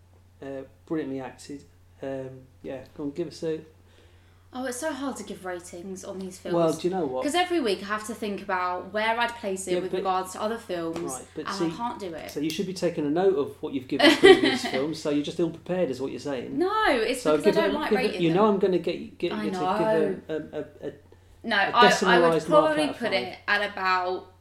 Uh, 0.43 0.63
brilliantly 0.87 1.21
acted. 1.21 1.65
Um, 2.03 2.43
yeah, 2.63 2.85
go 2.97 3.05
on, 3.05 3.11
give 3.13 3.29
us 3.29 3.43
a. 3.45 3.61
Oh, 4.57 4.65
it's 4.67 4.79
so 4.79 4.93
hard 4.93 5.17
to 5.17 5.25
give 5.25 5.45
ratings 5.45 6.05
on 6.05 6.21
these 6.21 6.39
films. 6.39 6.55
Well, 6.55 6.73
do 6.73 6.87
you 6.89 6.95
know 6.95 7.05
what? 7.05 7.23
Because 7.23 7.35
every 7.35 7.59
week 7.61 7.83
I 7.83 7.87
have 7.87 8.07
to 8.07 8.15
think 8.15 8.41
about 8.41 8.93
where 8.93 9.19
I'd 9.19 9.35
place 9.35 9.67
it 9.67 9.73
Yeah, 9.75 9.81
with 9.81 9.91
but- 9.91 9.97
regards 9.99 10.33
to 10.35 10.41
other 10.43 10.59
films, 10.59 10.99
Right, 11.13 11.25
but 11.35 11.47
and 11.47 11.55
see, 11.57 11.67
I 11.67 11.71
can't 11.71 11.99
do 11.99 12.15
it. 12.15 12.31
so 12.31 12.39
you 12.39 12.51
should 12.51 12.67
be 12.67 12.73
taking 12.73 13.05
a 13.05 13.11
note 13.11 13.37
of 13.37 13.61
what 13.63 13.75
you've 13.75 13.89
given 13.89 14.09
previous 14.17 14.65
films. 14.75 15.01
So 15.03 15.11
you're 15.11 15.25
just 15.25 15.41
ill 15.41 15.51
prepared, 15.51 15.91
is 15.91 16.01
what 16.01 16.13
you're 16.13 16.21
saying. 16.21 16.57
No, 16.57 16.85
it's 16.89 17.23
So 17.23 17.37
because 17.37 17.57
I 17.57 17.63
don't 17.63 17.71
it- 17.71 17.75
like 17.75 17.91
rating 17.91 18.23
You 18.23 18.29
them. 18.29 18.37
know, 18.37 18.47
I'm 18.47 18.59
going 18.61 18.73
to 18.73 18.79
get 18.79 19.19
get 19.19 19.33
you 19.33 19.51
to 19.51 19.51
give 19.51 19.61
a, 19.61 20.17
a, 20.29 20.37
a, 20.61 20.89
a 20.89 20.93
No, 21.43 21.57
A 21.57 21.71
I, 21.75 22.17
I 22.17 22.29
would 22.31 22.45
probably 22.45 22.89
put 22.93 23.13
it 23.13 23.37
at 23.49 23.73
about, 23.73 24.33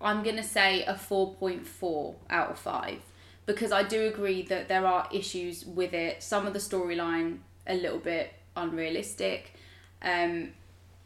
I'm 0.00 0.22
going 0.22 0.36
to 0.36 0.44
say 0.44 0.84
a 0.84 0.94
4.4 0.94 2.14
out 2.30 2.50
of 2.52 2.58
5. 2.58 2.98
Because 3.46 3.72
I 3.72 3.82
do 3.82 4.06
agree 4.06 4.42
that 4.42 4.68
there 4.68 4.86
are 4.86 5.08
issues 5.12 5.64
with 5.64 5.92
it. 5.92 6.22
Some 6.22 6.46
of 6.46 6.52
the 6.52 6.58
storyline, 6.58 7.38
a 7.66 7.74
little 7.74 7.98
bit 7.98 8.32
unrealistic. 8.56 9.54
Um, 10.02 10.50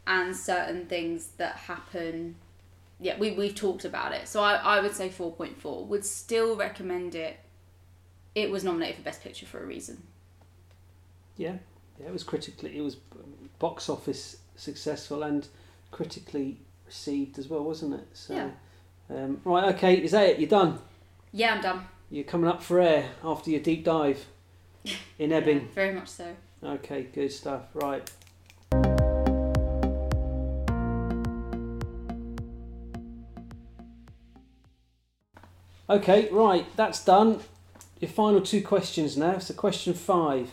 and 0.07 0.35
certain 0.35 0.87
things 0.87 1.27
that 1.37 1.55
happen. 1.55 2.35
Yeah, 2.99 3.17
we, 3.19 3.31
we've 3.31 3.55
talked 3.55 3.85
about 3.85 4.13
it. 4.13 4.27
So 4.27 4.41
I, 4.43 4.55
I 4.55 4.81
would 4.81 4.93
say 4.95 5.09
4.4. 5.09 5.87
Would 5.87 6.05
still 6.05 6.55
recommend 6.55 7.13
it. 7.15 7.39
It 8.35 8.49
was 8.49 8.63
nominated 8.63 8.95
for 8.97 9.01
Best 9.03 9.23
Picture 9.23 9.45
for 9.45 9.61
a 9.61 9.65
reason. 9.65 10.01
yeah, 11.37 11.55
yeah. 11.99 12.07
It 12.07 12.13
was 12.13 12.23
critically, 12.23 12.77
it 12.77 12.81
was 12.81 12.95
box 13.59 13.89
office 13.89 14.37
successful 14.55 15.23
and 15.23 15.47
critically 15.91 16.57
received 16.85 17.37
as 17.37 17.47
well, 17.47 17.63
wasn't 17.63 17.93
it? 17.95 18.07
So, 18.13 18.33
Yeah. 18.35 18.49
um, 19.15 19.41
right, 19.43 19.73
okay, 19.75 19.95
is 19.95 20.11
that 20.11 20.29
it? 20.29 20.39
You're 20.39 20.49
done. 20.49 20.79
Yeah, 21.31 21.53
I'm 21.55 21.61
done. 21.61 21.85
You're 22.09 22.23
coming 22.23 22.49
up 22.49 22.61
for 22.63 22.79
air 22.81 23.09
after 23.23 23.49
your 23.51 23.61
deep 23.61 23.83
dive 23.85 24.25
in 25.19 25.31
Ebbing. 25.31 25.61
Yeah, 25.61 25.67
very 25.73 25.93
much 25.93 26.07
so. 26.09 26.35
Okay, 26.63 27.07
good 27.13 27.31
stuff. 27.31 27.63
Right. 27.73 28.09
Okay, 35.89 36.29
right, 36.31 36.65
that's 36.77 37.03
done. 37.03 37.41
Your 37.99 38.09
final 38.09 38.39
two 38.39 38.61
questions 38.61 39.17
now. 39.17 39.39
So, 39.39 39.53
question 39.53 39.93
five. 39.93 40.51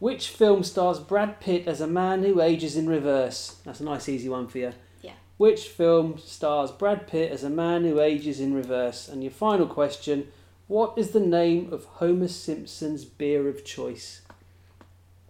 Which 0.00 0.28
film 0.30 0.64
stars 0.64 0.98
Brad 0.98 1.40
Pitt 1.40 1.68
as 1.68 1.80
a 1.80 1.86
man 1.86 2.24
who 2.24 2.40
ages 2.40 2.76
in 2.76 2.88
reverse? 2.88 3.56
That's 3.64 3.80
a 3.80 3.84
nice, 3.84 4.08
easy 4.08 4.28
one 4.28 4.48
for 4.48 4.58
you. 4.58 4.72
Yeah. 5.00 5.12
Which 5.36 5.68
film 5.68 6.18
stars 6.18 6.72
Brad 6.72 7.06
Pitt 7.06 7.30
as 7.30 7.44
a 7.44 7.50
man 7.50 7.84
who 7.84 8.00
ages 8.00 8.40
in 8.40 8.52
reverse? 8.52 9.08
And 9.08 9.22
your 9.22 9.30
final 9.30 9.66
question 9.66 10.28
What 10.66 10.98
is 10.98 11.12
the 11.12 11.20
name 11.20 11.72
of 11.72 11.84
Homer 11.84 12.28
Simpson's 12.28 13.04
beer 13.04 13.48
of 13.48 13.64
choice? 13.64 14.22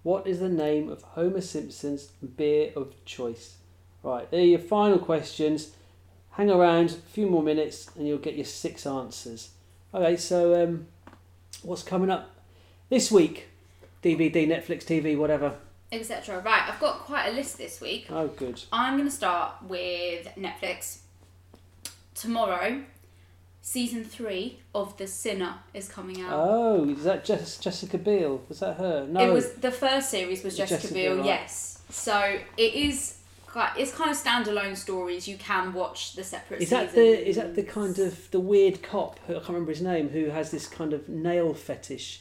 What 0.05 0.27
is 0.27 0.39
the 0.39 0.51
name 0.51 0.91
of 0.91 1.03
Homer 1.03 1.41
Simpson's 1.41 2.09
beer 2.37 2.73
of 2.77 2.93
choice? 3.07 3.57
Right, 4.03 4.31
there 4.31 4.43
are 4.43 4.45
your 4.45 4.59
final 4.59 4.99
questions. 4.99 5.71
Hang 6.33 6.51
around 6.51 6.91
a 6.91 6.93
few 6.93 7.27
more 7.27 7.43
minutes 7.43 7.89
and 7.97 8.07
you'll 8.07 8.19
get 8.19 8.35
your 8.35 8.45
six 8.45 8.87
answers. 8.87 9.53
Okay, 9.95 10.19
so 10.19 10.63
um, 10.63 10.89
what's 11.63 11.83
coming 11.83 12.11
up 12.11 12.31
this 12.91 13.11
week? 13.11 13.49
DVD, 14.03 14.47
Netflix, 14.47 14.85
TV, 14.85 15.17
whatever. 15.17 15.55
Etc. 15.91 16.39
Right, 16.39 16.69
I've 16.69 16.81
got 16.81 16.99
quite 16.99 17.29
a 17.29 17.33
list 17.33 17.57
this 17.57 17.81
week. 17.81 18.07
Oh, 18.11 18.29
good. 18.29 18.63
I'm 18.71 18.99
going 18.99 19.09
to 19.09 19.15
start 19.15 19.55
with 19.67 20.27
Netflix. 20.37 20.99
Tomorrow, 22.15 22.83
season 23.65 24.05
three 24.05 24.59
of 24.75 24.95
The 24.99 25.07
Sinner 25.07 25.55
is 25.73 25.89
coming 25.89 26.21
out. 26.21 26.31
Oh, 26.33 26.87
is 26.91 27.05
that 27.05 27.25
Jess- 27.25 27.57
Jessica 27.57 27.97
Biel? 27.97 28.43
Was 28.49 28.61
that 28.61 28.75
her? 28.77 29.07
No. 29.09 29.21
It 29.27 29.33
was 29.33 29.55
the 29.55 29.71
first 29.71 30.11
series 30.11 30.45
was 30.45 30.55
Jessica, 30.57 30.83
Jessica 30.83 30.95
Biel, 30.95 31.17
right. 31.17 31.25
yes. 31.25 31.81
So 31.89 32.39
it 32.59 32.75
is. 32.75 33.19
It's 33.77 33.95
kind 33.95 34.11
of 34.11 34.17
standalone 34.17 34.77
stories. 34.77 35.27
You 35.29 35.37
can 35.39 35.73
watch 35.73 36.15
the 36.17 36.25
separate. 36.25 36.61
Is 36.61 36.71
that 36.71 36.91
seasons. 36.91 36.95
the 36.95 37.29
is 37.29 37.37
that 37.37 37.55
the 37.55 37.63
kind 37.63 37.99
of 38.01 38.31
the 38.33 38.41
weird 38.41 38.83
cop? 38.83 39.19
Who, 39.27 39.33
I 39.35 39.37
can't 39.39 39.49
remember 39.51 39.71
his 39.73 39.81
name. 39.81 40.09
Who 40.11 40.27
has 40.27 40.51
this 40.51 40.67
kind 40.67 40.93
of 40.93 41.09
nail 41.09 41.55
fetish? 41.55 42.21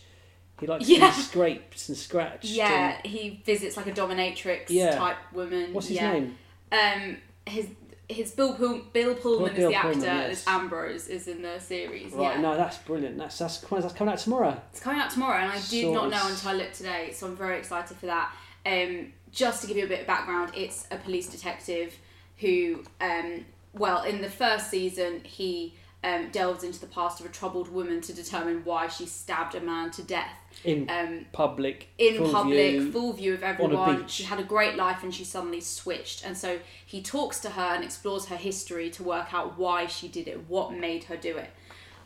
He 0.59 0.67
likes 0.67 0.87
Yeah. 0.87 1.09
to 1.09 1.15
be 1.17 1.21
scraped 1.29 1.89
and 1.89 1.97
scratched. 1.97 2.45
Yeah, 2.45 3.01
he 3.03 3.41
visits 3.45 3.75
like 3.75 3.87
a 3.87 3.91
dominatrix 3.91 4.65
Yeah. 4.69 4.95
type 4.95 5.17
woman. 5.33 5.73
What's 5.73 5.87
his 5.87 5.97
yeah. 5.97 6.13
name? 6.13 6.37
Um, 6.71 7.17
his 7.47 7.67
his 8.13 8.31
Bill 8.31 8.53
Pull, 8.53 8.81
Bill 8.93 9.15
Pullman 9.15 9.55
Bill 9.55 9.69
is 9.69 9.73
the 9.73 9.75
actor. 9.75 9.89
Pullman, 9.91 10.03
yes. 10.03 10.41
Is 10.41 10.47
Ambrose 10.47 11.07
is 11.07 11.27
in 11.27 11.41
the 11.41 11.59
series. 11.59 12.13
Right. 12.13 12.35
yeah. 12.35 12.41
No, 12.41 12.55
that's 12.55 12.77
brilliant. 12.79 13.17
That's 13.17 13.37
that's 13.37 13.57
that's 13.57 13.93
coming 13.93 14.13
out 14.13 14.19
tomorrow. 14.19 14.59
It's 14.71 14.79
coming 14.79 15.01
out 15.01 15.09
tomorrow, 15.09 15.39
and 15.39 15.51
I 15.51 15.59
did 15.69 15.91
not 15.91 16.09
know 16.09 16.27
until 16.27 16.49
I 16.49 16.53
looked 16.53 16.75
today, 16.75 17.11
so 17.13 17.27
I'm 17.27 17.35
very 17.35 17.57
excited 17.57 17.97
for 17.97 18.05
that. 18.05 18.33
Um, 18.65 19.13
just 19.31 19.61
to 19.61 19.67
give 19.67 19.77
you 19.77 19.85
a 19.85 19.87
bit 19.87 20.01
of 20.01 20.07
background, 20.07 20.51
it's 20.55 20.87
a 20.91 20.97
police 20.97 21.27
detective 21.27 21.95
who, 22.37 22.83
um, 23.01 23.45
well, 23.73 24.03
in 24.03 24.21
the 24.21 24.29
first 24.29 24.69
season, 24.69 25.21
he 25.23 25.73
um, 26.03 26.29
delves 26.31 26.63
into 26.63 26.79
the 26.79 26.87
past 26.87 27.19
of 27.19 27.25
a 27.25 27.29
troubled 27.29 27.69
woman 27.69 28.01
to 28.01 28.13
determine 28.13 28.61
why 28.65 28.87
she 28.87 29.05
stabbed 29.05 29.55
a 29.55 29.61
man 29.61 29.89
to 29.91 30.03
death. 30.03 30.37
In 30.63 30.89
Um, 30.89 31.25
public. 31.31 31.87
in 31.97 32.17
full 32.17 32.31
public, 32.31 32.71
view. 32.73 32.91
full 32.91 33.13
view 33.13 33.33
of 33.33 33.43
everyone. 33.43 34.07
She 34.07 34.23
had 34.23 34.39
a 34.39 34.43
great 34.43 34.75
life 34.75 35.01
and 35.03 35.13
she 35.15 35.23
suddenly 35.23 35.61
switched. 35.61 36.25
And 36.25 36.37
so 36.37 36.59
he 36.85 37.01
talks 37.01 37.39
to 37.39 37.51
her 37.51 37.73
and 37.75 37.83
explores 37.83 38.25
her 38.25 38.35
history 38.35 38.89
to 38.91 39.03
work 39.03 39.33
out 39.33 39.57
why 39.57 39.85
she 39.87 40.07
did 40.07 40.27
it, 40.27 40.49
what 40.49 40.73
made 40.73 41.05
her 41.05 41.15
do 41.17 41.37
it. 41.37 41.49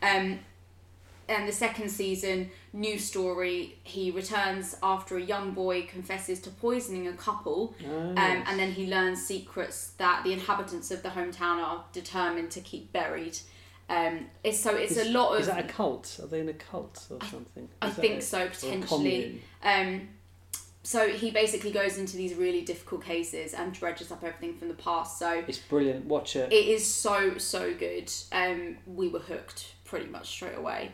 Um, 0.00 0.40
and 1.28 1.46
the 1.46 1.52
second 1.52 1.90
season, 1.90 2.50
new 2.72 2.98
story, 2.98 3.76
he 3.82 4.10
returns 4.10 4.76
after 4.82 5.18
a 5.18 5.20
young 5.22 5.50
boy 5.50 5.82
confesses 5.82 6.40
to 6.42 6.50
poisoning 6.50 7.06
a 7.08 7.12
couple. 7.12 7.74
Oh, 7.86 7.90
Um, 8.10 8.16
and 8.16 8.58
then 8.58 8.72
he 8.72 8.86
learns 8.86 9.26
secrets 9.26 9.90
that 9.98 10.24
the 10.24 10.32
inhabitants 10.32 10.90
of 10.90 11.02
the 11.02 11.10
hometown 11.10 11.62
are 11.62 11.84
determined 11.92 12.50
to 12.52 12.60
keep 12.60 12.92
buried. 12.92 13.38
Um, 13.88 14.26
it's 14.44 14.60
so 14.60 14.74
it's 14.76 14.96
is, 14.96 15.06
a 15.08 15.10
lot 15.10 15.34
of 15.34 15.40
Is 15.40 15.46
that 15.46 15.64
a 15.64 15.68
cult? 15.68 16.20
Are 16.22 16.26
they 16.26 16.40
in 16.40 16.48
a 16.48 16.52
cult 16.54 17.06
or 17.10 17.18
something? 17.26 17.68
I 17.80 17.88
Is 17.88 17.94
think 17.94 18.18
a- 18.18 18.22
so 18.22 18.48
potentially. 18.48 19.42
Um, 19.62 20.08
so 20.82 21.08
he 21.08 21.30
basically 21.30 21.70
goes 21.70 21.98
into 21.98 22.16
these 22.16 22.34
really 22.34 22.62
difficult 22.62 23.02
cases 23.04 23.52
and 23.52 23.72
dredges 23.74 24.10
up 24.12 24.22
everything 24.24 24.54
from 24.56 24.68
the 24.68 24.74
past. 24.74 25.18
So 25.18 25.42
It's 25.46 25.58
brilliant. 25.58 26.06
Watch 26.06 26.36
it. 26.36 26.52
it 26.52 26.66
is 26.68 26.86
so 26.86 27.38
so 27.38 27.74
good. 27.74 28.10
Um, 28.32 28.76
we 28.86 29.08
were 29.08 29.18
hooked 29.20 29.74
pretty 29.84 30.06
much 30.06 30.28
straight 30.28 30.56
away. 30.56 30.92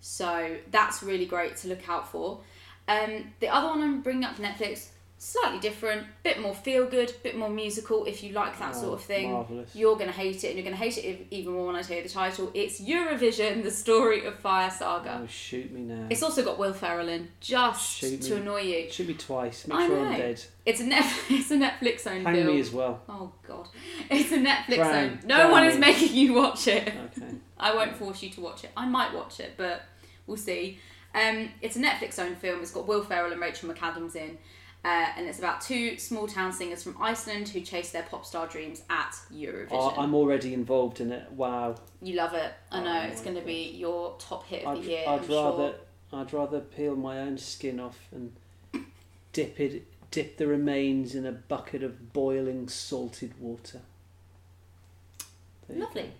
So 0.00 0.56
that's 0.70 1.02
really 1.02 1.26
great 1.26 1.56
to 1.58 1.68
look 1.68 1.88
out 1.88 2.10
for. 2.10 2.40
Um, 2.86 3.32
the 3.40 3.48
other 3.48 3.68
one 3.68 3.82
I'm 3.82 4.02
bringing 4.02 4.24
up 4.24 4.36
for 4.36 4.42
Netflix, 4.42 4.88
slightly 5.24 5.58
different, 5.58 6.06
bit 6.22 6.38
more 6.38 6.54
feel 6.54 6.86
good, 6.86 7.12
bit 7.22 7.34
more 7.36 7.48
musical. 7.48 8.04
If 8.04 8.22
you 8.22 8.32
like 8.32 8.58
that 8.58 8.74
sort 8.74 8.88
Oh, 8.90 8.92
of 8.94 9.02
thing, 9.02 9.32
Marvellous. 9.32 9.74
you're 9.74 9.94
going 9.94 10.08
to 10.08 10.12
hate 10.16 10.44
it, 10.44 10.48
and 10.48 10.56
you're 10.56 10.64
going 10.64 10.76
to 10.76 10.82
hate 10.82 10.98
it 10.98 11.26
even 11.30 11.54
more 11.54 11.66
when 11.68 11.76
I 11.76 11.82
tell 11.82 11.96
you 11.96 12.02
the 12.02 12.08
title. 12.10 12.50
It's 12.52 12.80
Eurovision: 12.80 13.62
The 13.62 13.70
Story 13.70 14.26
of 14.26 14.38
Fire 14.38 14.70
Saga. 14.70 15.20
Oh, 15.22 15.26
shoot 15.26 15.72
me 15.72 15.80
now. 15.80 16.06
It's 16.10 16.22
also 16.22 16.44
got 16.44 16.58
Will 16.58 16.74
Ferrell 16.74 17.08
in, 17.08 17.28
just 17.40 17.96
Shoot 17.98 18.20
to 18.22 18.34
me. 18.34 18.40
annoy 18.42 18.60
you. 18.60 18.90
Shoot 18.90 19.08
me 19.08 19.14
twice. 19.14 19.66
Make 19.66 19.78
I 19.78 19.86
sure 19.86 19.98
I'm 20.04 20.12
know. 20.12 20.18
dead. 20.18 20.44
It's 20.66 20.80
a 20.80 20.84
Netflix, 20.84 21.30
it's 21.30 21.50
a 21.50 21.56
Netflix 21.56 22.06
owned 22.10 22.26
Hang 22.26 22.34
film. 22.36 22.46
me 22.48 22.60
as 22.60 22.70
well. 22.70 23.00
Oh 23.08 23.32
god, 23.46 23.68
it's 24.10 24.30
a 24.32 24.38
Netflix 24.38 24.76
Bram, 24.76 25.10
owned. 25.10 25.24
No 25.26 25.36
Bram 25.36 25.50
one 25.50 25.64
is 25.64 25.78
making 25.78 26.14
you 26.14 26.34
watch 26.34 26.68
it. 26.68 26.88
Okay. 26.88 27.26
I 27.58 27.74
won't 27.74 27.96
force 27.96 28.22
you 28.22 28.28
to 28.30 28.40
watch 28.42 28.64
it. 28.64 28.70
I 28.76 28.86
might 28.86 29.14
watch 29.14 29.40
it, 29.40 29.54
but 29.56 29.82
we'll 30.26 30.36
see. 30.36 30.78
Um, 31.14 31.48
it's 31.62 31.76
a 31.76 31.80
Netflix 31.80 32.18
owned 32.18 32.36
film. 32.38 32.60
It's 32.60 32.72
got 32.72 32.86
Will 32.88 33.02
Ferrell 33.02 33.32
and 33.32 33.40
Rachel 33.40 33.70
McAdams 33.72 34.16
in. 34.16 34.36
Uh, 34.84 35.06
and 35.16 35.26
it's 35.26 35.38
about 35.38 35.62
two 35.62 35.96
small 35.98 36.28
town 36.28 36.52
singers 36.52 36.82
from 36.82 36.94
Iceland 37.00 37.48
who 37.48 37.62
chase 37.62 37.90
their 37.90 38.02
pop 38.02 38.26
star 38.26 38.46
dreams 38.46 38.82
at 38.90 39.16
Eurovision. 39.34 39.68
Oh, 39.70 39.94
I'm 39.96 40.14
already 40.14 40.52
involved 40.52 41.00
in 41.00 41.10
it. 41.10 41.32
Wow. 41.32 41.76
You 42.02 42.16
love 42.16 42.34
it. 42.34 42.52
I 42.70 42.82
know 42.82 43.00
Oh 43.02 43.06
it's 43.06 43.22
going 43.22 43.36
to 43.36 43.42
be 43.42 43.70
your 43.70 44.14
top 44.18 44.46
hit 44.46 44.64
of 44.64 44.76
I'd, 44.76 44.82
the 44.84 44.88
year. 44.88 45.04
I'd 45.08 45.20
I'm 45.22 45.28
rather 45.28 45.74
sure. 46.10 46.20
I'd 46.20 46.32
rather 46.34 46.60
peel 46.60 46.96
my 46.96 47.20
own 47.20 47.38
skin 47.38 47.80
off 47.80 47.98
and 48.12 48.34
dip 49.32 49.58
it 49.58 49.86
dip 50.10 50.36
the 50.36 50.46
remains 50.46 51.16
in 51.16 51.26
a 51.26 51.32
bucket 51.32 51.82
of 51.82 52.12
boiling 52.12 52.68
salted 52.68 53.40
water. 53.40 53.80
There 55.66 55.76
Lovely. 55.76 56.12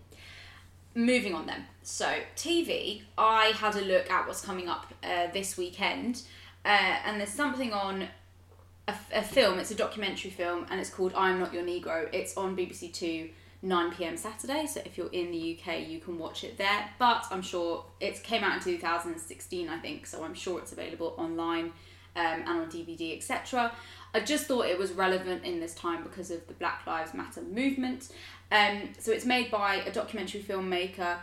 Moving 0.97 1.33
on 1.33 1.47
then. 1.47 1.67
So, 1.85 2.13
TV, 2.35 3.03
I 3.17 3.53
had 3.57 3.77
a 3.77 3.83
look 3.83 4.11
at 4.11 4.27
what's 4.27 4.41
coming 4.45 4.69
up 4.69 4.93
uh, 5.05 5.29
this 5.33 5.57
weekend, 5.57 6.23
uh, 6.65 6.97
and 7.05 7.21
there's 7.21 7.31
something 7.31 7.73
on 7.73 8.09
a, 8.89 8.95
a 9.13 9.23
film, 9.23 9.59
it's 9.59 9.71
a 9.71 9.75
documentary 9.75 10.31
film, 10.31 10.67
and 10.71 10.81
it's 10.81 10.91
called 10.91 11.13
I'm 11.15 11.39
Not 11.39 11.53
Your 11.55 11.63
Negro. 11.63 12.09
It's 12.13 12.37
on 12.37 12.57
BBC 12.57 12.93
Two, 12.93 13.31
9 13.63 13.93
pm 13.93 14.17
Saturday, 14.17 14.67
so 14.67 14.81
if 14.85 14.99
you're 14.99 15.13
in 15.13 15.31
the 15.31 15.59
UK, 15.59 15.89
you 15.89 15.99
can 15.99 16.19
watch 16.19 16.45
it 16.45 16.59
there. 16.59 16.91
But 16.99 17.27
I'm 17.31 17.43
sure 17.43 17.85
it 18.01 18.23
came 18.23 18.45
out 18.45 18.55
in 18.57 18.63
2016, 18.63 19.69
I 19.69 19.79
think, 19.79 20.07
so 20.07 20.23
I'm 20.23 20.35
sure 20.35 20.59
it's 20.59 20.73
available 20.73 21.15
online 21.17 21.73
um, 22.17 22.43
and 22.47 22.49
on 22.49 22.71
DVD, 22.71 23.17
etc. 23.17 23.73
I 24.13 24.21
just 24.21 24.47
thought 24.47 24.67
it 24.67 24.79
was 24.79 24.93
relevant 24.93 25.45
in 25.45 25.61
this 25.61 25.75
time 25.75 26.03
because 26.03 26.31
of 26.31 26.47
the 26.47 26.55
Black 26.55 26.87
Lives 26.87 27.15
Matter 27.15 27.43
movement. 27.43 28.11
Um, 28.53 28.91
so 28.99 29.13
it's 29.13 29.25
made 29.25 29.51
by 29.51 29.77
a 29.77 29.91
documentary 29.91 30.43
filmmaker 30.43 31.17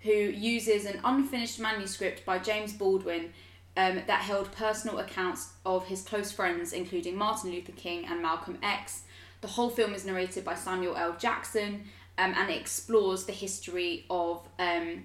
who 0.00 0.12
uses 0.12 0.86
an 0.86 1.00
unfinished 1.04 1.58
manuscript 1.58 2.24
by 2.24 2.38
James 2.38 2.72
Baldwin 2.72 3.32
um, 3.78 4.02
that 4.06 4.22
held 4.22 4.52
personal 4.52 4.98
accounts 4.98 5.52
of 5.64 5.86
his 5.86 6.02
close 6.02 6.30
friends, 6.30 6.74
including 6.74 7.16
Martin 7.16 7.50
Luther 7.50 7.72
King 7.72 8.04
and 8.04 8.20
Malcolm 8.20 8.58
X. 8.62 9.02
The 9.40 9.48
whole 9.48 9.70
film 9.70 9.94
is 9.94 10.04
narrated 10.04 10.44
by 10.44 10.56
Samuel 10.56 10.96
L. 10.96 11.16
Jackson 11.16 11.84
um, 12.18 12.34
and 12.36 12.50
it 12.50 12.60
explores 12.60 13.24
the 13.24 13.32
history 13.32 14.04
of 14.10 14.46
um, 14.58 15.04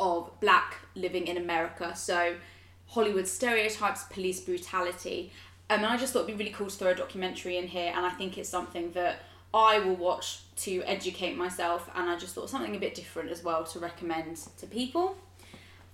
of 0.00 0.30
black 0.40 0.78
living 0.96 1.26
in 1.26 1.36
America. 1.36 1.94
So 1.94 2.36
Hollywood 2.86 3.28
stereotypes, 3.28 4.04
police 4.04 4.40
brutality. 4.40 5.30
Um, 5.70 5.78
and 5.78 5.86
I 5.86 5.96
just 5.96 6.12
thought 6.12 6.24
it'd 6.24 6.38
be 6.38 6.44
really 6.44 6.54
cool 6.54 6.68
to 6.68 6.76
throw 6.76 6.90
a 6.90 6.94
documentary 6.94 7.56
in 7.56 7.66
here, 7.66 7.92
and 7.94 8.04
I 8.04 8.10
think 8.10 8.36
it's 8.36 8.48
something 8.48 8.92
that 8.92 9.20
I 9.52 9.78
will 9.78 9.96
watch 9.96 10.40
to 10.56 10.82
educate 10.82 11.36
myself, 11.36 11.88
and 11.94 12.08
I 12.10 12.18
just 12.18 12.34
thought 12.34 12.50
something 12.50 12.74
a 12.76 12.78
bit 12.78 12.94
different 12.94 13.30
as 13.30 13.42
well 13.42 13.64
to 13.64 13.78
recommend 13.78 14.36
to 14.58 14.66
people. 14.66 15.16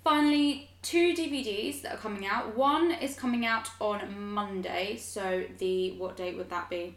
Finally, 0.03 0.69
two 0.81 1.13
DVDs 1.13 1.81
that 1.81 1.93
are 1.93 1.97
coming 1.97 2.25
out. 2.25 2.55
One 2.55 2.91
is 2.91 3.15
coming 3.15 3.45
out 3.45 3.69
on 3.79 4.19
Monday, 4.19 4.97
so 4.97 5.43
the 5.59 5.91
what 5.93 6.17
date 6.17 6.37
would 6.37 6.49
that 6.49 6.69
be? 6.69 6.95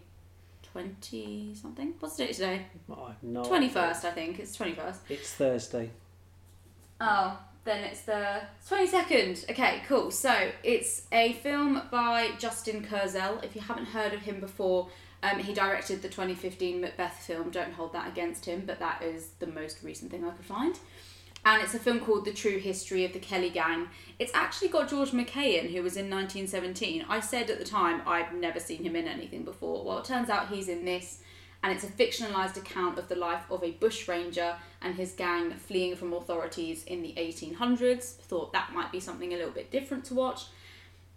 Twenty 0.63 1.55
something. 1.55 1.95
What's 2.01 2.17
the 2.17 2.27
date 2.27 2.35
today? 2.35 2.67
I 2.91 3.09
have 3.09 3.23
no 3.23 3.45
Twenty 3.45 3.71
I 3.77 3.93
think. 3.93 4.39
It's 4.39 4.57
twenty 4.57 4.75
first. 4.75 5.01
It's 5.09 5.33
Thursday. 5.35 5.91
Oh, 7.01 7.39
then 7.65 7.85
it's 7.85 8.03
the 8.03 8.43
22nd. 8.69 9.51
Okay, 9.51 9.83
cool. 9.89 10.11
So 10.11 10.51
it's 10.63 11.07
a 11.13 11.33
film 11.35 11.83
by 11.91 12.31
Justin 12.39 12.85
Kurzel. 12.85 13.43
If 13.43 13.55
you 13.55 13.63
haven't 13.63 13.87
heard 13.87 14.13
of 14.13 14.21
him 14.21 14.39
before, 14.39 14.89
um, 15.23 15.39
he 15.39 15.55
directed 15.55 16.03
the 16.03 16.09
2015 16.09 16.81
Macbeth 16.81 17.17
film. 17.27 17.51
Don't 17.51 17.73
hold 17.73 17.95
that 17.95 18.09
against 18.09 18.45
him, 18.45 18.65
but 18.67 18.79
that 18.81 19.03
is 19.03 19.31
the 19.39 19.47
most 19.47 19.83
recent 19.83 20.11
thing 20.11 20.25
I 20.25 20.31
could 20.31 20.45
find. 20.45 20.79
And 21.47 21.63
it's 21.63 21.75
a 21.75 21.79
film 21.79 22.01
called 22.01 22.25
The 22.25 22.33
True 22.33 22.59
History 22.59 23.05
of 23.05 23.13
the 23.13 23.19
Kelly 23.19 23.51
Gang. 23.51 23.89
It's 24.19 24.33
actually 24.35 24.69
got 24.69 24.89
George 24.89 25.13
MacKay 25.13 25.59
in, 25.59 25.73
who 25.73 25.83
was 25.83 25.97
in 25.97 26.09
1917. 26.09 27.05
I 27.09 27.21
said 27.21 27.51
at 27.51 27.59
the 27.59 27.65
time 27.65 28.01
I'd 28.07 28.35
never 28.35 28.59
seen 28.59 28.83
him 28.83 28.97
in 28.97 29.07
anything 29.07 29.45
before. 29.45 29.85
Well, 29.85 29.99
it 29.99 30.07
turns 30.07 30.31
out 30.31 30.49
he's 30.49 30.69
in 30.69 30.85
this 30.85 31.21
and 31.65 31.73
it's 31.73 31.85
a 31.85 31.87
fictionalized 31.87 32.59
account 32.59 32.99
of 32.99 33.09
the 33.09 33.17
life 33.17 33.43
of 33.51 33.65
a 33.65 33.71
bushranger 33.73 34.55
and 34.83 34.95
his 34.95 35.13
gang 35.13 35.51
fleeing 35.53 35.97
from 35.97 36.13
authorities 36.13 36.85
in 36.85 37.03
the 37.03 37.15
1800s. 37.17 38.17
Thought 38.17 38.53
that 38.53 38.75
might 38.75 38.93
be 38.93 39.01
something 39.01 39.33
a 39.33 39.37
little 39.37 39.51
bit 39.51 39.71
different 39.71 40.05
to 40.07 40.15
watch. 40.15 40.43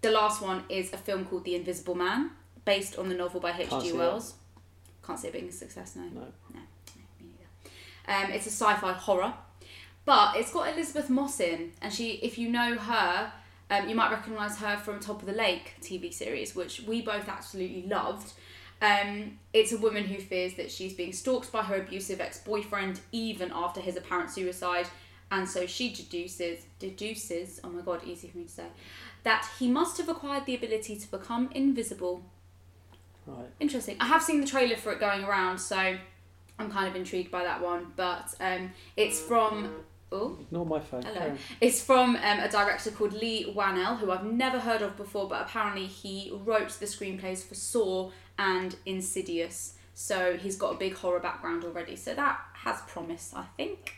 The 0.01 0.09
last 0.09 0.41
one 0.41 0.63
is 0.69 0.93
a 0.93 0.97
film 0.97 1.25
called 1.25 1.43
The 1.43 1.55
Invisible 1.55 1.95
Man, 1.95 2.31
based 2.63 2.97
on 2.97 3.09
the 3.09 3.15
novel 3.15 3.41
by 3.41 3.51
H.G. 3.57 3.91
Wells. 3.93 4.35
Can't 5.05 5.19
see 5.19 5.27
it 5.27 5.33
being 5.33 5.49
a 5.49 5.51
success, 5.51 5.97
no. 5.97 6.03
No. 6.03 6.27
No, 6.53 6.59
me 7.19 7.33
neither. 8.07 8.25
Um, 8.25 8.31
it's 8.31 8.45
a 8.45 8.51
sci-fi 8.51 8.93
horror, 8.93 9.33
but 10.07 10.37
it's 10.37 10.53
got 10.53 10.73
Elisabeth 10.73 11.09
Moss 11.09 11.41
in, 11.41 11.73
and 11.81 11.93
she, 11.93 12.11
if 12.23 12.37
you 12.37 12.47
know 12.47 12.75
her, 12.77 13.33
um, 13.69 13.89
you 13.89 13.93
might 13.93 14.09
recognise 14.09 14.57
her 14.57 14.77
from 14.77 15.01
Top 15.01 15.19
of 15.19 15.27
the 15.27 15.33
Lake 15.33 15.73
TV 15.81 16.13
series, 16.13 16.55
which 16.55 16.81
we 16.83 17.01
both 17.01 17.27
absolutely 17.27 17.83
loved. 17.83 18.31
Um, 18.81 19.37
it's 19.51 19.73
a 19.73 19.77
woman 19.77 20.05
who 20.05 20.17
fears 20.17 20.53
that 20.53 20.71
she's 20.71 20.93
being 20.93 21.11
stalked 21.11 21.51
by 21.51 21.61
her 21.61 21.75
abusive 21.75 22.21
ex-boyfriend 22.21 23.01
even 23.11 23.51
after 23.53 23.81
his 23.81 23.97
apparent 23.97 24.31
suicide, 24.31 24.87
and 25.29 25.47
so 25.47 25.67
she 25.67 25.91
deduces 25.91 26.63
deduces 26.79 27.59
oh 27.65 27.69
my 27.69 27.81
god, 27.81 27.99
easy 28.05 28.29
for 28.29 28.37
me 28.37 28.45
to 28.45 28.49
say 28.49 28.67
that 29.23 29.45
he 29.59 29.67
must 29.67 29.97
have 29.97 30.07
acquired 30.07 30.45
the 30.45 30.55
ability 30.55 30.95
to 30.95 31.11
become 31.11 31.49
invisible. 31.53 32.23
Right. 33.25 33.49
Interesting. 33.59 33.97
I 33.99 34.05
have 34.05 34.23
seen 34.23 34.39
the 34.39 34.47
trailer 34.47 34.77
for 34.77 34.93
it 34.93 35.01
going 35.01 35.25
around, 35.25 35.57
so 35.57 35.97
I'm 36.57 36.71
kind 36.71 36.87
of 36.87 36.95
intrigued 36.95 37.29
by 37.29 37.43
that 37.43 37.61
one. 37.61 37.87
But 37.97 38.33
um, 38.39 38.71
it's 38.95 39.19
from 39.19 39.83
oh 40.11 40.37
Ignore 40.39 40.65
my 40.65 40.79
phone. 40.79 41.03
Hello. 41.03 41.35
It's 41.61 41.81
from 41.81 42.15
um, 42.15 42.39
a 42.39 42.49
director 42.49 42.91
called 42.91 43.13
Leigh 43.13 43.53
Whannell, 43.55 43.97
who 43.99 44.11
I've 44.11 44.25
never 44.25 44.59
heard 44.59 44.81
of 44.81 44.97
before, 44.97 45.27
but 45.27 45.41
apparently 45.41 45.85
he 45.87 46.31
wrote 46.33 46.69
the 46.79 46.85
screenplays 46.85 47.43
for 47.43 47.55
Saw 47.55 48.11
and 48.37 48.75
Insidious. 48.85 49.73
So 49.93 50.37
he's 50.37 50.55
got 50.55 50.75
a 50.75 50.77
big 50.77 50.95
horror 50.95 51.19
background 51.19 51.63
already. 51.63 51.95
So 51.95 52.13
that 52.13 52.39
has 52.53 52.81
promise, 52.81 53.33
I 53.35 53.45
think. 53.57 53.95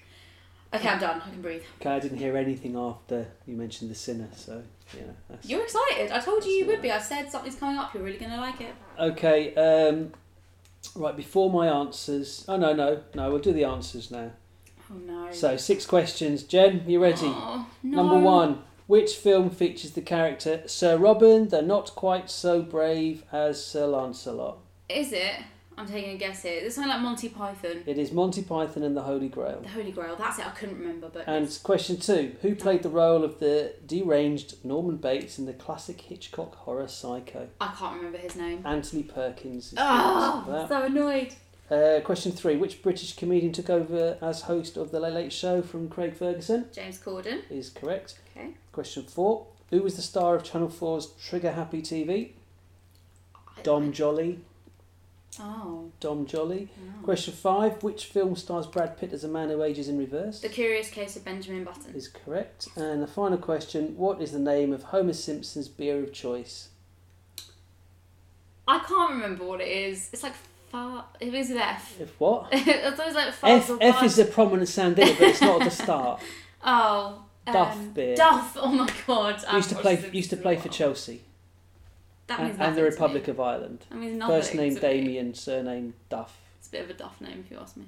Okay, 0.73 0.87
I'm 0.87 0.99
done. 0.99 1.21
I 1.25 1.29
can 1.29 1.41
breathe. 1.41 1.63
Okay, 1.81 1.89
I 1.89 1.99
didn't 1.99 2.19
hear 2.19 2.37
anything 2.37 2.77
after 2.77 3.27
you 3.47 3.55
mentioned 3.55 3.89
the 3.89 3.95
sinner, 3.95 4.29
so 4.35 4.61
you 4.93 5.01
know. 5.01 5.15
That's... 5.27 5.49
You're 5.49 5.63
excited. 5.63 6.11
I 6.11 6.19
told 6.19 6.45
you 6.45 6.51
you 6.51 6.65
would 6.67 6.81
be. 6.81 6.91
I 6.91 6.99
said 6.99 7.31
something's 7.31 7.55
coming 7.55 7.77
up. 7.77 7.93
You're 7.93 8.03
really 8.03 8.19
going 8.19 8.31
to 8.31 8.37
like 8.37 8.61
it. 8.61 8.75
Okay. 8.99 9.55
Um, 9.55 10.13
right 10.95 11.17
before 11.17 11.51
my 11.51 11.67
answers. 11.67 12.45
Oh 12.47 12.55
no, 12.55 12.73
no, 12.73 13.01
no. 13.15 13.29
We'll 13.31 13.39
do 13.39 13.51
the 13.51 13.63
answers 13.63 14.11
now. 14.11 14.31
Oh 14.91 14.95
no. 14.97 15.31
So 15.31 15.57
six 15.57 15.85
questions. 15.85 16.43
Jen, 16.43 16.83
you 16.87 17.01
ready? 17.01 17.27
Oh, 17.27 17.67
no. 17.83 17.97
Number 17.97 18.19
one. 18.19 18.63
Which 18.87 19.13
film 19.17 19.51
features 19.51 19.91
the 19.91 20.01
character 20.01 20.63
Sir 20.65 20.97
Robin, 20.97 21.49
the 21.49 21.61
not 21.61 21.93
quite 21.93 22.29
so 22.29 22.63
brave 22.63 23.23
as 23.31 23.63
Sir 23.63 23.85
Lancelot? 23.85 24.57
Is 24.89 25.13
it? 25.13 25.33
I'm 25.77 25.87
taking 25.87 26.15
a 26.15 26.17
guess 26.17 26.41
here. 26.41 26.59
This 26.59 26.75
something 26.75 26.89
like 26.91 26.99
Monty 26.99 27.29
Python. 27.29 27.83
It 27.85 27.97
is 27.97 28.11
Monty 28.11 28.41
Python 28.41 28.83
and 28.83 28.97
the 28.97 29.03
Holy 29.03 29.29
Grail. 29.29 29.61
The 29.61 29.69
Holy 29.69 29.91
Grail. 29.91 30.15
That's 30.17 30.37
it. 30.37 30.45
I 30.45 30.49
couldn't 30.49 30.77
remember, 30.77 31.07
but 31.07 31.25
And 31.25 31.57
question 31.63 31.97
two: 31.97 32.35
Who 32.41 32.53
played 32.53 32.83
the 32.83 32.89
role 32.89 33.23
of 33.23 33.39
the 33.39 33.75
deranged 33.85 34.65
Norman 34.65 34.97
Bates 34.97 35.39
in 35.39 35.45
the 35.45 35.53
classic 35.53 36.01
Hitchcock 36.01 36.55
horror 36.55 36.87
Psycho? 36.89 37.47
I 37.61 37.73
can't 37.77 37.95
remember 37.95 38.17
his 38.17 38.35
name. 38.35 38.61
Anthony 38.65 39.03
Perkins. 39.03 39.67
Is 39.67 39.71
the 39.73 39.81
answer 39.81 40.45
for 40.45 40.51
Oh, 40.51 40.65
so 40.67 40.83
annoyed. 40.83 41.33
Uh, 41.69 41.99
question 42.03 42.31
three: 42.31 42.55
Which 42.57 42.81
British 42.81 43.15
comedian 43.15 43.51
took 43.53 43.69
over 43.69 44.17
as 44.21 44.41
host 44.43 44.75
of 44.77 44.91
the 44.91 44.99
Late 44.99 45.13
Late 45.13 45.33
Show 45.33 45.61
from 45.61 45.87
Craig 45.89 46.15
Ferguson? 46.15 46.65
James 46.73 46.97
Corden. 46.99 47.41
Is 47.51 47.69
correct. 47.69 48.17
Okay. 48.35 48.55
Question 48.71 49.03
four: 49.03 49.45
Who 49.69 49.83
was 49.83 49.95
the 49.95 50.01
star 50.01 50.35
of 50.35 50.43
Channel 50.43 50.69
4's 50.69 51.07
Trigger 51.23 51.51
Happy 51.51 51.81
TV? 51.81 52.31
I- 53.57 53.61
Dom 53.61 53.91
Jolly. 53.91 54.39
Oh. 55.39 55.91
Dom 55.99 56.25
Jolly. 56.25 56.69
oh. 56.79 57.03
Question 57.03 57.35
five: 57.35 57.83
Which 57.83 58.05
film 58.05 58.35
stars 58.35 58.65
Brad 58.65 58.97
Pitt 58.97 59.13
as 59.13 59.23
a 59.23 59.27
man 59.27 59.49
who 59.49 59.61
ages 59.61 59.87
in 59.87 59.99
reverse? 59.99 60.39
The 60.39 60.49
Curious 60.49 60.89
Case 60.89 61.15
of 61.17 61.23
Benjamin 61.23 61.65
Button. 61.65 61.93
Is 61.93 62.07
correct. 62.07 62.67
And 62.75 63.03
the 63.03 63.07
final 63.07 63.37
question: 63.37 63.95
What 63.95 64.19
is 64.21 64.31
the 64.31 64.39
name 64.39 64.73
of 64.73 64.83
Homer 64.85 65.13
Simpson's 65.13 65.67
beer 65.67 66.01
of 66.01 66.13
choice? 66.13 66.69
I 68.67 68.79
can't 68.79 69.11
remember 69.11 69.45
what 69.45 69.61
it 69.61 69.67
is. 69.67 70.09
It's 70.13 70.23
like 70.23 70.33
far. 70.69 71.05
It 71.19 71.31
was 71.31 71.49
with 71.49 71.57
F. 71.57 71.99
If 71.99 72.19
what? 72.19 72.47
I 72.53 72.59
thought 72.59 72.99
it 72.99 73.05
was 73.05 73.15
like 73.15 73.33
F, 73.43 73.71
F 73.81 74.03
is 74.03 74.19
a 74.19 74.25
prominent 74.25 74.69
sound 74.69 74.99
in 74.99 75.07
it, 75.07 75.19
but 75.19 75.27
it's 75.29 75.41
not 75.41 75.61
at 75.61 75.65
the 75.65 75.75
start. 75.75 76.21
Oh. 76.61 77.23
Duff 77.45 77.73
um, 77.73 77.91
beer. 77.91 78.15
Duff. 78.17 78.57
Oh 78.59 78.67
my 78.67 78.91
god. 79.07 79.43
I 79.47 79.55
used 79.55 79.69
to 79.69 79.75
play. 79.75 80.09
Used 80.11 80.29
to 80.31 80.37
play 80.37 80.57
for. 80.57 80.67
Chelsea. 80.67 81.21
That 82.27 82.43
means 82.43 82.57
and, 82.59 82.75
the. 82.75 82.83
Republic 82.83 83.27
of 83.29 83.39
Ireland. 83.39 83.85
That 83.89 83.97
means 83.97 84.17
nothing. 84.17 84.35
First 84.35 84.55
name. 84.55 84.75
Damien, 84.75 85.33
surname 85.33 85.93
Duff. 86.09 86.37
It's 86.59 86.67
a 86.67 86.71
bit 86.71 86.83
of 86.83 86.89
a 86.89 86.93
duff 86.93 87.21
name, 87.21 87.43
if 87.45 87.49
you 87.49 87.57
ask 87.57 87.77
me. 87.77 87.85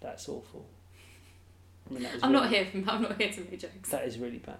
That's 0.00 0.28
awful. 0.28 0.66
I 1.88 1.94
mean, 1.94 2.02
that 2.02 2.14
is 2.16 2.22
I'm 2.22 2.32
not 2.32 2.50
really- 2.50 2.64
here. 2.64 2.84
For, 2.84 2.90
I'm 2.90 3.02
not 3.02 3.20
here 3.20 3.32
to 3.32 3.40
make 3.40 3.58
jokes. 3.58 3.88
That 3.88 4.06
is 4.06 4.18
really 4.18 4.38
bad. 4.38 4.58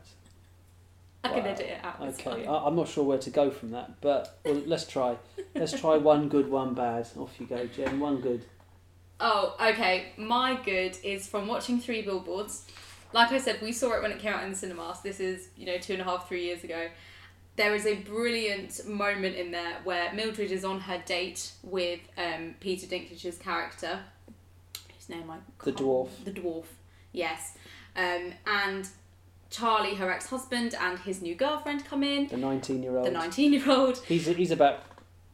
I 1.24 1.28
can 1.28 1.46
edit 1.46 1.66
it 1.66 1.78
out. 1.82 2.00
Okay. 2.00 2.46
I, 2.46 2.66
I'm 2.66 2.76
not 2.76 2.88
sure 2.88 3.02
where 3.02 3.18
to 3.18 3.30
go 3.30 3.50
from 3.50 3.70
that, 3.70 4.00
but 4.00 4.38
well, 4.44 4.62
let's 4.66 4.86
try. 4.86 5.16
Let's 5.54 5.78
try 5.78 5.96
one 6.12 6.28
good, 6.28 6.50
one 6.50 6.74
bad. 6.74 7.08
Off 7.16 7.34
you 7.40 7.46
go, 7.46 7.66
Jen. 7.66 7.98
One 7.98 8.20
good. 8.20 8.44
Oh, 9.20 9.56
okay. 9.60 10.12
My 10.16 10.58
good 10.64 10.98
is 11.02 11.26
from 11.26 11.46
watching 11.46 11.80
Three 11.80 12.02
Billboards. 12.02 12.66
Like 13.12 13.32
I 13.32 13.38
said, 13.38 13.62
we 13.62 13.72
saw 13.72 13.92
it 13.94 14.02
when 14.02 14.10
it 14.10 14.18
came 14.18 14.32
out 14.32 14.42
in 14.42 14.50
the 14.50 14.56
cinemas. 14.56 15.00
This 15.00 15.20
is, 15.20 15.48
you 15.56 15.66
know, 15.66 15.78
two 15.78 15.94
and 15.94 16.02
a 16.02 16.04
half, 16.04 16.28
three 16.28 16.44
years 16.44 16.64
ago. 16.64 16.88
There 17.56 17.74
is 17.74 17.86
a 17.86 17.94
brilliant 17.94 18.86
moment 18.86 19.36
in 19.36 19.52
there 19.52 19.76
where 19.84 20.12
Mildred 20.12 20.50
is 20.50 20.64
on 20.64 20.80
her 20.80 21.00
date 21.06 21.52
with 21.62 22.00
um, 22.18 22.56
Peter 22.58 22.86
Dinklage's 22.86 23.38
character, 23.38 24.00
whose 24.92 25.08
name 25.08 25.30
I 25.30 25.36
The 25.62 25.72
dwarf. 25.72 26.08
The 26.24 26.32
dwarf, 26.32 26.64
yes. 27.12 27.56
Um, 27.96 28.32
and 28.44 28.88
Charlie, 29.54 29.94
her 29.94 30.10
ex-husband, 30.10 30.74
and 30.80 30.98
his 30.98 31.22
new 31.22 31.36
girlfriend 31.36 31.84
come 31.84 32.02
in. 32.02 32.26
The 32.26 32.36
19 32.36 32.82
year 32.82 32.96
old. 32.96 33.06
The 33.06 33.12
nineteen-year-old. 33.12 33.98
He's 33.98 34.26
he's 34.26 34.50
about 34.50 34.80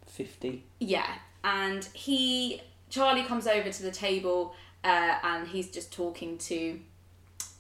50. 0.07 0.63
Yeah, 0.79 1.07
and 1.43 1.85
he 1.95 2.61
Charlie 2.91 3.23
comes 3.23 3.47
over 3.47 3.71
to 3.71 3.83
the 3.83 3.91
table 3.91 4.55
uh, 4.85 5.15
and 5.23 5.49
he's 5.49 5.71
just 5.71 5.91
talking 5.91 6.37
to 6.37 6.81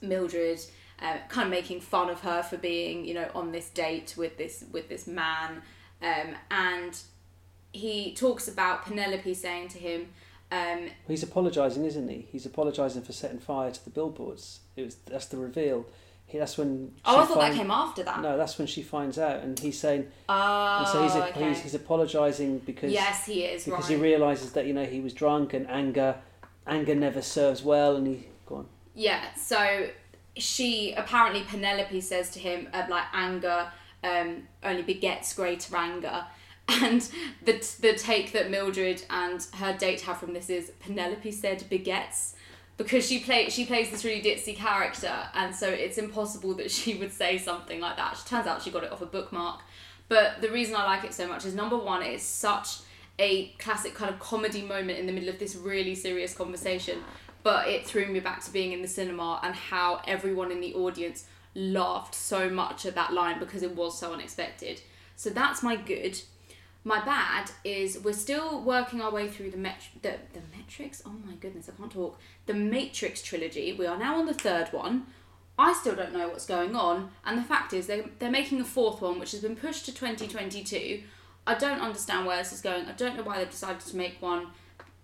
Mildred, 0.02 0.60
uh, 1.00 1.16
kind 1.28 1.46
of 1.46 1.50
making 1.50 1.80
fun 1.80 2.10
of 2.10 2.20
her 2.20 2.42
for 2.42 2.58
being 2.58 3.06
you 3.06 3.14
know 3.14 3.30
on 3.34 3.52
this 3.52 3.70
date 3.70 4.14
with 4.18 4.36
this 4.36 4.64
with 4.70 4.90
this 4.90 5.06
man, 5.06 5.62
um, 6.02 6.34
and 6.50 7.00
he 7.72 8.12
talks 8.14 8.48
about 8.48 8.84
Penelope 8.84 9.32
saying 9.32 9.68
to 9.68 9.78
him. 9.78 10.08
Um, 10.52 10.88
He's 11.06 11.22
apologising, 11.22 11.84
isn't 11.86 12.08
he? 12.08 12.26
He's 12.30 12.44
apologising 12.44 13.02
for 13.02 13.12
setting 13.12 13.38
fire 13.38 13.70
to 13.70 13.84
the 13.84 13.90
billboards. 13.90 14.60
It 14.76 14.84
was 14.84 14.96
that's 15.06 15.26
the 15.26 15.38
reveal. 15.38 15.86
He, 16.30 16.38
that's 16.38 16.56
when. 16.56 16.92
oh, 17.04 17.20
I 17.20 17.26
thought 17.26 17.40
that 17.40 17.54
came 17.54 17.72
after 17.72 18.04
that. 18.04 18.22
No, 18.22 18.36
that's 18.36 18.56
when 18.56 18.68
she 18.68 18.82
finds 18.82 19.18
out, 19.18 19.42
and 19.42 19.58
he's 19.58 19.78
saying, 19.78 20.06
Oh, 20.28 20.78
and 20.78 20.88
so 20.88 21.02
he's 21.02 21.16
okay. 21.16 21.48
he's, 21.48 21.60
he's 21.60 21.74
apologising 21.74 22.60
because 22.60 22.92
yes, 22.92 23.26
he 23.26 23.42
is 23.42 23.64
because 23.64 23.90
right. 23.90 23.96
he 23.96 24.02
realizes 24.02 24.52
that 24.52 24.66
you 24.66 24.72
know 24.72 24.84
he 24.84 25.00
was 25.00 25.12
drunk 25.12 25.54
and 25.54 25.68
anger 25.68 26.16
anger 26.68 26.94
never 26.94 27.20
serves 27.20 27.64
well, 27.64 27.96
and 27.96 28.06
he 28.06 28.28
go 28.46 28.56
on. 28.56 28.68
Yeah, 28.94 29.34
so 29.34 29.88
she 30.36 30.92
apparently 30.92 31.42
Penelope 31.42 32.00
says 32.00 32.30
to 32.30 32.38
him 32.38 32.68
uh, 32.72 32.86
like 32.88 33.04
anger 33.12 33.72
um, 34.04 34.46
only 34.62 34.82
begets 34.82 35.34
greater 35.34 35.76
anger, 35.76 36.26
and 36.68 37.02
the 37.44 37.52
the 37.80 37.94
take 37.94 38.30
that 38.32 38.52
Mildred 38.52 39.04
and 39.10 39.44
her 39.54 39.76
date 39.76 40.02
have 40.02 40.18
from 40.18 40.32
this 40.32 40.48
is 40.48 40.70
Penelope 40.78 41.32
said 41.32 41.68
begets 41.68 42.36
because 42.80 43.06
she 43.06 43.20
play 43.20 43.50
she 43.50 43.66
plays 43.66 43.90
this 43.90 44.04
really 44.04 44.22
ditzy 44.22 44.56
character, 44.56 45.14
and 45.34 45.54
so 45.54 45.68
it's 45.68 45.98
impossible 45.98 46.54
that 46.54 46.70
she 46.70 46.94
would 46.94 47.12
say 47.12 47.36
something 47.36 47.80
like 47.80 47.96
that. 47.96 48.16
She 48.16 48.26
turns 48.28 48.46
out 48.46 48.62
she 48.62 48.70
got 48.70 48.84
it 48.84 48.90
off 48.90 49.02
a 49.02 49.06
bookmark, 49.06 49.60
but 50.08 50.40
the 50.40 50.50
reason 50.50 50.74
I 50.74 50.84
like 50.84 51.04
it 51.04 51.12
so 51.12 51.28
much 51.28 51.44
is 51.44 51.54
number 51.54 51.76
one, 51.76 52.02
it's 52.02 52.24
such 52.24 52.78
a 53.18 53.48
classic 53.58 53.94
kind 53.94 54.10
of 54.10 54.18
comedy 54.18 54.62
moment 54.62 54.98
in 54.98 55.06
the 55.06 55.12
middle 55.12 55.28
of 55.28 55.38
this 55.38 55.54
really 55.54 55.94
serious 55.94 56.32
conversation 56.32 57.00
but 57.42 57.68
it 57.68 57.86
threw 57.86 58.06
me 58.06 58.20
back 58.20 58.44
to 58.44 58.52
being 58.52 58.72
in 58.72 58.82
the 58.82 58.88
cinema 58.88 59.40
and 59.42 59.54
how 59.54 60.02
everyone 60.06 60.50
in 60.52 60.60
the 60.60 60.74
audience 60.74 61.24
laughed 61.54 62.14
so 62.14 62.48
much 62.50 62.86
at 62.86 62.94
that 62.94 63.12
line 63.12 63.38
because 63.38 63.62
it 63.62 63.74
was 63.74 63.98
so 63.98 64.12
unexpected. 64.12 64.80
So 65.16 65.30
that's 65.30 65.62
my 65.62 65.76
good. 65.76 66.20
My 66.82 67.04
bad 67.04 67.50
is 67.62 67.98
we're 67.98 68.12
still 68.14 68.62
working 68.62 69.00
our 69.02 69.10
way 69.10 69.28
through 69.28 69.50
the 69.50 69.58
met- 69.58 69.90
the, 70.00 70.14
the 70.32 70.40
metrics. 70.56 71.02
Oh 71.04 71.14
my 71.26 71.34
goodness, 71.34 71.68
I 71.68 71.78
can't 71.78 71.92
talk. 71.92 72.18
The 72.46 72.54
Matrix 72.54 73.22
trilogy. 73.22 73.72
We 73.72 73.86
are 73.86 73.98
now 73.98 74.18
on 74.18 74.26
the 74.26 74.34
third 74.34 74.72
one. 74.72 75.06
I 75.58 75.74
still 75.74 75.94
don't 75.94 76.14
know 76.14 76.28
what's 76.28 76.46
going 76.46 76.74
on, 76.74 77.10
and 77.22 77.36
the 77.36 77.42
fact 77.42 77.74
is 77.74 77.86
they're, 77.86 78.06
they're 78.18 78.30
making 78.30 78.62
a 78.62 78.64
fourth 78.64 79.02
one, 79.02 79.20
which 79.20 79.32
has 79.32 79.42
been 79.42 79.56
pushed 79.56 79.84
to 79.84 79.94
2022. 79.94 81.02
I 81.46 81.54
don't 81.54 81.80
understand 81.80 82.26
where 82.26 82.38
this 82.38 82.52
is 82.52 82.62
going. 82.62 82.86
I 82.86 82.92
don't 82.92 83.14
know 83.16 83.24
why 83.24 83.38
they've 83.38 83.50
decided 83.50 83.80
to 83.80 83.96
make 83.96 84.22
one 84.22 84.46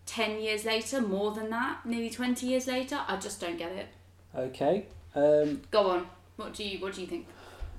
10 0.07 0.41
years 0.41 0.64
later, 0.64 1.03
more 1.03 1.33
than 1.33 1.51
that, 1.51 1.85
nearly 1.85 2.09
20 2.09 2.47
years 2.47 2.66
later. 2.66 3.01
I 3.07 3.16
just 3.16 3.39
don't 3.39 3.59
get 3.59 3.72
it. 3.72 3.89
Okay. 4.35 4.87
Um, 5.14 5.61
Go 5.70 5.91
on. 5.91 6.07
What 6.37 6.55
do 6.55 6.64
you 6.64 6.79
what 6.81 6.95
do 6.95 7.01
you 7.01 7.07
think? 7.07 7.27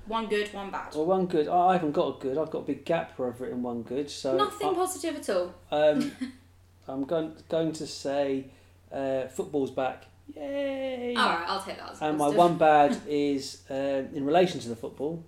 One 0.08 0.26
good, 0.26 0.52
one 0.54 0.70
bad. 0.70 0.94
well, 0.94 1.04
one 1.06 1.26
good. 1.26 1.48
I 1.48 1.74
haven't 1.74 1.92
got 1.92 2.16
a 2.16 2.20
good. 2.20 2.38
I've 2.38 2.50
got 2.50 2.60
a 2.60 2.62
big 2.66 2.84
gap 2.84 3.18
where 3.18 3.28
I've 3.28 3.40
written 3.40 3.62
one 3.62 3.82
good. 3.82 4.10
So 4.10 4.36
Nothing 4.36 4.74
positive 4.74 5.16
at 5.16 5.28
all. 5.30 5.54
I, 5.70 5.88
um, 5.88 6.12
I'm 6.88 7.04
going 7.04 7.34
going 7.48 7.72
to 7.72 7.86
say 7.86 8.46
uh, 8.92 9.26
football's 9.28 9.70
back. 9.70 10.04
Yay! 10.34 11.14
All 11.16 11.28
right, 11.28 11.44
I'll 11.48 11.62
take 11.62 11.78
that 11.78 11.92
as 11.92 12.02
And 12.02 12.18
my 12.18 12.28
one 12.28 12.56
bad 12.58 13.00
is 13.08 13.62
um, 13.70 14.08
in 14.14 14.24
relation 14.24 14.60
to 14.60 14.68
the 14.68 14.76
football. 14.76 15.24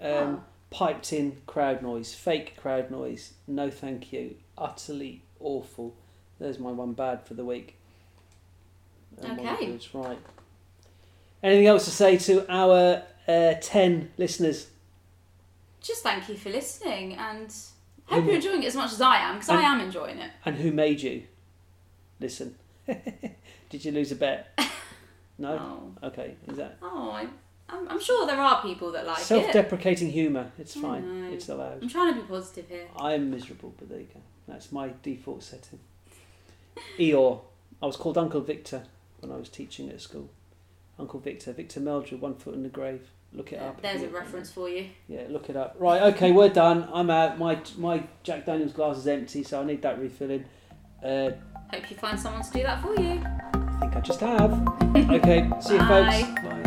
Um, 0.00 0.10
Oh. 0.10 0.42
Piped 0.70 1.12
in 1.12 1.36
crowd 1.46 1.82
noise, 1.82 2.14
fake 2.14 2.56
crowd 2.56 2.90
noise. 2.90 3.34
No, 3.46 3.68
thank 3.68 4.10
you. 4.10 4.36
Utterly 4.56 5.20
awful. 5.38 5.94
There's 6.38 6.58
my 6.58 6.70
one 6.70 6.94
bad 6.94 7.26
for 7.26 7.34
the 7.34 7.44
week. 7.44 7.76
And 9.20 9.38
Okay. 9.38 9.66
good's 9.66 9.94
right. 9.94 10.16
Anything 11.42 11.66
else 11.66 11.84
to 11.84 11.90
say 11.90 12.16
to 12.16 12.50
our 12.50 13.02
uh, 13.28 13.54
ten 13.60 14.10
listeners? 14.18 14.68
Just 15.80 16.02
thank 16.02 16.28
you 16.28 16.36
for 16.36 16.50
listening, 16.50 17.14
and 17.14 17.52
hope 18.06 18.22
Mm. 18.24 18.26
you're 18.26 18.34
enjoying 18.36 18.62
it 18.62 18.66
as 18.66 18.76
much 18.76 18.92
as 18.92 19.00
I 19.00 19.16
am, 19.16 19.34
because 19.36 19.48
I 19.50 19.62
am 19.62 19.80
enjoying 19.80 20.18
it. 20.18 20.30
And 20.44 20.56
who 20.56 20.70
made 20.72 21.00
you? 21.02 21.24
Listen. 22.20 22.54
Did 22.86 23.84
you 23.84 23.92
lose 23.92 24.12
a 24.12 24.16
bet? 24.16 24.58
No. 25.38 25.58
Oh, 26.02 26.06
Okay. 26.08 26.36
Is 26.46 26.56
that 26.58 26.76
oh 26.82 27.10
I, 27.10 27.26
I'm, 27.68 27.88
I'm 27.88 28.00
sure 28.00 28.26
there 28.26 28.38
are 28.40 28.62
people 28.62 28.92
that 28.92 29.06
like 29.06 29.18
self-deprecating 29.18 30.10
humour? 30.10 30.52
It's 30.58 30.74
fine. 30.74 31.30
It's 31.32 31.48
allowed. 31.48 31.82
I'm 31.82 31.88
trying 31.88 32.14
to 32.14 32.20
be 32.20 32.26
positive 32.28 32.68
here. 32.68 32.86
I'm 32.96 33.30
miserable, 33.30 33.74
but 33.78 33.88
there 33.88 33.98
you 34.00 34.08
go. 34.12 34.20
That's 34.46 34.70
my 34.70 34.90
default 35.02 35.42
setting. 35.42 35.80
Eeyore. 36.98 37.40
I 37.82 37.86
was 37.86 37.96
called 37.96 38.18
Uncle 38.18 38.42
Victor 38.42 38.84
when 39.20 39.32
I 39.32 39.36
was 39.36 39.48
teaching 39.48 39.88
at 39.88 40.00
school. 40.00 40.28
Uncle 40.98 41.20
Victor. 41.20 41.52
Victor 41.52 41.80
Meldrew, 41.80 42.20
one 42.20 42.34
foot 42.34 42.54
in 42.54 42.62
the 42.62 42.68
grave. 42.68 43.10
Look 43.34 43.52
it 43.52 43.60
up. 43.60 43.80
There's 43.80 44.02
a 44.02 44.08
reference 44.08 44.50
for 44.50 44.68
you. 44.68 44.86
Yeah, 45.08 45.22
look 45.30 45.48
it 45.48 45.56
up. 45.56 45.76
Right, 45.78 46.02
okay, 46.14 46.32
we're 46.32 46.50
done. 46.50 46.86
I'm 46.92 47.08
out. 47.08 47.38
My 47.38 47.58
my 47.78 48.04
Jack 48.22 48.44
Daniels 48.44 48.72
glass 48.72 48.98
is 48.98 49.06
empty, 49.06 49.42
so 49.42 49.62
I 49.62 49.64
need 49.64 49.80
that 49.82 49.98
refilling. 49.98 50.44
Uh, 51.02 51.30
Hope 51.72 51.90
you 51.90 51.96
find 51.96 52.20
someone 52.20 52.42
to 52.42 52.50
do 52.50 52.62
that 52.62 52.82
for 52.82 52.94
you. 53.00 53.22
I 53.54 53.78
think 53.80 53.96
I 53.96 54.00
just 54.00 54.20
have. 54.20 54.52
Okay, 54.94 55.50
see 55.60 55.74
you 55.74 55.78
Bye. 55.80 56.22
folks. 56.24 56.42
Bye. 56.42 56.58